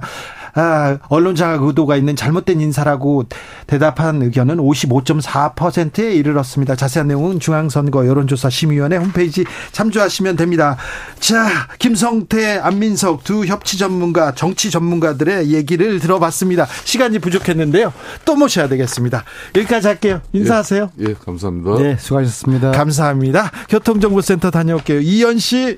[0.60, 3.26] 아, 언론 장악 의도가 있는 잘못된 인사라고
[3.68, 6.76] 대답한 의견은 55.4%에 이르렀습니다.
[6.76, 10.76] 자세한 내용은 중앙선거 여론조사 심의위원회 홈페이지 참조하시면 됩니다.
[11.20, 11.48] 자,
[11.78, 16.66] 김성태, 안민석 두 협치 전문가, 정치 전문가들의 얘기를 들어봤습니다.
[16.86, 17.94] 시간이 부족했는데요.
[18.26, 19.24] 또 모셔야 되겠습니다.
[19.56, 20.22] 여기까지 할게요.
[20.34, 20.90] 인사하세요.
[21.02, 21.84] 예, 예 감사합니다.
[21.84, 22.72] 네, 수고하셨습니다.
[22.72, 23.52] 감사합니다.
[23.70, 25.02] 교통정보센터 다녀올게요.
[25.02, 25.78] 이현 씨.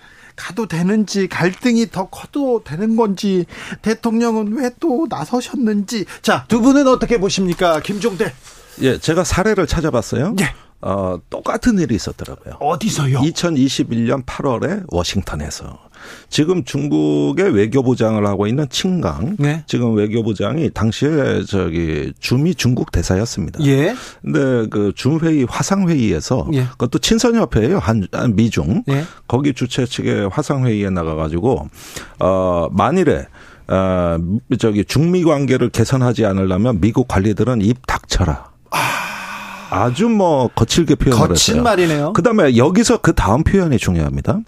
[0.41, 3.45] 가도 되는지 갈등이 더 커도 되는 건지
[3.83, 8.33] 대통령은 왜 또 나서셨는지 자 두 분은 어떻게 보십니까 김종대
[8.81, 10.45] 예 제가 사례를 찾아봤어요 예.
[10.83, 12.55] 어, 똑같은 일이 있었더라고요.
[12.59, 13.19] 어디서요?
[13.19, 15.77] 2021년 8월에 워싱턴에서.
[16.29, 19.37] 지금 중국의 외교부장을 하고 있는 칭강.
[19.39, 19.63] 네.
[19.67, 23.63] 지금 외교부장이 당시에 저기 주미 중국 대사였습니다.
[23.65, 23.95] 예.
[24.21, 26.63] 근데 그 중회의 화상회의에서 예.
[26.71, 27.79] 그것도 친선협회예요.
[27.79, 28.83] 한, 미중.
[28.89, 29.03] 예.
[29.27, 31.69] 거기 주최 측의 화상회의에 나가가지고,
[32.19, 33.27] 어, 만일에
[33.67, 34.17] 어,
[34.59, 38.51] 저기 중미 관계를 개선하지 않으려면 미국 관리들은 입 닥쳐라.
[38.71, 38.77] 아.
[39.71, 41.63] 아주 뭐 거칠게 표현을 거친 했어요.
[41.63, 42.13] 말이네요.
[42.13, 44.39] 그다음에 여기서 그 다음 표현이 중요합니다.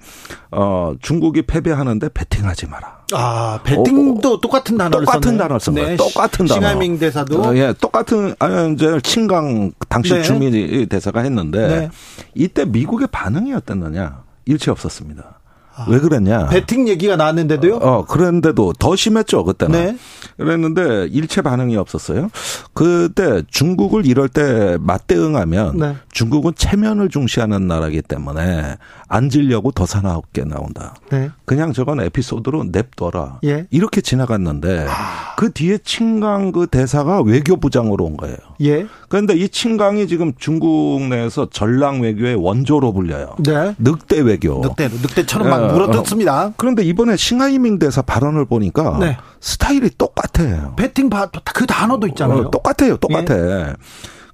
[0.51, 2.99] 어, 중국이 패배하는데 배팅하지 마라.
[3.13, 5.37] 아, 배팅도 어, 똑같은 단어를 똑같은.
[5.37, 5.87] 단어를 쓴 거예요.
[5.89, 5.95] 네.
[5.97, 6.59] 똑같은 단어.
[6.59, 10.21] 싱하밍 대사도 어, 예, 똑같은 아니 이제 친강 당시 네.
[10.23, 11.89] 주민 대사가 했는데 네.
[12.35, 14.23] 이때 미국의 반응이 어땠느냐?
[14.45, 15.39] 일체 없었습니다.
[15.75, 16.49] 아, 왜 그랬냐?
[16.49, 17.77] 배팅 얘기가 나왔는데도요?
[17.77, 19.85] 어, 그랬는데도 더 심했죠, 그때는.
[19.85, 19.97] 네.
[20.37, 22.29] 그랬는데 일체 반응이 없었어요.
[22.73, 25.95] 그때 중국을 이럴 때 맞대응하면 네.
[26.11, 28.77] 중국은 체면을 중시하는 나라기 때문에
[29.07, 30.95] 앉으려고 더 사나웠게 나온다.
[31.11, 31.29] 네.
[31.45, 33.39] 그냥 저건 에피소드로 냅둬라.
[33.45, 33.67] 예.
[33.71, 35.35] 이렇게 지나갔는데 아.
[35.37, 38.37] 그 뒤에 친강 그 대사가 외교부장으로 온 거예요.
[38.63, 38.87] 예.
[39.09, 43.35] 그런데 이 친강이 지금 중국 내에서 전랑 외교의 원조로 불려요.
[43.39, 43.75] 네.
[43.77, 44.61] 늑대 외교.
[44.61, 45.73] 늑대, 늑대처럼 막 예.
[45.73, 46.45] 물어뜯습니다.
[46.47, 46.53] 어.
[46.57, 49.17] 그런데 이번에 싱하이밍 대사 발언을 보니까 네.
[49.39, 50.73] 스타일이 똑같아요.
[50.75, 51.09] 베팅
[51.53, 52.39] 그 단어도 있잖아요.
[52.39, 52.97] 어, 똑같아요.
[52.97, 53.35] 똑같아.
[53.37, 53.73] 예.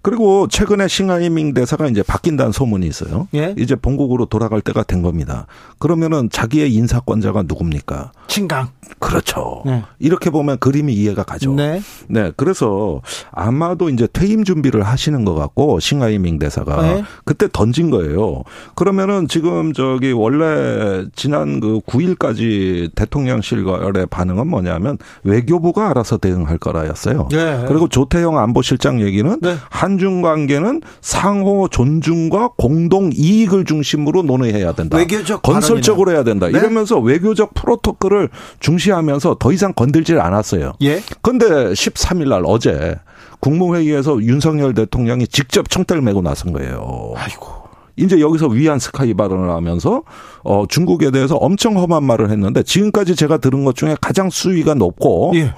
[0.01, 3.27] 그리고 최근에 싱하이밍 대사가 이제 바뀐다는 소문이 있어요.
[3.33, 3.53] 예?
[3.57, 5.45] 이제 본국으로 돌아갈 때가 된 겁니다.
[5.77, 8.11] 그러면은 자기의 인사권자가 누굽니까?
[8.27, 8.69] 친강.
[8.99, 9.63] 그렇죠.
[9.65, 9.83] 네.
[9.99, 11.53] 이렇게 보면 그림이 이해가 가죠.
[11.53, 11.81] 네.
[12.07, 12.31] 네.
[12.35, 13.01] 그래서
[13.31, 17.03] 아마도 이제 퇴임 준비를 하시는 것 같고 싱하이밍 대사가 네.
[17.25, 18.43] 그때 던진 거예요.
[18.75, 27.29] 그러면은 지금 저기 원래 지난 그 9일까지 대통령실의 반응은 뭐냐면 외교부가 알아서 대응할 거라였어요.
[27.31, 27.65] 네.
[27.67, 29.55] 그리고 조태영 안보실장 얘기는 네.
[29.89, 34.97] 한중 관계는 상호 존중과 공동 이익을 중심으로 논의해야 된다.
[34.97, 36.47] 외교적 건설적으로 해야 된다.
[36.47, 36.57] 네?
[36.57, 38.29] 이러면서 외교적 프로토콜을
[38.59, 40.73] 중시하면서 더 이상 건들질 않았어요.
[40.81, 41.01] 예.
[41.21, 42.95] 그런데 13일 날 어제
[43.39, 47.13] 국무회의에서 윤석열 대통령이 직접 청대를 메고 나선 거예요.
[47.15, 47.59] 아이고.
[47.95, 50.03] 이제 여기서 위안 스카이 발언을 하면서
[50.43, 55.33] 어 중국에 대해서 엄청 험한 말을 했는데 지금까지 제가 들은 것 중에 가장 수위가 높고
[55.35, 55.53] 예.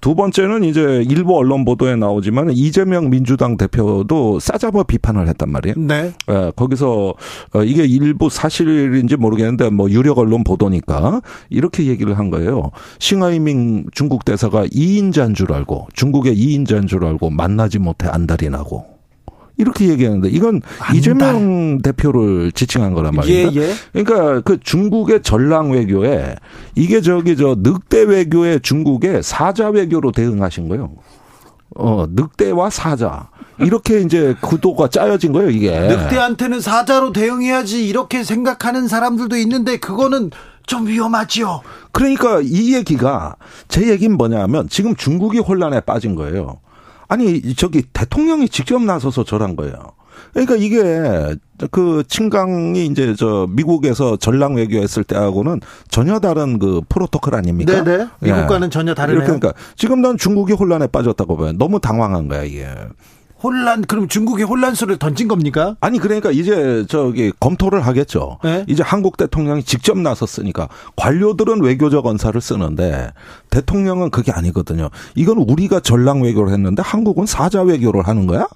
[0.00, 5.74] 두 번째는 이제 일부 언론 보도에 나오지만 이재명 민주당 대표도 싸잡아 비판을 했단 말이에요.
[5.76, 6.12] 네.
[6.30, 7.14] 예, 거기서
[7.54, 11.20] 어, 이게 일부 사실인지 모르겠는데 뭐 유력 언론 보도니까
[11.50, 12.70] 이렇게 얘기를 한 거예요.
[12.98, 18.97] 싱하이밍 중국 대사가 2인자인 줄 알고 중국의 2인자인 줄 알고 만나지 못해 안달이 나고
[19.58, 20.62] 이렇게 얘기하는데 이건
[20.94, 23.52] 이재명 대표를 지칭한 거란 말입니다.
[23.54, 23.74] 예, 예.
[23.92, 26.36] 그러니까 그 중국의 전랑 외교에
[26.74, 30.92] 이게 저기 저 늑대 외교에 중국의 사자 외교로 대응하신 거예요.
[31.76, 33.28] 어, 늑대와 사자.
[33.60, 35.76] 이렇게 이제 구도가 짜여진 거예요, 이게.
[35.78, 40.30] 늑대한테는 사자로 대응해야지 이렇게 생각하는 사람들도 있는데 그거는
[40.66, 41.62] 좀 위험하지요.
[41.90, 43.34] 그러니까 이 얘기가
[43.66, 46.60] 제 얘기는 뭐냐면 지금 중국이 혼란에 빠진 거예요.
[47.08, 49.74] 아니 저기 대통령이 직접 나서서 저란 거예요.
[50.32, 51.36] 그러니까 이게
[51.70, 57.82] 그 친강이 이제 저 미국에서 전랑 외교했을 때하고는 전혀 다른 그 프로토콜 아닙니까?
[57.82, 58.08] 네네.
[58.20, 58.70] 미국과는 예.
[58.70, 59.24] 전혀 다르네요.
[59.24, 61.52] 그러니까 지금 난 중국이 혼란에 빠졌다고 봐요.
[61.52, 62.68] 너무 당황한 거야 이게.
[63.42, 65.76] 혼란 그럼 중국이 혼란수를 던진 겁니까?
[65.80, 68.38] 아니 그러니까 이제 저기 검토를 하겠죠.
[68.42, 68.64] 네?
[68.68, 73.12] 이제 한국 대통령이 직접 나섰으니까 관료들은 외교적 언사를 쓰는데
[73.50, 74.90] 대통령은 그게 아니거든요.
[75.14, 78.46] 이건 우리가 전랑 외교를 했는데 한국은 사자 외교를 하는 거야?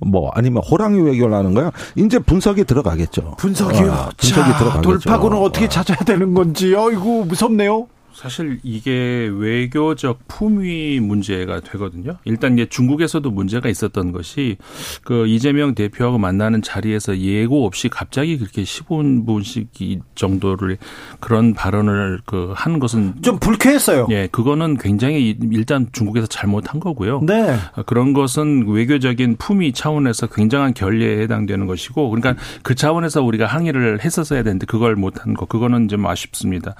[0.00, 1.72] 뭐 아니면 호랑이 외교를 하는 거야?
[1.96, 3.34] 이제 분석이 들어가겠죠.
[3.38, 3.90] 분석이요.
[3.90, 4.82] 어, 분석이 들어가겠죠.
[4.82, 5.68] 돌파구는 어떻게 어.
[5.68, 6.74] 찾아야 되는 건지.
[6.74, 7.88] 어이구 무섭네요.
[8.18, 12.16] 사실 이게 외교적 품위 문제가 되거든요.
[12.24, 14.56] 일단 이제 중국에서도 문제가 있었던 것이
[15.04, 20.78] 그 이재명 대표하고 만나는 자리에서 예고 없이 갑자기 그렇게 15분씩 이 정도를
[21.20, 24.08] 그런 발언을 그 한 것은 좀 불쾌했어요.
[24.10, 27.20] 예, 그거는 굉장히 일단 중국에서 잘못한 거고요.
[27.24, 27.56] 네.
[27.86, 34.42] 그런 것은 외교적인 품위 차원에서 굉장한 결례에 해당되는 것이고 그러니까 그 차원에서 우리가 항의를 했었어야
[34.42, 36.74] 되는데 그걸 못한 거 그거는 좀 아쉽습니다.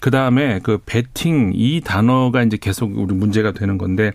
[0.00, 4.12] 그다음에 그 베팅 이 단어가 이제 계속 우리 문제가 되는 건데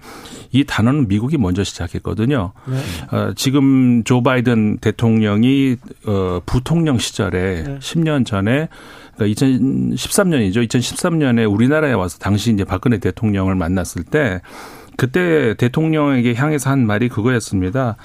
[0.51, 2.53] 이 단어는 미국이 먼저 시작했거든요.
[2.67, 3.15] 네.
[3.15, 7.79] 어, 지금 조 바이든 대통령이 어, 부통령 시절에 네.
[7.79, 8.69] 10년 전에
[9.15, 10.67] 그러니까 2013년이죠.
[10.67, 14.41] 2013년에 우리나라에 와서 당시 이제 박근혜 대통령을 만났을 때
[14.97, 17.97] 그때 대통령에게 향해서 한 말이 그거였습니다.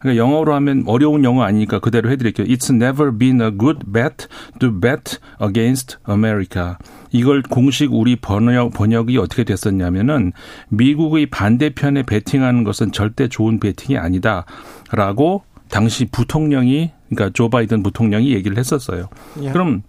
[0.00, 2.46] 그러니까 영어로 하면 어려운 영어 아니니까 그대로 해드릴게요.
[2.46, 4.26] It's never been a good bet
[4.58, 6.74] to bet against America.
[7.10, 10.32] 이걸 공식 우리 번역, 번역이 어떻게 됐었냐면은
[10.70, 14.44] 미국의 반대편에 베팅하는 것은 절대 좋은 베팅이 아니다.
[14.90, 19.08] 라고 당시 부통령이 그러니까 조 바이든 부통령이 얘기를 했었어요.
[19.42, 19.50] 예.
[19.50, 19.82] 그럼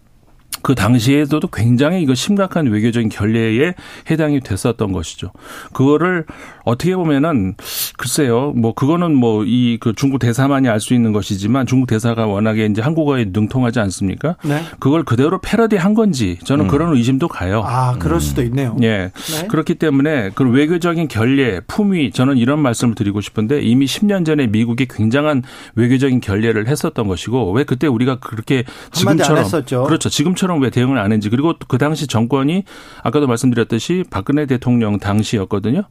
[0.63, 3.75] 그 당시에도 굉장히 이거 심각한 외교적인 결례에
[4.09, 5.31] 해당이 됐었던 것이죠.
[5.73, 6.25] 그거를
[6.65, 7.55] 어떻게 보면은
[7.97, 12.65] 글쎄요, 뭐 그거는 뭐 이 그 중국 대사만이 알 수 있는 것이지만 중국 대사가 워낙에
[12.65, 14.35] 이제 한국어에 능통하지 않습니까?
[14.43, 14.61] 네.
[14.79, 16.69] 그걸 그대로 패러디한 건지 저는 음.
[16.69, 17.63] 그런 의심도 가요.
[17.65, 18.47] 아, 그럴 수도 음.
[18.47, 18.75] 있네요.
[18.81, 19.11] 예.
[19.13, 19.47] 네.
[19.47, 24.87] 그렇기 때문에 그 외교적인 결례, 품위 저는 이런 말씀을 드리고 싶은데 이미 10년 전에 미국이
[24.89, 25.43] 굉장한
[25.75, 29.45] 외교적인 결례를 했었던 것이고 왜 그때 우리가 그렇게 지금처럼
[29.87, 30.09] 그렇죠.
[30.09, 32.63] 지금처럼 왜 대응을 안 했는지 그리고 그 당시 정권이
[33.03, 35.83] 아까도 말씀드렸듯이 박근혜 대통령 당시였거든요.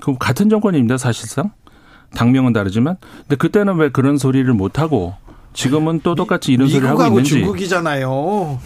[0.00, 1.52] 그 같은 정권입니다, 사실상.
[2.14, 2.96] 당명은 다르지만.
[3.22, 5.14] 근데 그때는 왜 그런 소리를 못 하고
[5.54, 7.30] 지금은 또 똑같이 이런 소리를 하고 있는지.
[7.30, 8.60] 중국이잖아요.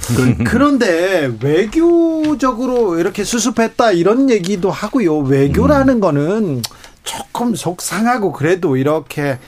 [0.44, 5.18] 그런데 외교적으로 이렇게 수습했다 이런 얘기도 하고요.
[5.18, 6.00] 외교라는 음.
[6.00, 6.62] 거는
[7.04, 9.38] 조금 속상하고 그래도 이렇게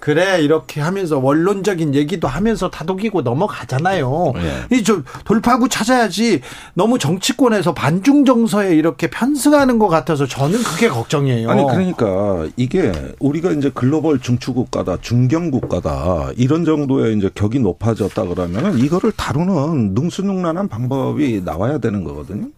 [0.00, 4.32] 그래 이렇게 하면서 원론적인 얘기도 하면서 다독이고 넘어가잖아요.
[4.34, 4.78] 네.
[4.78, 6.40] 이저 돌파구 찾아야지
[6.74, 11.50] 너무 정치권에서 반중 정서에 이렇게 편승하는 것 같아서 저는 그게 걱정이에요.
[11.50, 19.12] 아니 그러니까 이게 우리가 이제 글로벌 중추국가다 중견국가다 이런 정도의 이제 격이 높아졌다 그러면 이거를
[19.12, 22.48] 다루는 능수능란한 방법이 나와야 되는 거거든요.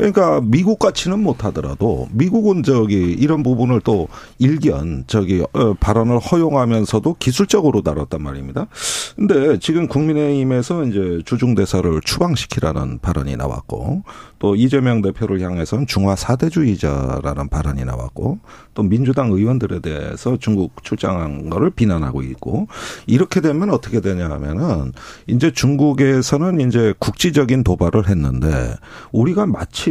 [0.00, 4.08] 그러니까 미국 같이는 못하더라도 미국은 저기 이런 부분을 또
[4.38, 8.66] 일견 저기 어, 발언을 허용하면서도 기술적으로 다뤘단 말입니다.
[9.14, 14.02] 근데 지금 국민의힘에서 이제 주중 대사를 추방시키라는 발언이 나왔고
[14.38, 18.38] 또 이재명 대표를 향해서는 중화 사대주의자라는 발언이 나왔고
[18.72, 22.66] 또 민주당 의원들에 대해서 중국 출장한 거를 비난하고 있고
[23.06, 24.92] 이렇게 되면 어떻게 되냐 하면은
[25.26, 28.74] 이제 중국에서는 이제 국지적인 도발을 했는데
[29.12, 29.89] 우리가 마치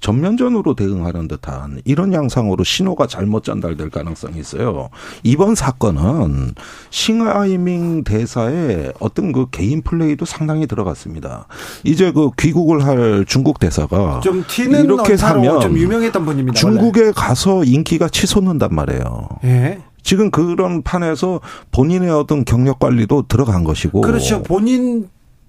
[0.00, 4.90] 전면전으로 대응하는 듯한 이런 양상으로 신호가 잘못 전달될 가능성이 있어요.
[5.22, 6.54] 이번 사건은
[6.90, 11.46] 싱하이밍 대사의 어떤 그 개인 플레이도 상당히 들어갔습니다.
[11.84, 16.58] 이제 그 귀국을 할 중국 대사가 좀 튀는 이렇게 하면 좀 유명했던 분입니다.
[16.58, 17.12] 중국에 원래.
[17.12, 19.28] 가서 인기가 치솟는단 말이에요.
[19.44, 19.80] 예.
[20.02, 21.40] 지금 그런 판에서
[21.72, 24.02] 본인의 어떤 경력 관리도 들어간 것이고.
[24.02, 24.42] 그렇죠.
[24.42, 25.08] 본인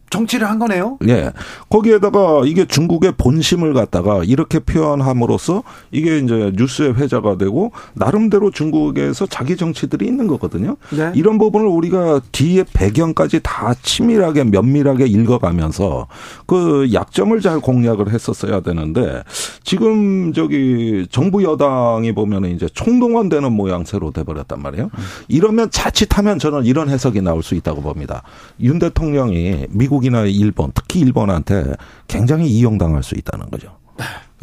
[0.09, 0.97] 정치를 한 거네요.
[1.07, 1.31] 예.
[1.69, 9.57] 거기에다가 이게 중국의 본심을 갖다가 이렇게 표현함으로써 이게 이제 뉴스의 회자가 되고 나름대로 중국에서 자기
[9.57, 10.77] 정치들이 있는 거거든요.
[10.91, 11.11] 네.
[11.15, 16.07] 이런 부분을 우리가 뒤에 배경까지 다 치밀하게 면밀하게 읽어가면서
[16.45, 19.23] 그 약점을 잘 공략을 했었어야 되는데
[19.63, 24.89] 지금 저기 정부 여당이 보면은 이제 총동원되는 모양새로 돼버렸단 말이에요.
[25.27, 28.23] 이러면 자칫하면 저는 이런 해석이 나올 수 있다고 봅니다.
[28.61, 31.75] 윤 대통령이 미국 미국이나 일본, 특히 일본한테
[32.07, 33.77] 굉장히 이용당할 수 있다는 거죠.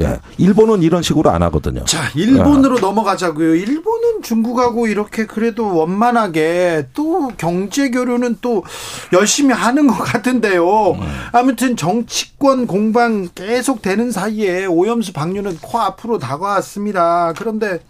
[0.01, 0.19] 예.
[0.39, 1.85] 일본은 이런 식으로 안 하거든요.
[1.85, 2.81] 자, 일본으로 예.
[2.81, 3.55] 넘어가자고요.
[3.55, 8.65] 일본은 중국하고 이렇게 그래도 원만하게 또 경제 교류는 또
[9.12, 10.93] 열심히 하는 것 같은데요.
[10.93, 11.01] 음.
[11.33, 17.35] 아무튼 정치권 공방 계속 되는 사이에 오염수 방류는 코 앞으로 다가왔습니다.
[17.37, 17.81] 그런데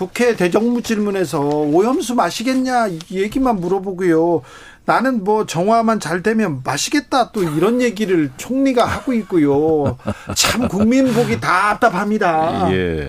[0.00, 4.40] 국회 대정부 질문에서 오염수 마시겠냐 얘기만 물어보고요.
[4.90, 9.96] 나는 뭐 정화만 잘 되면 마시겠다 또 이런 얘기를 총리가 하고 있고요.
[10.34, 12.72] 참 국민 보기 답답합니다.
[12.72, 13.08] 예.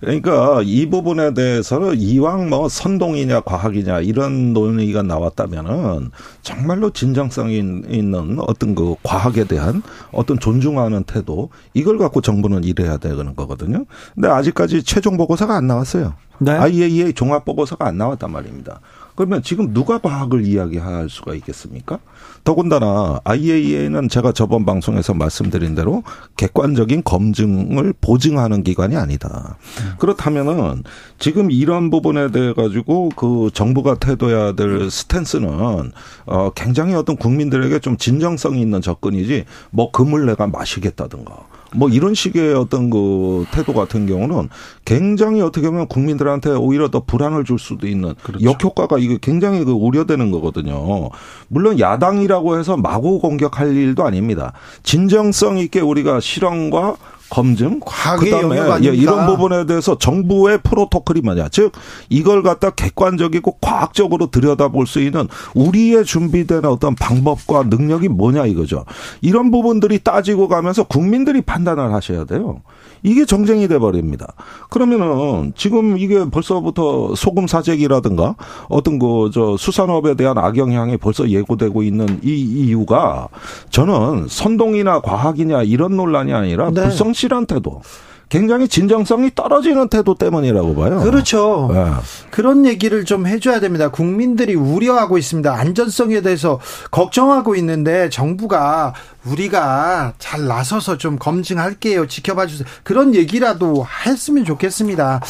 [0.00, 8.74] 그러니까 이 부분에 대해서는 이왕 뭐 선동이냐 과학이냐 이런 논의가 나왔다면은 정말로 진정성이 있는 어떤
[8.74, 9.82] 그 과학에 대한
[10.12, 13.84] 어떤 존중하는 태도 이걸 갖고 정부는 일해야 되는 거거든요.
[14.14, 16.14] 근데 아직까지 최종 보고서가 안 나왔어요.
[16.38, 16.52] 네.
[16.52, 18.80] IAEA 종합 보고서가 안 나왔단 말입니다.
[19.18, 21.98] 그러면 지금 누가 과학을 이야기할 수가 있겠습니까?
[22.44, 26.04] 더군다나 IAEA는 제가 저번 방송에서 말씀드린 대로
[26.36, 29.58] 객관적인 검증을 보증하는 기관이 아니다.
[29.98, 30.84] 그렇다면은
[31.18, 35.90] 지금 이런 부분에 대해 가지고 그 정부가 태도해야 될 스탠스는
[36.26, 41.34] 어 굉장히 어떤 국민들에게 좀 진정성이 있는 접근이지 뭐 금을 내가 마시겠다든가
[41.74, 44.48] 뭐 이런 식의 어떤 그 태도 같은 경우는
[44.84, 48.44] 굉장히 어떻게 보면 국민들한테 오히려 더 불안을 줄 수도 있는 그렇죠.
[48.44, 51.10] 역효과가 이게 굉장히 그 우려되는 거거든요.
[51.48, 54.52] 물론 야당이라고 해서 마구 공격할 일도 아닙니다.
[54.82, 56.96] 진정성 있게 우리가 실험과
[57.30, 61.72] 검증, 그다음에 예, 이런 부분에 대해서 정부의 프로토콜이 뭐냐, 즉
[62.08, 68.84] 이걸 갖다 객관적이고 과학적으로 들여다볼 수 있는 우리의 준비된 어떤 방법과 능력이 뭐냐 이거죠.
[69.20, 72.62] 이런 부분들이 따지고 가면서 국민들이 판단을 하셔야 돼요.
[73.02, 74.32] 이게 정쟁이 돼 버립니다.
[74.70, 78.34] 그러면은 지금 이게 벌써부터 소금 사재기라든가
[78.68, 83.28] 어떤 그 저 수산업에 대한 악영향이 벌써 예고되고 있는 이 이유가
[83.70, 86.82] 저는 선동이나 과학이냐 이런 논란이 아니라 네.
[86.82, 87.82] 불성실한 태도.
[88.28, 91.00] 굉장히 진정성이 떨어지는 태도 때문이라고 봐요.
[91.00, 91.70] 그렇죠.
[91.72, 91.90] 네.
[92.30, 93.88] 그런 얘기를 좀 해줘야 됩니다.
[93.88, 95.52] 국민들이 우려하고 있습니다.
[95.52, 96.60] 안전성에 대해서
[96.90, 98.94] 걱정하고 있는데 정부가
[99.24, 102.06] 우리가 잘 나서서 좀 검증할게요.
[102.06, 102.68] 지켜봐 주세요.
[102.82, 105.20] 그런 얘기라도 했으면 좋겠습니다.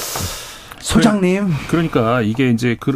[0.81, 1.49] 소장님.
[1.69, 2.91] 그러니까 이게 이제 그,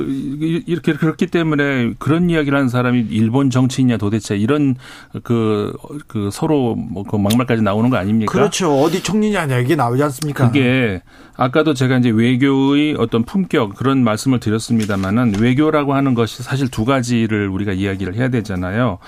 [0.66, 4.74] 이렇게 그렇기 때문에 그런 이야기를 하는 사람이 일본 정치인이냐 도대체 이런
[5.22, 5.72] 그,
[6.08, 8.32] 그 서로 뭐 그 막말까지 나오는 거 아닙니까?
[8.32, 8.80] 그렇죠.
[8.80, 10.46] 어디 총리냐 얘기 나오지 않습니까?
[10.46, 11.02] 그게
[11.42, 17.48] 아까도 제가 이제 외교의 어떤 품격 그런 말씀을 드렸습니다만은 외교라고 하는 것이 사실 두 가지를
[17.48, 18.98] 우리가 이야기를 해야 되잖아요.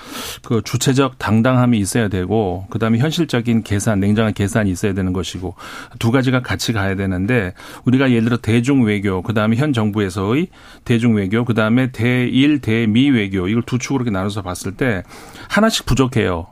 [0.43, 5.55] 그 주체적 당당함이 있어야 되고 그다음에 현실적인 계산, 냉정한 계산이 있어야 되는 것이고
[5.97, 7.53] 두 가지가 같이 가야 되는데
[7.85, 10.49] 우리가 예를 들어 대중 외교, 그다음에 현 정부에서의
[10.83, 15.03] 대중 외교, 그다음에 대일 대미 외교 이걸 두 축으로 이렇게 나눠서 봤을 때
[15.47, 16.47] 하나씩 부족해요.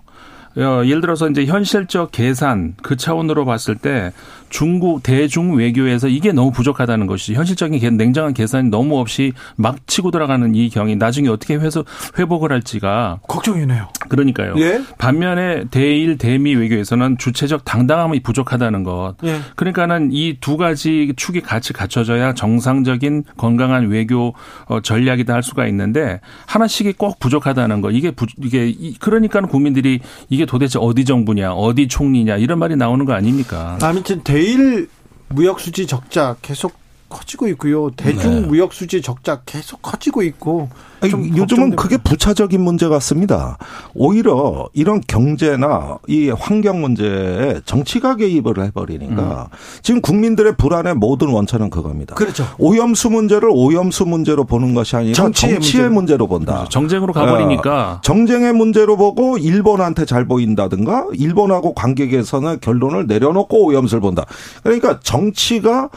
[0.55, 4.13] 어, 예를 들어서 이제 현실적 계산 그 차원으로 봤을 때
[4.53, 10.53] 중국 대중 외교에서 이게 너무 부족하다는 것이 현실적인 냉정한 계산이 너무 없이 막 치고 들어가는
[10.53, 11.83] 이 경이 나중에 어떻게 회수,
[12.19, 13.89] 회복을 할지가 걱정이네요.
[14.09, 14.53] 그러니까요.
[14.59, 14.79] 예?
[14.99, 19.15] 반면에 대일 대미 외교에서는 주체적 당당함이 부족하다는 것.
[19.23, 19.39] 예.
[19.55, 24.35] 그러니까는 이 두 가지 축이 같이 갖춰져야 정상적인 건강한 외교
[24.65, 27.89] 어, 전략이다 할 수가 있는데 하나씩이 꼭 부족하다는 것.
[27.91, 29.99] 이게 부, 이게 그러니까는 국민들이
[30.29, 33.79] 이게 도대체 어디 정부냐, 어디 총리냐 이런 말이 나오는 거 아닙니까?
[33.81, 34.89] 아무튼 대 매일
[35.29, 36.73] 무역 수지 적자 계속
[37.13, 37.91] 커지고 있고요.
[37.91, 38.47] 대중 네.
[38.47, 40.69] 무역 수지 적자 계속 커지고 있고.
[41.01, 43.57] 아니, 요즘은 그게 부차적인 문제 같습니다.
[43.93, 49.57] 오히려 이런 경제나 이 환경 문제에 정치가 개입을 해버리니까 음.
[49.81, 52.15] 지금 국민들의 불안의 모든 원천은 그겁니다.
[52.15, 52.47] 그렇죠.
[52.57, 56.13] 오염수 문제를 오염수 문제로 보는 것이 아니라 정치의, 정치의 문제.
[56.17, 56.53] 로 본다.
[56.53, 56.69] 그렇죠.
[56.69, 57.93] 정쟁으로 가버리니까.
[57.93, 64.25] 어, 정쟁의 문제로 보고 일본한테 잘 보인다든가 일본하고 관계 개선의 결론을 내려놓고 오염수를 본다.
[64.63, 65.89] 그러니까 정치가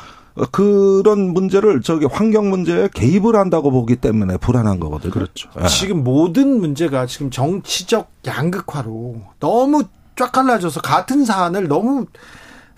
[0.51, 5.13] 그런 문제를 저기 환경 문제에 개입을 한다고 보기 때문에 불안한 거거든요.
[5.13, 5.49] 그렇죠.
[5.57, 5.67] 네.
[5.69, 9.85] 지금 모든 문제가 지금 정치적 양극화로 너무
[10.17, 12.07] 쫙 갈라져서 같은 사안을 너무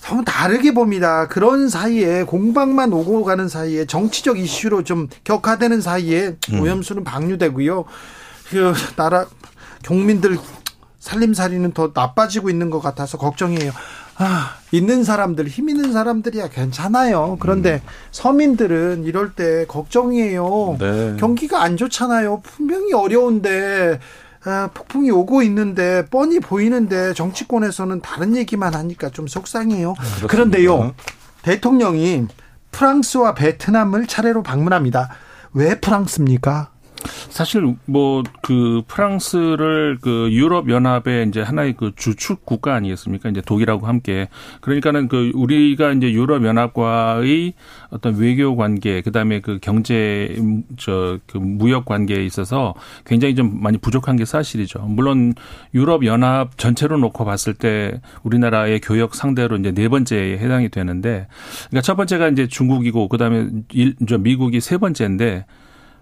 [0.06, 1.26] 너무 다르게 봅니다.
[1.26, 6.60] 그런 사이에 공방만 오고 가는 사이에 정치적 이슈로 좀 격화되는 사이에 음.
[6.60, 7.84] 오염수는 방류되고요.
[8.50, 9.26] 그 나라
[9.84, 10.38] 국민들
[11.00, 13.72] 살림살이는 더 나빠지고 있는 것 같아서 걱정이에요.
[14.18, 17.36] 아, 있는 사람들, 힘 있는 사람들이야 괜찮아요.
[17.40, 17.88] 그런데 음.
[18.10, 20.76] 서민들은 이럴 때 걱정이에요.
[20.78, 21.16] 네.
[21.18, 22.40] 경기가 안 좋잖아요.
[22.42, 24.00] 분명히 어려운데
[24.44, 29.94] 아, 폭풍이 오고 있는데 뻔히 보이는데 정치권에서는 다른 얘기만 하니까 좀 속상해요.
[30.20, 30.94] 네, 그런데요,
[31.42, 32.26] 대통령이
[32.72, 35.10] 프랑스와 베트남을 차례로 방문합니다.
[35.54, 36.70] 왜 프랑스입니까?
[37.30, 43.28] 사실 뭐 그 프랑스를 그 유럽 연합의 이제 하나의 그 주축 국가 아니겠습니까?
[43.28, 44.28] 이제 독일하고 함께
[44.62, 47.52] 그러니까는 그 우리가 이제 유럽 연합과의
[47.90, 50.34] 어떤 외교 관계 그다음에 그 경제
[50.76, 54.80] 저 그 무역 관계에 있어서 굉장히 좀 많이 부족한 게 사실이죠.
[54.80, 55.34] 물론
[55.74, 61.26] 유럽 연합 전체로 놓고 봤을 때 우리나라의 교역 상대로 이제 네 번째에 해당이 되는데
[61.68, 65.44] 그러니까 첫 번째가 이제 중국이고 그다음에 일, 저 미국이 세 번째인데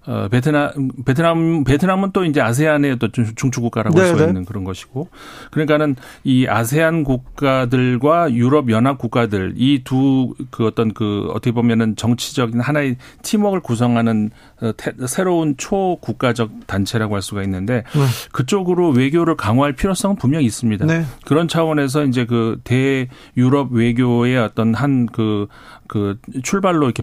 [0.06, 4.28] 어, 베트남, 베트남, 베트남은 또 이제 아세안의 어떤 중추 국가라고 할수 네, 네.
[4.28, 5.08] 있는 그런 것이고.
[5.50, 12.60] 그러니까는 이 아세안 국가들과 유럽 연합 국가들 이 두 그 어떤 그 어떻게 보면은 정치적인
[12.60, 14.30] 하나의 팀워크를 구성하는
[14.60, 14.72] 어,
[15.06, 18.00] 새로운 초국가적 단체라고 할 수가 있는데 네.
[18.32, 20.86] 그쪽으로 외교를 강화할 필요성은 분명히 있습니다.
[20.86, 21.04] 네.
[21.24, 25.48] 그런 차원에서 이제 그 대유럽 외교의 어떤 한그
[25.88, 27.02] 그그 출발로 이렇게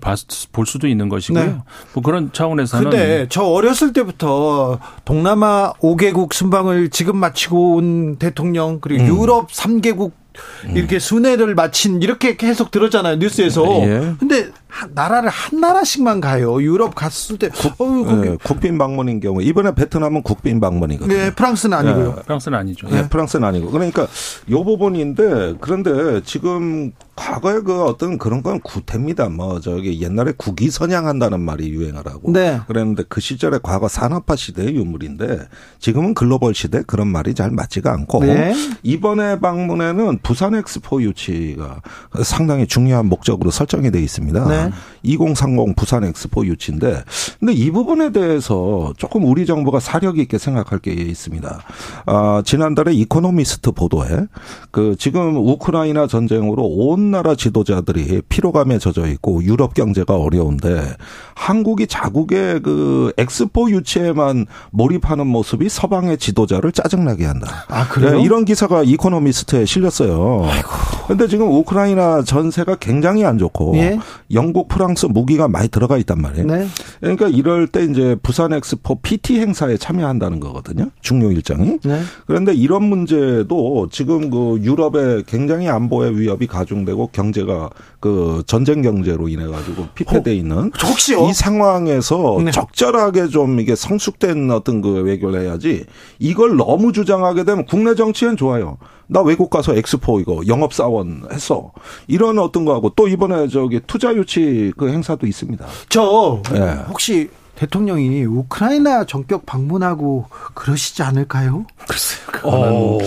[0.51, 1.43] 볼 수도 있는 것이고요.
[1.43, 1.57] 네.
[1.93, 9.03] 뭐 그런 차원에서는 근데 저 어렸을 때부터 동남아 5개국 순방을 지금 마치고 온 대통령 그리고
[9.03, 9.21] 음.
[9.21, 10.11] 유럽 3개국
[10.73, 13.63] 이렇게 순회를 마친 이렇게 계속 들었잖아요 뉴스에서.
[13.81, 14.13] 예.
[14.19, 14.49] 근데
[14.91, 16.61] 나라를 한 나라씩만 가요.
[16.61, 21.15] 유럽 갔을 때 국, 어, 네, 국빈 방문인 경우 이번에 베트남은 국빈 방문이거든요.
[21.15, 22.15] 네, 프랑스는 아니고요.
[22.15, 22.21] 네.
[22.23, 22.87] 프랑스는 아니죠.
[22.89, 23.71] 네, 프랑스는 아니고.
[23.71, 24.07] 그러니까
[24.49, 29.29] 요 부분인데 그런데 지금 과거에 그 어떤 그런 건 구태입니다.
[29.29, 32.31] 뭐 저기 옛날에 국위 선양한다는 말이 유행하라고.
[32.31, 32.59] 네.
[32.67, 35.39] 그랬는데 그 시절에 과거 산업화 시대의 유물인데
[35.79, 38.55] 지금은 글로벌 시대 그런 말이 잘 맞지가 않고 네.
[38.81, 41.81] 이번에 방문에는 부산 엑스포 유치가
[42.23, 44.47] 상당히 중요한 목적으로 설정이 돼 있습니다.
[44.47, 44.62] 네.
[45.03, 47.03] 2030 부산 엑스포 유치인데
[47.39, 51.59] 근데 이 부분에 대해서 조금 우리 정부가 사력 있게 생각할 게 있습니다.
[52.05, 54.07] 아, 지난달에 이코노미스트 보도에
[54.71, 60.95] 그 지금 우크라이나 전쟁으로 온 나라 지도자들이 피로감에 젖어 있고 유럽 경제가 어려운데
[61.35, 67.65] 한국이 자국의 그 엑스포 유치에만 몰입하는 모습이 서방의 지도자를 짜증나게 한다.
[67.67, 68.17] 아, 그래요?
[68.17, 70.45] 네, 이런 기사가 이코노미스트에 실렸어요.
[70.49, 70.69] 아이고.
[71.07, 73.99] 근데 지금 우크라이나 전세가 굉장히 안 좋고 예?
[74.31, 76.47] 영 국, 프랑스 무기가 많이 들어가 있단 말이에요.
[76.47, 76.67] 네.
[76.99, 80.89] 그러니까 이럴 때 이제 부산 엑스포 PT 행사에 참여한다는 거거든요.
[81.01, 81.79] 중요 일정이.
[81.83, 82.01] 네.
[82.27, 87.69] 그런데 이런 문제도 지금 그 유럽에 굉장히 안보의 위협이 가중되고 경제가
[87.99, 92.51] 그 전쟁 경제로 인해 가지고 피폐돼 있는 혹시 이 상황에서 네.
[92.51, 95.85] 적절하게 좀 이게 성숙된 어떤 그 외교를 해야지
[96.19, 98.77] 이걸 너무 주장하게 되면 국내 정치엔 좋아요.
[99.13, 101.71] 나 외국 가서 엑스포 이거 영업 사원 했어.
[102.07, 105.63] 이런 어떤 거하고 또 이번에 저기 투자 유치 그 행사도 있습니다.
[105.87, 106.73] 저 네.
[106.89, 110.25] 혹시 대통령이 우크라이나 전격 방문하고
[110.55, 111.65] 그러시지 않을까요?
[111.87, 112.23] 글쎄요.
[112.43, 112.97] 어,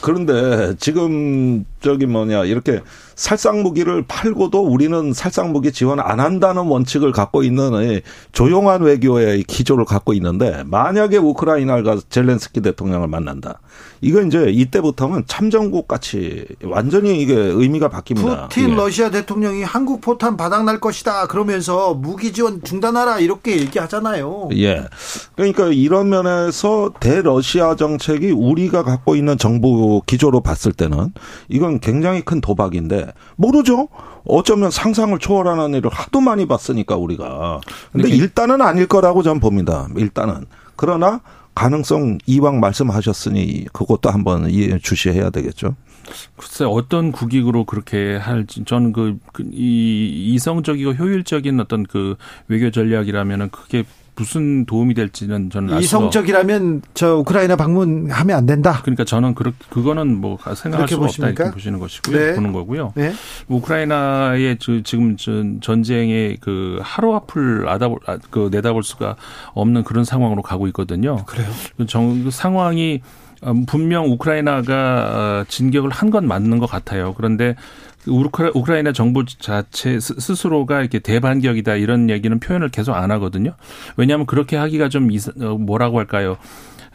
[0.00, 2.80] 그런데 지금 저기 뭐냐 이렇게
[3.20, 8.00] 살상 무기를 팔고도 우리는 살상 무기 지원 안 한다는 원칙을 갖고 있는
[8.32, 13.60] 조용한 외교의 기조를 갖고 있는데 만약에 우크라이나가 젤렌스키 대통령을 만난다.
[14.00, 18.48] 이거 이제 이때부터는 참전국 같이 완전히 이게 의미가 바뀝니다.
[18.48, 18.74] 푸틴 예.
[18.74, 24.48] 러시아 대통령이 한국 포탄 바닥 날 것이다 그러면서 무기 지원 중단하라 이렇게 얘기하잖아요.
[24.54, 24.86] 예.
[25.36, 31.12] 그러니까 이런 면에서 대러시아 정책이 우리가 갖고 있는 정부 기조로 봤을 때는
[31.50, 33.88] 이건 굉장히 큰 도박인데 모르죠.
[34.24, 37.60] 어쩌면 상상을 초월하는 일을 하도 많이 봤으니까 우리가.
[37.92, 39.88] 근데 일단은 아닐 거라고 전 봅니다.
[39.96, 40.46] 일단은.
[40.76, 41.20] 그러나
[41.54, 45.74] 가능성 이왕 말씀하셨으니 그것도 한번 이해 주시해야 되겠죠.
[46.36, 52.16] 글쎄 어떤 국익으로 그렇게 할지 저는 그, 그이 이성적이고 효율적인 어떤 그
[52.48, 53.84] 외교 전략이라면은 그게
[54.20, 58.80] 무슨 도움이 될지는 저는 이성적이라면 저 우크라이나 방문하면 안 된다.
[58.82, 61.30] 그러니까 저는 그 그거는 뭐 생각할 수가 보십니까?
[61.30, 62.18] 없다 이렇게 보시는 것이고요.
[62.18, 62.34] 네.
[62.34, 62.92] 보는 거고요.
[62.96, 63.12] 네.
[63.48, 65.16] 우크라이나의 지금
[65.62, 69.16] 전쟁의 그 하루 앞을 아다볼 아, 그 내다볼 수가
[69.54, 71.24] 없는 그런 상황으로 가고 있거든요.
[71.24, 71.48] 그래요.
[71.86, 73.00] 정, 그 상황이
[73.46, 77.14] 음, 분명 우크라이나가 어, 진격을 한 건 맞는 것 같아요.
[77.16, 77.54] 그런데
[78.06, 83.54] 우크라이나 정부 자체 스스로가 이렇게 대반격이다 이런 얘기는 표현을 계속 안 하거든요.
[83.96, 85.08] 왜냐하면 그렇게 하기가 좀
[85.40, 86.36] 어, 뭐라고 할까요?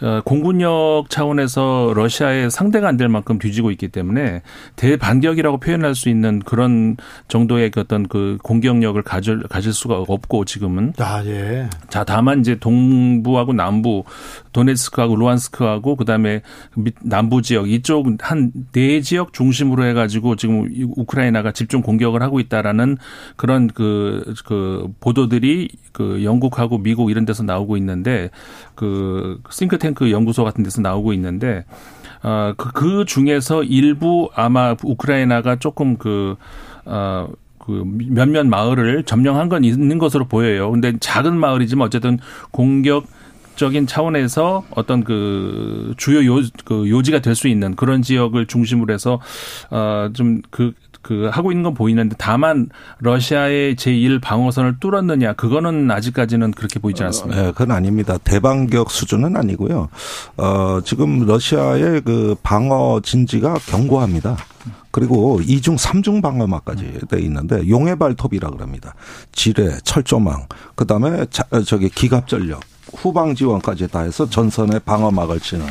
[0.02, 4.42] 어, 공군력 차원에서 러시아의 상대가 안 될 만큼 뒤지고 있기 때문에
[4.76, 6.96] 대반격이라고 표현할 수 있는 그런
[7.28, 10.94] 정도의 그 어떤 그 공격력을 가질 가질 수가 없고 지금은.
[11.00, 11.70] 아 예.
[11.90, 14.04] 자 다만 이제 동부하고 남부
[14.54, 16.42] 도네츠크하고 루안스크하고 그다음에
[17.02, 22.98] 남부 지역 이쪽 한 네 지역 중심으로 해 가지고 지금 우크라이나가 집중 공격을 하고 있다라는
[23.36, 28.30] 그런 그, 그 보도들이 그 영국하고 미국 이런 데서 나오고 있는데
[28.76, 31.66] 그 싱크탱크 연구소 같은 데서 나오고 있는데
[32.24, 36.36] 어, 그, 그 중에서 일부 아마 우크라이나가 조금 그,
[36.86, 37.28] 어,
[37.60, 40.72] 그 몇몇 마을을 점령한 건 있는 것으로 보여요.
[40.72, 42.20] 근데 작은 마을이지만 어쨌든
[42.52, 43.06] 공격
[43.56, 49.22] 적인 차원에서 어떤 그 주요 요, 그 요지가 될 수 있는 그런 지역을 중심으로 해서
[49.70, 50.74] 어좀그
[51.06, 52.68] 그 하고 있는 건 보이는데 다만
[52.98, 57.40] 러시아의 제1 방어선을 뚫었느냐 그거는 아직까지는 그렇게 보이지 어, 않습니다.
[57.40, 58.18] 어, 네, 그건 아닙니다.
[58.18, 59.90] 대반격 수준은 아니고요.
[60.38, 64.36] 어 지금 러시아의 그 방어 진지가 견고합니다.
[64.90, 68.96] 그리고 이중 삼중 방어막까지 돼 있는데 용해 발톱이라 그럽니다.
[69.32, 72.62] 지뢰, 철조망, 그다음에 자, 저기 기갑 전력
[72.98, 75.66] 후방 지원까지 다 해서 전선에 방어막을 치는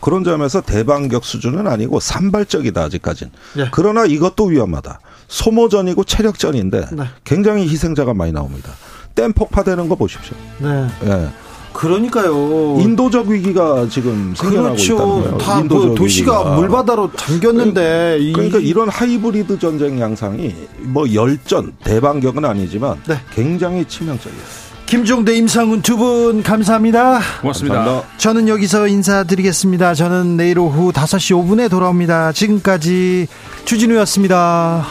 [0.00, 3.32] 그런 점에서 대반격 수준은 아니고 산발적이다 아직까지는.
[3.56, 3.68] 네.
[3.72, 5.00] 그러나 이것도 위험하다.
[5.28, 7.04] 소모전이고 체력전인데 네.
[7.24, 8.70] 굉장히 희생자가 많이 나옵니다.
[9.14, 10.36] 댐 폭파되는 거 보십시오.
[10.58, 10.86] 네.
[11.02, 11.28] 네.
[11.72, 12.78] 그러니까요.
[12.80, 14.94] 인도적 위기가 지금 생겨나고 그렇죠.
[15.36, 16.56] 있다는 다뭐 도시가 위기가.
[16.56, 23.20] 물바다로 잠겼는데 그러니까, 그러니까 이런 하이브리드 전쟁 양상이 뭐 열전 대반격은 아니지만 네.
[23.34, 24.65] 굉장히 치명적이에요.
[24.86, 27.20] 김종대, 임상훈 두 분 감사합니다.
[27.40, 27.76] 고맙습니다.
[27.76, 28.18] 감사합니다.
[28.18, 29.94] 저는 여기서 인사드리겠습니다.
[29.94, 32.32] 저는 내일 오후 5시 5분에 돌아옵니다.
[32.32, 33.26] 지금까지
[33.64, 34.86] 주진우였습니다.